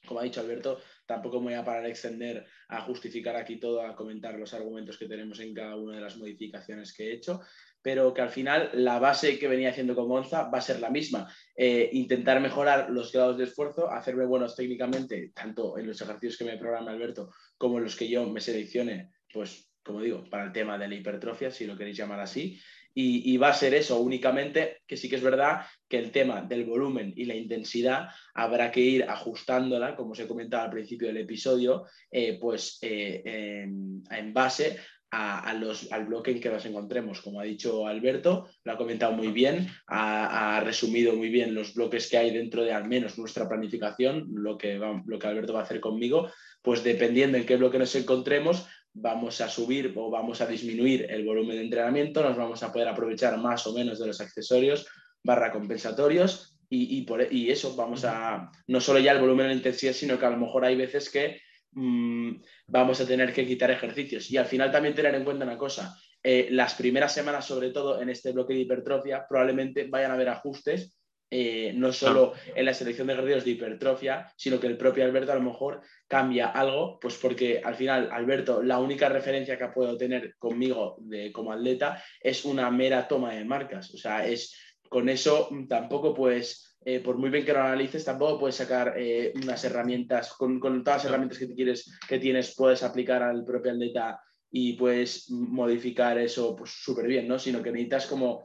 Como 0.07 0.21
ha 0.21 0.23
dicho 0.23 0.41
Alberto, 0.41 0.81
tampoco 1.05 1.41
me 1.41 1.47
voy 1.47 1.55
a 1.55 1.65
parar 1.65 1.85
a 1.85 1.89
extender 1.89 2.47
a 2.69 2.81
justificar 2.81 3.37
aquí 3.37 3.57
todo, 3.57 3.83
a 3.83 3.95
comentar 3.95 4.39
los 4.39 4.55
argumentos 4.55 4.97
que 4.97 5.07
tenemos 5.07 5.41
en 5.41 5.53
cada 5.53 5.77
una 5.77 5.97
de 5.97 6.01
las 6.01 6.17
modificaciones 6.17 6.95
que 6.95 7.09
he 7.09 7.13
hecho, 7.13 7.43
pero 7.83 8.15
que 8.15 8.23
al 8.23 8.31
final 8.31 8.71
la 8.75 8.99
base 8.99 9.39
que 9.39 9.49
venía 9.49 9.71
haciendo 9.71 9.95
con 9.95 10.09
Gonza 10.09 10.49
va 10.49 10.59
a 10.59 10.63
ser 10.63 10.81
la 10.81 10.89
misma. 10.89 11.31
Eh, 11.55 11.91
intentar 11.93 12.41
mejorar 12.41 12.91
los 12.91 13.13
grados 13.13 13.37
de 13.37 13.45
esfuerzo, 13.45 13.91
hacerme 13.91 14.25
buenos 14.25 14.57
técnicamente, 14.57 15.33
tanto 15.35 15.77
en 15.77 15.87
los 15.87 16.01
ejercicios 16.01 16.39
que 16.39 16.45
me 16.45 16.59
programa 16.59 16.93
Alberto 16.93 17.31
como 17.59 17.79
en 17.79 17.85
los 17.85 17.97
que 17.97 18.09
yo 18.09 18.27
me 18.27 18.41
seleccione, 18.41 19.11
pues 19.33 19.70
como 19.83 20.01
digo, 20.01 20.25
para 20.31 20.45
el 20.45 20.53
tema 20.53 20.79
de 20.79 20.89
la 20.89 20.95
hipertrofia, 20.95 21.51
si 21.51 21.67
lo 21.67 21.77
queréis 21.77 21.97
llamar 21.97 22.21
así. 22.21 22.61
Y, 22.93 23.37
va 23.37 23.51
a 23.51 23.55
ser 23.55 23.73
eso 23.75 24.01
únicamente, 24.01 24.79
que 24.87 24.97
sí 24.97 25.09
que 25.09 25.17
es 25.17 25.23
verdad 25.23 25.65
que 25.89 25.97
el 25.97 26.11
tema 26.11 26.43
del 26.43 26.65
volumen 26.65 27.13
y 27.17 27.25
la 27.25 27.37
intensidad 27.37 28.09
habrá 28.35 28.73
que 28.73 28.81
ir 28.81 29.05
ajustándola, 29.05 29.95
como 29.95 30.11
os 30.11 30.19
he 30.19 30.27
comentado 30.27 30.65
al 30.65 30.71
principio 30.71 31.07
del 31.07 31.19
episodio, 31.19 31.87
eh, 32.11 32.37
pues 32.41 32.79
eh, 32.83 33.23
en, 33.65 34.35
base 34.35 34.79
a, 35.13 35.55
los, 35.55 35.91
al 35.93 36.07
bloque 36.07 36.33
en 36.33 36.41
que 36.41 36.51
nos 36.51 36.67
encontremos. 36.67 37.21
Como 37.21 37.41
ha 37.41 37.45
dicho 37.45 37.87
Alberto, 37.87 38.49
lo 38.65 38.73
ha 38.73 38.77
comentado 38.77 39.13
muy 39.13 39.29
bien, 39.29 39.69
ha, 39.87 40.61
resumido 40.65 41.15
muy 41.15 41.31
bien 41.31 41.55
los 41.55 41.75
bloques 41.75 42.11
que 42.11 42.19
hay 42.19 42.33
dentro 42.33 42.65
de 42.65 42.73
al 42.73 42.89
menos 42.89 43.19
nuestra 43.19 43.49
planificación, 43.49 44.27
lo 44.33 44.59
que, 44.59 44.81
lo 45.07 45.19
que 45.19 45.27
Alberto 45.29 45.53
va 45.53 45.61
a 45.61 45.65
hacer 45.65 45.81
conmigo, 45.81 46.29
pues 46.61 46.83
dependiendo 46.83 47.39
en 47.39 47.47
qué 47.47 47.57
bloque 47.57 47.79
nos 47.79 47.95
encontremos, 47.95 48.67
vamos 48.93 49.41
a 49.41 49.49
subir 49.49 49.93
o 49.97 50.11
vamos 50.11 50.41
a 50.41 50.47
disminuir 50.47 51.07
el 51.11 51.25
volumen 51.25 51.57
de 51.57 51.63
entrenamiento, 51.63 52.23
nos 52.23 52.37
vamos 52.37 52.63
a 52.63 52.73
poder 52.73 52.89
aprovechar 52.89 53.39
más 53.39 53.67
o 53.67 53.73
menos 53.73 53.99
de 53.99 54.07
los 54.07 54.21
accesorios 54.21 54.87
barra 55.23 55.53
compensatorios 55.53 56.57
y, 56.73 57.03
por, 57.03 57.33
y 57.33 57.51
eso 57.51 57.75
vamos 57.75 58.05
a, 58.05 58.49
no 58.69 58.81
solo 58.81 59.01
ya 59.01 59.11
el 59.13 59.21
volumen 59.21 59.49
de 59.49 59.55
intensidad, 59.55 59.93
sino 59.93 60.17
que 60.19 60.27
a 60.27 60.31
lo 60.31 60.37
mejor 60.37 60.65
hay 60.65 60.77
veces 60.77 61.11
que 61.11 61.41
mm, 61.73 62.31
vamos 62.69 63.01
a 63.01 63.07
tener 63.07 63.33
que 63.33 63.45
quitar 63.45 63.73
ejercicios. 63.73 64.31
Y 64.31 64.37
al 64.37 64.47
final 64.47 64.71
también 64.71 64.95
tener 64.95 65.17
en 65.17 65.25
cuenta 65.25 65.45
una 65.45 65.59
cosa, 65.59 65.99
eh, 66.23 66.47
las 66.53 66.75
primeras 66.75 67.13
semanas, 67.13 67.45
sobre 67.45 67.71
todo 67.71 68.01
en 68.01 68.09
este 68.09 68.31
bloque 68.31 68.55
de 68.55 68.61
hipertrofia, 68.61 69.27
probablemente 69.29 69.89
vayan 69.89 70.13
a 70.13 70.15
haber 70.15 70.29
ajustes 70.29 70.95
eh, 71.33 71.73
no 71.77 71.93
solo 71.93 72.33
en 72.57 72.65
la 72.65 72.75
selección 72.75 73.07
de 73.07 73.13
ejercicios 73.13 73.45
de 73.45 73.51
hipertrofia, 73.53 74.33
sino 74.37 74.59
que 74.59 74.67
el 74.67 74.77
propio 74.77 75.05
Alberto 75.05 75.31
a 75.31 75.37
lo 75.37 75.43
mejor 75.43 75.81
cambia 76.09 76.49
algo, 76.49 76.99
pues 76.99 77.17
porque 77.19 77.61
al 77.65 77.77
final 77.77 78.09
Alberto, 78.11 78.65
la 78.65 78.81
única 78.81 79.09
referencia 79.09 79.57
que 79.57 79.69
puedo 79.69 79.97
tener 79.97 80.35
conmigo 80.39 80.97
de, 80.99 81.31
como 81.31 81.53
atleta 81.53 82.03
es 82.21 82.45
una 82.45 82.69
mera 82.73 83.07
toma 83.07 83.33
de 83.33 83.45
marcas. 83.45 83.95
O 83.95 83.97
sea, 83.97 84.27
es 84.27 84.57
con 84.89 85.09
eso 85.09 85.49
tampoco 85.69 86.13
puedes, 86.13 86.77
eh, 86.85 86.99
por 86.99 87.17
muy 87.17 87.31
bien 87.31 87.45
que 87.45 87.53
lo 87.53 87.61
analices, 87.61 88.05
tampoco 88.05 88.41
puedes 88.41 88.57
sacar 88.57 88.95
eh, 88.97 89.33
unas 89.37 89.63
herramientas, 89.65 90.33
con, 90.33 90.59
con, 90.59 90.83
todas 90.83 91.05
las 91.05 91.13
herramientas 91.13 91.39
que, 91.39 91.55
quieres, 91.55 91.97
que 92.09 92.19
tienes, 92.19 92.57
puedes 92.57 92.83
aplicar 92.83 93.23
al 93.23 93.45
propio 93.45 93.71
atleta 93.71 94.21
y 94.51 94.73
puedes 94.73 95.31
modificar 95.31 96.19
eso 96.19 96.57
pues 96.57 96.71
súper 96.71 97.07
bien, 97.07 97.29
¿no? 97.29 97.39
Sino 97.39 97.63
que 97.63 97.71
necesitas 97.71 98.09
como 98.09 98.43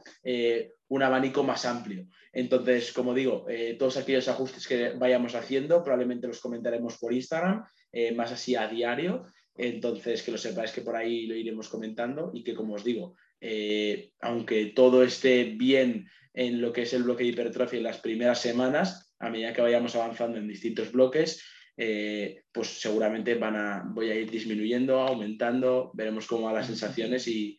un 0.88 1.02
abanico 1.02 1.42
más 1.42 1.64
amplio. 1.64 2.06
Entonces, 2.36 2.92
como 2.92 3.14
digo, 3.14 3.46
eh, 3.48 3.76
todos 3.78 3.96
aquellos 3.96 4.28
ajustes 4.28 4.68
que 4.68 4.90
vayamos 4.90 5.34
haciendo 5.34 5.82
probablemente 5.82 6.26
los 6.26 6.38
comentaremos 6.38 6.98
por 6.98 7.14
Instagram, 7.14 7.64
eh, 7.90 8.12
más 8.12 8.30
así 8.30 8.54
a 8.54 8.68
diario. 8.68 9.24
Entonces, 9.54 10.22
que 10.22 10.32
lo 10.32 10.36
sepáis 10.36 10.70
que 10.70 10.82
por 10.82 10.96
ahí 10.96 11.26
lo 11.26 11.34
iremos 11.34 11.70
comentando 11.70 12.32
y 12.34 12.44
que, 12.44 12.54
como 12.54 12.74
os 12.74 12.84
digo, 12.84 13.16
eh, 13.40 14.10
aunque 14.20 14.66
todo 14.66 15.02
esté 15.02 15.44
bien 15.44 16.10
en 16.34 16.60
lo 16.60 16.74
que 16.74 16.82
es 16.82 16.92
el 16.92 17.04
bloque 17.04 17.24
de 17.24 17.30
hipertrofia 17.30 17.78
en 17.78 17.84
las 17.84 18.00
primeras 18.00 18.38
semanas, 18.38 19.14
a 19.18 19.30
medida 19.30 19.54
que 19.54 19.62
vayamos 19.62 19.96
avanzando 19.96 20.36
en 20.36 20.46
distintos 20.46 20.92
bloques, 20.92 21.42
pues 21.74 22.68
seguramente 22.68 23.34
van 23.36 23.56
a, 23.56 23.82
voy 23.86 24.10
a 24.10 24.14
ir 24.14 24.30
disminuyendo, 24.30 25.00
aumentando, 25.00 25.90
veremos 25.94 26.26
cómo 26.26 26.44
van 26.44 26.56
las 26.56 26.66
sensaciones 26.66 27.26
y, 27.28 27.58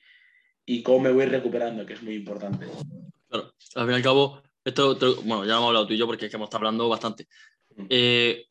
y 0.68 0.84
cómo 0.84 1.00
me 1.00 1.12
voy 1.12 1.26
recuperando, 1.26 1.84
que 1.84 1.94
es 1.94 2.04
muy 2.04 2.14
importante. 2.14 2.68
Claro, 3.28 3.54
al 3.76 3.86
fin 3.86 3.94
y 3.94 3.96
al 3.96 4.04
cabo, 4.04 4.42
esto, 4.68 4.96
bueno, 5.24 5.46
ya 5.46 5.54
hemos 5.56 5.68
hablado 5.68 5.88
tú 5.88 5.94
y 5.94 5.98
yo 5.98 6.06
porque 6.06 6.26
es 6.26 6.32
que 6.32 6.36
hemos 6.36 6.48
estado 6.48 6.60
hablando 6.60 6.90
bastante. 6.90 7.28
Eh, 7.90 8.48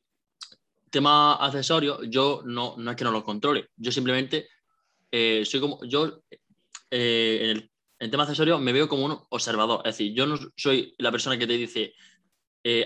tema 0.91 1.35
accesorios, 1.35 1.99
yo 2.09 2.43
no, 2.47 2.75
no 2.79 2.91
es 2.91 2.97
que 2.97 3.05
no 3.05 3.11
los 3.11 3.23
controle, 3.23 3.69
yo 3.77 3.93
simplemente 3.93 4.49
eh, 5.11 5.45
soy 5.45 5.61
como, 5.61 5.85
yo 5.85 6.23
eh, 6.91 7.39
en, 7.43 7.51
el, 7.51 7.71
en 7.99 8.11
tema 8.11 8.23
accesorios 8.23 8.61
me 8.61 8.73
veo 8.73 8.89
como 8.89 9.05
un 9.05 9.19
observador, 9.29 9.81
es 9.85 9.99
decir, 9.99 10.15
yo 10.15 10.27
no 10.27 10.39
soy 10.57 10.95
la 10.99 11.13
persona 11.13 11.37
que 11.37 11.47
te 11.47 11.53
dice, 11.53 11.93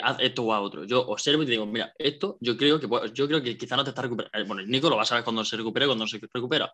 haz 0.03 0.19
esto 0.21 0.43
o 0.43 0.53
a 0.53 0.61
otro. 0.61 0.85
Yo 0.85 1.07
observo 1.07 1.43
y 1.43 1.47
te 1.47 1.53
digo, 1.53 1.67
mira, 1.67 1.95
esto 1.99 2.37
yo 2.41 2.57
creo 2.57 2.81
que 2.81 2.89
yo 3.15 3.29
creo 3.29 3.43
que 3.43 3.57
quizá 3.57 3.77
no 3.77 3.85
te 3.85 3.91
está 3.91 4.03
recuperando. 4.03 4.47
Bueno, 4.47 4.69
Nico 4.69 4.91
lo 4.91 4.97
va 4.97 5.03
a 5.03 5.07
saber 5.07 5.25
cuando 5.25 5.45
se 5.45 5.57
recupere, 5.57 5.87
cuando 5.87 6.07
se 6.07 6.21
recupera. 6.35 6.71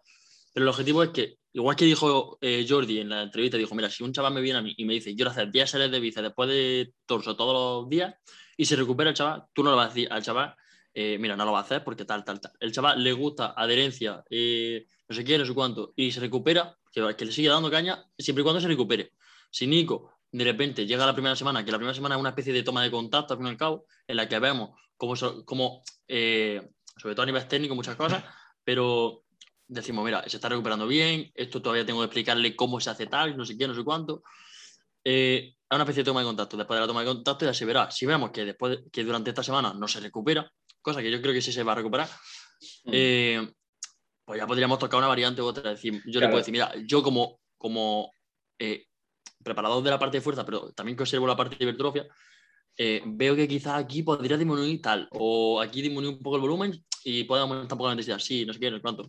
Pero 0.57 0.65
el 0.65 0.71
objetivo 0.71 1.03
es 1.03 1.11
que, 1.11 1.37
igual 1.53 1.77
que 1.77 1.85
dijo 1.85 2.39
eh, 2.41 2.65
Jordi 2.67 3.01
en 3.01 3.11
la 3.11 3.25
entrevista, 3.25 3.59
dijo, 3.59 3.75
mira, 3.75 3.91
si 3.91 4.03
un 4.03 4.15
chaval 4.15 4.33
me 4.33 4.41
viene 4.41 4.59
a 4.59 4.63
mí 4.63 4.73
y 4.79 4.87
me 4.87 4.95
dice, 4.95 5.15
quiero 5.15 5.31
hacer 5.31 5.51
10 5.53 5.71
series 5.71 5.91
de 5.91 6.01
bíceps 6.01 6.23
después 6.23 6.49
de 6.49 6.95
torso 7.05 7.37
todos 7.37 7.83
los 7.83 7.91
días, 7.91 8.15
y 8.57 8.65
se 8.65 8.75
recupera 8.75 9.11
el 9.11 9.17
chaval, 9.17 9.45
tú 9.53 9.63
no 9.63 9.69
le 9.69 9.77
vas 9.77 9.85
a 9.85 9.89
decir 9.91 10.09
al 10.11 10.23
chaval, 10.23 10.57
eh, 10.95 11.19
mira, 11.21 11.37
no 11.37 11.45
lo 11.45 11.53
va 11.53 11.59
a 11.59 11.61
hacer 11.61 11.85
porque 11.85 12.07
tal, 12.07 12.25
tal, 12.25 12.41
tal. 12.41 12.53
El 12.59 12.73
chaval 12.73 13.05
le 13.05 13.13
gusta 13.13 13.53
adherencia, 13.55 14.25
eh, 14.31 14.87
no 15.07 15.15
sé 15.15 15.25
qué, 15.25 15.37
no 15.37 15.45
sé 15.45 15.53
cuánto, 15.53 15.93
y 15.95 16.11
se 16.11 16.21
recupera, 16.21 16.75
que, 16.91 17.07
que, 17.19 17.27
le 17.27 17.33
sigue 17.33 17.51
dando 17.51 17.71
caña, 17.71 18.03
siempre 18.19 18.41
y 18.41 18.45
cuando 18.45 18.63
se 18.63 18.69
recupere. 18.69 19.13
Si 19.51 19.67
Nico 19.67 20.21
de 20.33 20.43
repente 20.43 20.87
llega 20.87 21.05
la 21.05 21.13
primera 21.13 21.37
semana, 21.37 21.67
que 21.67 21.71
la 21.71 21.77
primera 21.77 21.95
semana 21.95 22.15
es 22.15 22.21
una 22.21 22.31
especie 22.31 22.55
de 22.55 22.63
toma 22.63 22.83
de 22.83 22.91
contacto, 22.91 23.35
al 23.35 23.39
fin 23.41 23.49
y 23.49 23.51
al 23.51 23.59
cabo, 23.59 23.85
en 24.07 24.17
la 24.17 24.27
que 24.27 24.39
vemos 24.39 24.71
cómo, 24.97 25.13
cómo 25.45 25.83
sobre 26.09 27.15
todo 27.15 27.25
a 27.25 27.27
nivel 27.27 27.47
técnico, 27.47 27.75
muchas 27.75 27.97
cosas, 27.97 28.25
pero 28.65 29.26
decimos, 29.69 30.05
mira, 30.05 30.23
se 30.29 30.37
está 30.37 30.49
recuperando 30.49 30.87
bien, 30.87 31.31
esto 31.35 31.61
todavía 31.61 31.85
tengo 31.85 32.01
que 32.01 32.07
explicarle 32.07 32.55
cómo 32.55 32.81
se 32.81 32.91
hace 32.91 33.07
tal, 33.07 33.37
no 33.37 33.45
sé 33.45 33.57
qué, 33.57 33.67
no 33.67 33.75
sé 33.75 33.83
cuánto. 33.85 34.23
Eh, 35.05 35.55
una 35.71 35.83
especie 35.83 36.03
de 36.03 36.07
toma 36.07 36.21
de 36.21 36.27
contacto. 36.27 36.57
Después 36.57 36.77
de 36.77 36.81
la 36.81 36.87
toma 36.87 37.01
de 37.01 37.07
contacto 37.07 37.45
ya 37.45 37.55
se 37.55 37.65
verá. 37.65 37.91
Si 37.91 38.07
vemos 38.07 38.31
que 38.31 38.45
después 38.45 38.81
que 38.93 39.05
durante 39.05 39.31
esta 39.31 39.43
semana 39.43 39.75
no 39.75 39.89
se 39.89 40.01
recupera, 40.01 40.51
cosa 40.81 41.03
que 41.03 41.11
yo 41.11 41.21
creo 41.21 41.35
que 41.35 41.43
sí 41.43 41.53
se 41.53 41.63
va 41.63 41.73
a 41.73 41.77
recuperar, 41.77 42.09
mm. 42.85 42.91
eh, 42.93 43.53
pues 44.25 44.41
ya 44.41 44.47
podríamos 44.47 44.79
tocar 44.79 44.99
una 44.99 45.09
variante 45.09 45.43
u 45.43 45.47
otra. 45.47 45.71
Decir, 45.71 46.03
yo 46.07 46.21
le 46.21 46.27
puedo 46.27 46.39
decir, 46.39 46.53
mira, 46.53 46.73
yo 46.85 47.03
como, 47.03 47.41
como 47.57 48.13
eh, 48.59 48.87
preparador 49.43 49.83
de 49.83 49.91
la 49.91 49.99
parte 49.99 50.19
de 50.19 50.23
fuerza, 50.23 50.45
pero 50.45 50.73
también 50.73 50.97
conservo 50.97 51.27
la 51.27 51.37
parte 51.37 51.57
de 51.57 51.65
hipertrofia, 51.65 52.07
eh, 52.77 53.03
veo 53.07 53.35
que 53.35 53.49
quizás 53.49 53.75
aquí 53.75 54.03
podría 54.03 54.37
disminuir 54.37 54.83
tal, 54.83 55.09
o 55.13 55.61
aquí 55.61 55.83
disminuir 55.83 56.17
un 56.17 56.23
poco 56.23 56.37
el 56.37 56.43
volumen 56.43 56.85
y 57.05 57.25
puede 57.25 57.43
aumentar 57.43 57.65
un 57.65 57.69
poco 57.79 57.87
la 57.87 57.93
intensidad. 57.93 58.19
Sí, 58.19 58.45
no 58.45 58.53
sé 58.53 58.59
qué, 58.59 58.71
no 58.71 58.77
sé 58.77 58.83
cuánto. 58.83 59.09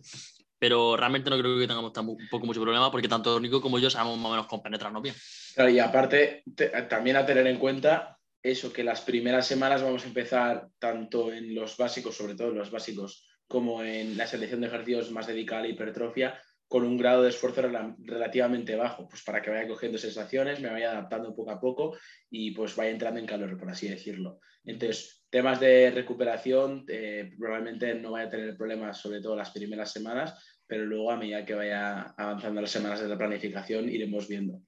Pero 0.58 0.96
realmente 0.96 1.30
no 1.30 1.38
creo 1.38 1.58
que 1.58 1.66
tengamos 1.66 1.92
un 1.96 2.28
poco 2.28 2.46
mucho 2.46 2.60
problema 2.60 2.90
porque 2.90 3.08
tanto 3.08 3.38
Nico 3.38 3.60
como 3.60 3.78
yo 3.78 3.90
sabemos 3.90 4.18
más 4.18 4.26
o 4.26 4.30
menos 4.30 4.46
compenetrarnos 4.46 5.02
bien. 5.02 5.14
Claro, 5.54 5.70
y 5.70 5.78
aparte, 5.78 6.42
también 6.88 7.16
a 7.16 7.26
tener 7.26 7.46
en 7.46 7.58
cuenta 7.58 8.18
eso, 8.42 8.72
que 8.72 8.84
las 8.84 9.00
primeras 9.00 9.46
semanas 9.46 9.82
vamos 9.82 10.04
a 10.04 10.08
empezar 10.08 10.68
tanto 10.78 11.32
en 11.32 11.54
los 11.54 11.76
básicos, 11.76 12.16
sobre 12.16 12.34
todo 12.34 12.48
en 12.48 12.58
los 12.58 12.70
básicos, 12.70 13.26
como 13.46 13.82
en 13.82 14.16
la 14.16 14.26
selección 14.26 14.60
de 14.60 14.68
ejercicios 14.68 15.10
más 15.10 15.26
dedicada 15.26 15.60
a 15.60 15.64
la 15.64 15.68
hipertrofia, 15.70 16.40
con 16.68 16.84
un 16.84 16.98
grado 16.98 17.22
de 17.22 17.30
esfuerzo 17.30 17.62
relativamente 17.98 18.76
bajo, 18.76 19.08
pues 19.08 19.22
para 19.22 19.40
que 19.40 19.50
vaya 19.50 19.66
cogiendo 19.66 19.96
sensaciones, 19.96 20.60
me 20.60 20.70
vaya 20.70 20.90
adaptando 20.90 21.34
poco 21.34 21.50
a 21.50 21.58
poco 21.58 21.96
y 22.30 22.50
pues 22.50 22.76
vaya 22.76 22.90
entrando 22.90 23.18
en 23.18 23.26
calor, 23.26 23.56
por 23.56 23.70
así 23.70 23.88
decirlo. 23.88 24.40
Entonces, 24.64 25.17
temas 25.30 25.60
de 25.60 25.90
recuperación, 25.90 26.84
eh, 26.88 27.34
probablemente 27.38 27.94
no 27.94 28.12
vaya 28.12 28.26
a 28.26 28.30
tener 28.30 28.56
problemas, 28.56 29.00
sobre 29.00 29.20
todo 29.20 29.36
las 29.36 29.50
primeras 29.50 29.92
semanas, 29.92 30.34
pero 30.66 30.84
luego 30.84 31.10
a 31.10 31.16
medida 31.16 31.44
que 31.44 31.54
vaya 31.54 32.14
avanzando 32.16 32.60
las 32.60 32.70
semanas 32.70 33.00
de 33.00 33.08
la 33.08 33.18
planificación, 33.18 33.88
iremos 33.88 34.28
viendo. 34.28 34.60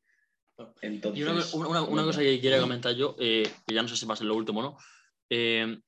Entonces, 0.82 1.54
y 1.54 1.56
una, 1.56 2.04
cosa 2.04 2.20
que 2.20 2.40
quería 2.40 2.60
comentar 2.60 2.94
yo, 2.94 3.16
eh, 3.18 3.48
que 3.66 3.74
ya 3.74 3.82
no 3.82 3.88
sé 3.88 3.96
si 3.96 4.06
va 4.06 4.14
a 4.14 4.16
ser 4.16 4.26
lo 4.26 4.34
último, 4.34 4.60
¿no? 4.62 4.76
Eh, 5.30 5.78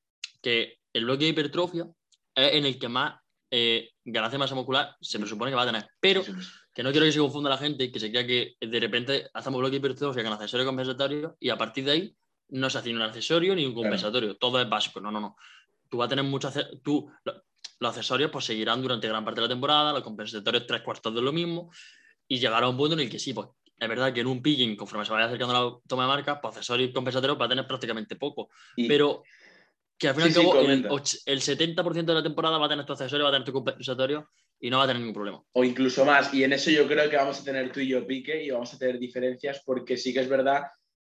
que 0.40 0.78
el 0.92 1.04
bloque 1.04 1.24
de 1.24 1.30
hipertrofia 1.30 1.86
es 2.34 2.54
en 2.54 2.64
el 2.64 2.78
que 2.78 2.88
más 2.88 3.20
eh, 3.50 3.90
ganancia 4.04 4.36
de 4.36 4.38
masa 4.38 4.54
muscular 4.54 4.96
se 5.00 5.18
presupone 5.18 5.50
que 5.50 5.56
va 5.56 5.62
a 5.62 5.66
tener. 5.66 5.86
Pero 6.00 6.24
que 6.74 6.82
no 6.82 6.90
quiero 6.90 7.04
que 7.04 7.12
se 7.12 7.18
confunda 7.18 7.50
la 7.50 7.58
gente 7.58 7.92
que 7.92 8.00
se 8.00 8.10
crea 8.10 8.26
que 8.26 8.56
de 8.60 8.80
repente 8.80 9.28
hacemos 9.34 9.60
bloque 9.60 9.72
de 9.72 9.76
hipertrofia 9.78 10.22
con 10.22 10.32
accesorio 10.32 10.64
compensatorio 10.64 11.36
y 11.38 11.50
a 11.50 11.58
partir 11.58 11.84
de 11.84 11.90
ahí 11.92 12.16
no 12.48 12.70
se 12.70 12.78
hace 12.78 12.88
ni 12.90 12.96
un 12.96 13.02
accesorio 13.02 13.54
ni 13.54 13.64
un 13.64 13.74
compensatorio. 13.74 14.36
Todo 14.36 14.60
es 14.60 14.68
básico. 14.68 15.00
No, 15.00 15.10
no, 15.10 15.20
no. 15.20 15.36
Tú 15.88 15.98
vas 15.98 16.06
a 16.06 16.10
tener 16.10 16.24
mucho. 16.24 16.50
Tú, 16.82 17.10
los 17.24 17.90
accesorios 17.90 18.30
pues 18.30 18.44
seguirán 18.44 18.80
durante 18.80 19.08
gran 19.08 19.24
parte 19.24 19.40
de 19.40 19.48
la 19.48 19.52
temporada, 19.52 19.92
los 19.92 20.02
compensatorios 20.02 20.66
tres 20.66 20.82
cuartos 20.82 21.14
de 21.14 21.20
lo 21.20 21.32
mismo 21.32 21.70
y 22.28 22.38
llegará 22.38 22.66
a 22.66 22.68
un 22.68 22.76
punto 22.76 22.94
en 22.94 23.00
el 23.00 23.10
que 23.10 23.18
sí, 23.18 23.34
pues 23.34 23.48
es 23.78 23.88
verdad 23.88 24.12
que 24.12 24.20
en 24.20 24.28
un 24.28 24.40
picking, 24.40 24.76
conforme 24.76 25.04
se 25.04 25.12
vaya 25.12 25.26
acercando 25.26 25.52
la 25.52 25.88
toma 25.88 26.04
de 26.04 26.08
marca, 26.08 26.40
pues 26.40 26.54
accesorios 26.54 26.90
y 26.90 26.92
compensatorios 26.92 27.38
va 27.40 27.46
a 27.46 27.48
tener 27.48 27.66
prácticamente 27.66 28.14
poco. 28.14 28.48
Pero 28.76 29.24
que 29.98 30.08
al 30.08 30.14
fin 30.14 30.24
y 30.24 30.28
al 30.28 30.34
cabo 30.34 30.60
el, 30.60 31.40
70% 31.40 32.04
de 32.04 32.14
la 32.14 32.22
temporada 32.22 32.58
va 32.58 32.66
a 32.66 32.68
tener 32.68 32.86
tu 32.86 32.92
accesorio, 32.92 33.24
va 33.24 33.30
a 33.30 33.32
tener 33.32 33.46
tu 33.46 33.52
compensatorio 33.52 34.30
y 34.60 34.70
no 34.70 34.78
va 34.78 34.84
a 34.84 34.86
tener 34.86 35.00
ningún 35.00 35.14
problema. 35.14 35.42
O 35.52 35.64
incluso 35.64 36.04
más. 36.04 36.32
Y 36.32 36.44
en 36.44 36.52
eso 36.52 36.70
yo 36.70 36.86
creo 36.86 37.10
que 37.10 37.16
vamos 37.16 37.40
a 37.40 37.44
tener 37.44 37.72
tú 37.72 37.80
y 37.80 37.88
yo 37.88 38.06
pique 38.06 38.44
y 38.44 38.50
vamos 38.50 38.72
a 38.72 38.78
tener 38.78 39.00
diferencias 39.00 39.62
porque 39.66 39.96
sí 39.96 40.14
que 40.14 40.20
es 40.20 40.28
verdad 40.28 40.62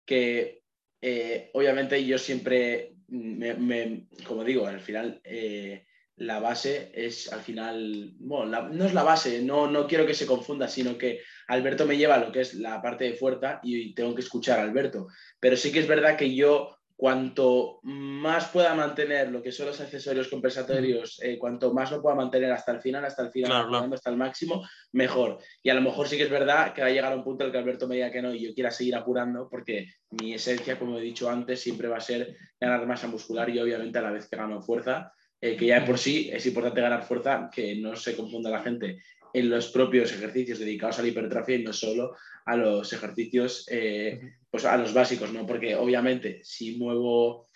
que 0.05 0.63
eh, 1.01 1.49
obviamente 1.53 2.03
yo 2.05 2.17
siempre, 2.17 2.95
me, 3.07 4.07
como 4.25 4.43
digo, 4.43 4.67
al 4.67 4.79
final 4.79 5.21
eh, 5.23 5.85
la 6.17 6.39
base 6.39 6.91
es 6.93 7.31
al 7.31 7.41
final, 7.41 8.13
bueno, 8.19 8.69
no 8.69 8.85
es 8.85 8.93
la 8.93 9.03
base, 9.03 9.41
no, 9.41 9.69
no 9.69 9.87
quiero 9.87 10.05
que 10.05 10.13
se 10.13 10.25
confunda, 10.25 10.67
sino 10.67 10.97
que 10.97 11.21
Alberto 11.47 11.85
me 11.85 11.97
lleva 11.97 12.15
a 12.15 12.19
lo 12.19 12.31
que 12.31 12.41
es 12.41 12.53
la 12.55 12.81
parte 12.81 13.05
de 13.05 13.13
fuerza 13.13 13.59
y 13.63 13.93
tengo 13.93 14.15
que 14.15 14.21
escuchar 14.21 14.59
a 14.59 14.63
Alberto. 14.63 15.07
Pero 15.39 15.57
sí 15.57 15.71
que 15.71 15.79
es 15.79 15.87
verdad 15.87 16.17
que 16.17 16.33
yo 16.33 16.77
cuanto 16.95 17.79
más 17.83 18.47
pueda 18.47 18.73
mantener 18.73 19.29
lo 19.29 19.41
que 19.41 19.51
son 19.51 19.67
los 19.67 19.81
accesorios 19.81 20.29
compensatorios, 20.29 21.21
eh, 21.21 21.37
cuanto 21.37 21.73
más 21.73 21.91
lo 21.91 22.01
pueda 22.01 22.15
mantener 22.15 22.51
hasta 22.51 22.71
el 22.71 22.79
final, 22.79 23.03
hasta 23.03 23.23
el 23.23 23.31
final, 23.31 23.93
hasta 23.93 24.09
el 24.09 24.17
máximo, 24.17 24.65
mejor. 24.93 25.39
Y 25.61 25.69
a 25.69 25.73
lo 25.73 25.81
mejor 25.81 26.07
sí 26.07 26.15
que 26.15 26.23
es 26.23 26.29
verdad 26.29 26.73
que 26.73 26.81
va 26.81 26.87
a 26.87 26.91
llegar 26.91 27.11
a 27.11 27.15
un 27.15 27.23
punto 27.23 27.43
en 27.43 27.47
el 27.47 27.51
que 27.51 27.57
Alberto 27.57 27.87
me 27.87 27.95
diga 27.95 28.11
que 28.11 28.21
no 28.21 28.33
y 28.33 28.47
yo 28.47 28.53
quiera 28.53 28.71
seguir 28.71 28.95
apurando, 28.95 29.49
porque 29.49 29.87
mi 30.11 30.33
esencia, 30.33 30.79
como 30.79 30.97
he 30.97 31.01
dicho 31.01 31.29
antes, 31.29 31.59
siempre 31.59 31.89
va 31.89 31.97
a 31.97 32.01
ser 32.01 32.37
ganar 32.59 32.87
masa 32.87 33.07
muscular 33.07 33.49
y 33.49 33.59
obviamente 33.59 33.97
a 33.99 34.01
la 34.01 34.11
vez 34.11 34.29
que 34.29 34.37
gano 34.37 34.61
fuerza, 34.61 35.11
eh, 35.41 35.57
que 35.57 35.65
ya 35.65 35.85
por 35.85 35.97
sí 35.97 36.29
es 36.31 36.45
importante 36.45 36.79
ganar 36.79 37.03
fuerza, 37.03 37.49
que 37.53 37.75
no 37.75 37.95
se 37.97 38.15
confunda 38.15 38.49
la 38.49 38.63
gente 38.63 39.01
en 39.35 39.49
los 39.49 39.67
propios 39.67 40.13
ejercicios 40.13 40.59
dedicados 40.59 40.97
a 40.97 41.01
la 41.01 41.09
hipertrofia 41.09 41.57
y 41.57 41.63
no 41.63 41.73
solo 41.73 42.15
a 42.45 42.55
los 42.55 42.93
ejercicios, 42.93 43.67
eh, 43.69 44.37
pues 44.49 44.63
a 44.63 44.77
los 44.77 44.93
básicos, 44.93 45.33
¿no? 45.33 45.45
Porque 45.45 45.75
obviamente 45.75 46.39
si 46.43 46.77
muevo 46.77 47.49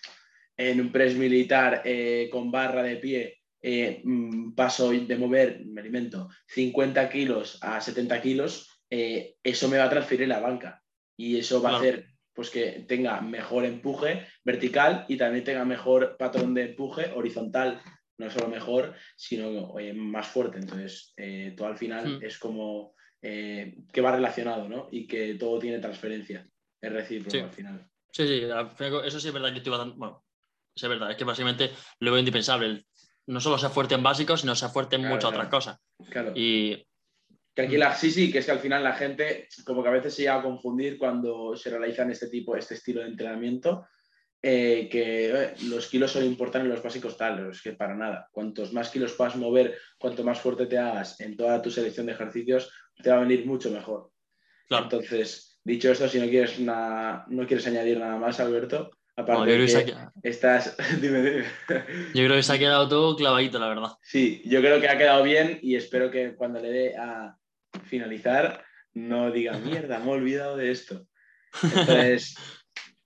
en 0.58 0.78
un 0.78 0.92
press 0.92 1.16
militar 1.16 1.80
eh, 1.86 2.28
con 2.30 2.50
barra 2.50 2.82
de 2.82 2.96
pie, 2.96 3.38
eh, 3.62 4.02
mm, 4.04 4.52
paso 4.52 4.90
de 4.90 5.16
mover, 5.16 5.64
me 5.64 5.80
alimento, 5.80 6.28
50 6.48 7.08
kilos 7.08 7.58
a 7.62 7.80
70 7.80 8.20
kilos, 8.20 8.82
eso 8.90 9.68
me 9.68 9.78
va 9.78 9.84
a 9.84 9.90
transferir 9.90 10.28
la 10.28 10.40
banca. 10.40 10.82
Y 11.16 11.38
eso 11.38 11.62
va 11.62 11.70
a 11.70 11.76
hacer 11.78 12.08
pues 12.34 12.50
que 12.50 12.84
tenga 12.88 13.20
mejor 13.20 13.64
empuje 13.64 14.26
vertical 14.44 15.06
y 15.08 15.16
también 15.16 15.44
tenga 15.44 15.64
mejor 15.64 16.16
patrón 16.18 16.54
de 16.54 16.70
empuje 16.70 17.10
horizontal 17.14 17.80
no 18.20 18.30
solo 18.30 18.48
mejor, 18.48 18.94
sino 19.16 19.74
más 19.94 20.28
fuerte. 20.28 20.58
Entonces, 20.58 21.12
eh, 21.16 21.54
todo 21.56 21.68
al 21.68 21.78
final 21.78 22.18
hmm. 22.18 22.24
es 22.24 22.38
como 22.38 22.94
eh, 23.22 23.78
que 23.92 24.00
va 24.00 24.12
relacionado, 24.12 24.68
¿no? 24.68 24.88
Y 24.90 25.06
que 25.06 25.34
todo 25.34 25.58
tiene 25.58 25.78
transferencia. 25.78 26.46
Es 26.80 26.92
recíproco 26.92 27.44
al 27.44 27.52
final. 27.52 27.86
Sí, 28.12 28.26
sí, 28.26 28.42
eso 29.04 29.20
sí 29.20 29.28
es 29.28 29.34
verdad 29.34 29.52
que 29.52 29.58
estoy 29.58 29.70
bastante. 29.70 29.96
Bueno, 29.96 30.24
es 30.74 30.88
verdad, 30.88 31.10
es 31.10 31.16
que 31.16 31.24
básicamente 31.24 31.70
lo 32.00 32.10
veo 32.10 32.18
indispensable. 32.18 32.84
No 33.26 33.40
solo 33.40 33.58
ser 33.58 33.70
fuerte 33.70 33.94
en 33.94 34.02
básicos, 34.02 34.40
sino 34.40 34.54
ser 34.54 34.70
fuerte 34.70 34.96
en 34.96 35.06
muchas 35.06 35.30
otras 35.30 35.48
cosas. 35.48 35.78
Claro. 36.10 36.32
Y. 36.34 36.86
Que 37.54 37.62
aquí 37.62 37.76
la, 37.76 37.94
sí, 37.94 38.10
sí, 38.10 38.30
que 38.30 38.38
es 38.38 38.46
que 38.46 38.52
al 38.52 38.60
final 38.60 38.84
la 38.84 38.92
gente 38.92 39.48
como 39.64 39.82
que 39.82 39.88
a 39.88 39.92
veces 39.92 40.14
se 40.14 40.22
llega 40.22 40.36
a 40.36 40.42
confundir 40.42 40.96
cuando 40.98 41.56
se 41.56 41.70
realizan 41.70 42.10
este 42.10 42.28
tipo, 42.28 42.56
este 42.56 42.74
estilo 42.74 43.00
de 43.00 43.08
entrenamiento, 43.08 43.86
eh, 44.42 44.88
que 44.90 45.26
eh, 45.26 45.54
los 45.64 45.86
kilos 45.88 46.12
son 46.12 46.24
importantes 46.24 46.68
en 46.68 46.74
los 46.74 46.82
básicos 46.82 47.16
tal, 47.16 47.50
es 47.50 47.60
que 47.60 47.72
para 47.72 47.94
nada. 47.94 48.28
Cuantos 48.32 48.72
más 48.72 48.88
kilos 48.88 49.12
puedas 49.12 49.36
mover, 49.36 49.76
cuanto 49.98 50.24
más 50.24 50.40
fuerte 50.40 50.66
te 50.66 50.78
hagas 50.78 51.20
en 51.20 51.36
toda 51.36 51.60
tu 51.60 51.70
selección 51.70 52.06
de 52.06 52.12
ejercicios, 52.12 52.72
te 53.02 53.10
va 53.10 53.16
a 53.16 53.20
venir 53.20 53.44
mucho 53.44 53.70
mejor. 53.70 54.10
Entonces, 54.70 55.58
dicho 55.62 55.92
esto, 55.92 56.08
si 56.08 56.18
no 56.20 56.28
quieres, 56.28 56.58
no 56.58 57.46
quieres 57.46 57.66
añadir 57.66 57.98
nada 57.98 58.16
más, 58.16 58.40
Alberto, 58.40 58.90
aparte 59.14 59.66
yo 59.66 59.84
que, 59.84 59.94
estás... 60.22 60.74
Yo 62.14 62.24
creo 62.24 62.36
que 62.36 62.42
se 62.42 62.52
ha 62.54 62.58
quedado 62.58 62.88
todo 62.88 63.16
clavadito, 63.16 63.58
la 63.58 63.68
verdad. 63.68 63.90
Sí, 64.00 64.42
yo 64.46 64.60
creo 64.60 64.80
que 64.80 64.88
ha 64.88 64.96
quedado 64.96 65.22
bien 65.22 65.58
y 65.60 65.74
espero 65.74 66.10
que 66.10 66.34
cuando 66.34 66.60
le 66.60 66.70
dé 66.70 66.96
a 66.96 67.36
finalizar 67.84 68.64
no 68.94 69.30
diga, 69.30 69.58
mierda, 69.58 69.98
me 69.98 70.06
he 70.06 70.14
olvidado 70.14 70.56
de 70.56 70.70
esto. 70.70 71.06
Entonces... 71.62 72.36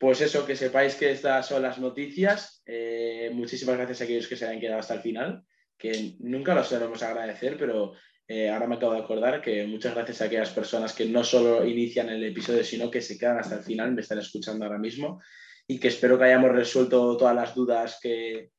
Pues 0.05 0.21
eso, 0.21 0.45
que 0.45 0.55
sepáis 0.55 0.97
que 0.97 1.13
estas 1.13 1.49
son 1.49 1.63
las 1.63 1.79
noticias. 1.79 2.63
Eh, 2.67 3.31
muchísimas 3.33 3.79
gracias 3.79 4.03
a 4.03 4.05
aquellos 4.05 4.29
que 4.29 4.37
se 4.37 4.45
hayan 4.45 4.61
quedado 4.61 4.81
hasta 4.81 4.93
el 4.93 5.01
final, 5.01 5.43
que 5.79 6.17
nunca 6.19 6.55
los 6.55 6.69
debemos 6.69 7.03
agradecer, 7.03 7.57
pero 7.57 7.95
eh, 8.29 8.51
ahora 8.51 8.67
me 8.67 8.75
acabo 8.75 8.93
de 8.93 8.99
acordar 8.99 9.41
que 9.41 9.67
muchas 9.67 9.95
gracias 9.95 10.21
a 10.21 10.27
aquellas 10.27 10.51
personas 10.51 10.93
que 10.93 11.07
no 11.07 11.25
solo 11.25 11.67
inician 11.67 12.11
el 12.11 12.23
episodio, 12.23 12.63
sino 12.65 12.91
que 12.91 13.01
se 13.01 13.17
quedan 13.17 13.39
hasta 13.39 13.55
el 13.55 13.63
final, 13.63 13.95
me 13.95 14.03
están 14.03 14.19
escuchando 14.19 14.67
ahora 14.67 14.77
mismo, 14.77 15.23
y 15.67 15.81
que 15.81 15.89
espero 15.89 16.19
que 16.19 16.25
hayamos 16.25 16.53
resuelto 16.53 17.17
todas 17.17 17.35
las 17.35 17.55
dudas 17.55 17.99
que, 17.99 18.51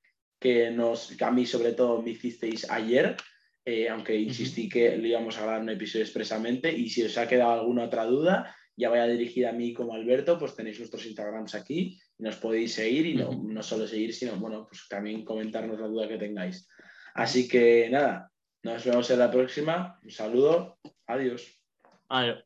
nos, 0.71 1.21
a 1.21 1.29
mí 1.29 1.45
sobre 1.45 1.73
todo 1.73 2.01
me 2.01 2.10
hicisteis 2.10 2.67
ayer. 2.71 3.15
Eh, 3.63 3.88
aunque 3.88 4.15
insistí 4.15 4.67
que 4.67 4.97
le 4.97 5.10
íbamos 5.10 5.38
a 5.38 5.43
grabar 5.43 5.62
un 5.62 5.69
episodio 5.69 6.05
expresamente 6.05 6.71
y 6.71 6.89
si 6.89 7.03
os 7.03 7.17
ha 7.19 7.27
quedado 7.27 7.51
alguna 7.51 7.86
otra 7.86 8.05
duda, 8.05 8.55
ya 8.78 8.89
vaya 8.89 9.07
dirigida 9.07 9.49
a 9.49 9.53
mí 9.53 9.73
como 9.73 9.93
Alberto, 9.93 10.38
pues 10.38 10.55
tenéis 10.55 10.80
nuestros 10.80 11.05
Instagrams 11.05 11.55
aquí 11.55 11.99
y 12.17 12.23
nos 12.23 12.36
podéis 12.38 12.73
seguir 12.73 13.05
y 13.05 13.15
no, 13.15 13.32
no 13.32 13.63
solo 13.63 13.88
seguir, 13.88 14.13
sino 14.13 14.36
bueno, 14.38 14.67
pues 14.67 14.88
también 14.89 15.23
comentarnos 15.23 15.80
la 15.80 15.88
duda 15.88 16.07
que 16.07 16.17
tengáis. 16.17 16.67
Así 17.13 17.47
que 17.47 17.89
nada, 17.89 18.32
nos 18.63 18.84
vemos 18.84 19.09
en 19.09 19.19
la 19.19 19.32
próxima. 19.32 19.99
Un 20.03 20.11
saludo. 20.11 20.78
Adiós. 21.07 21.61
Adiós. 22.09 22.45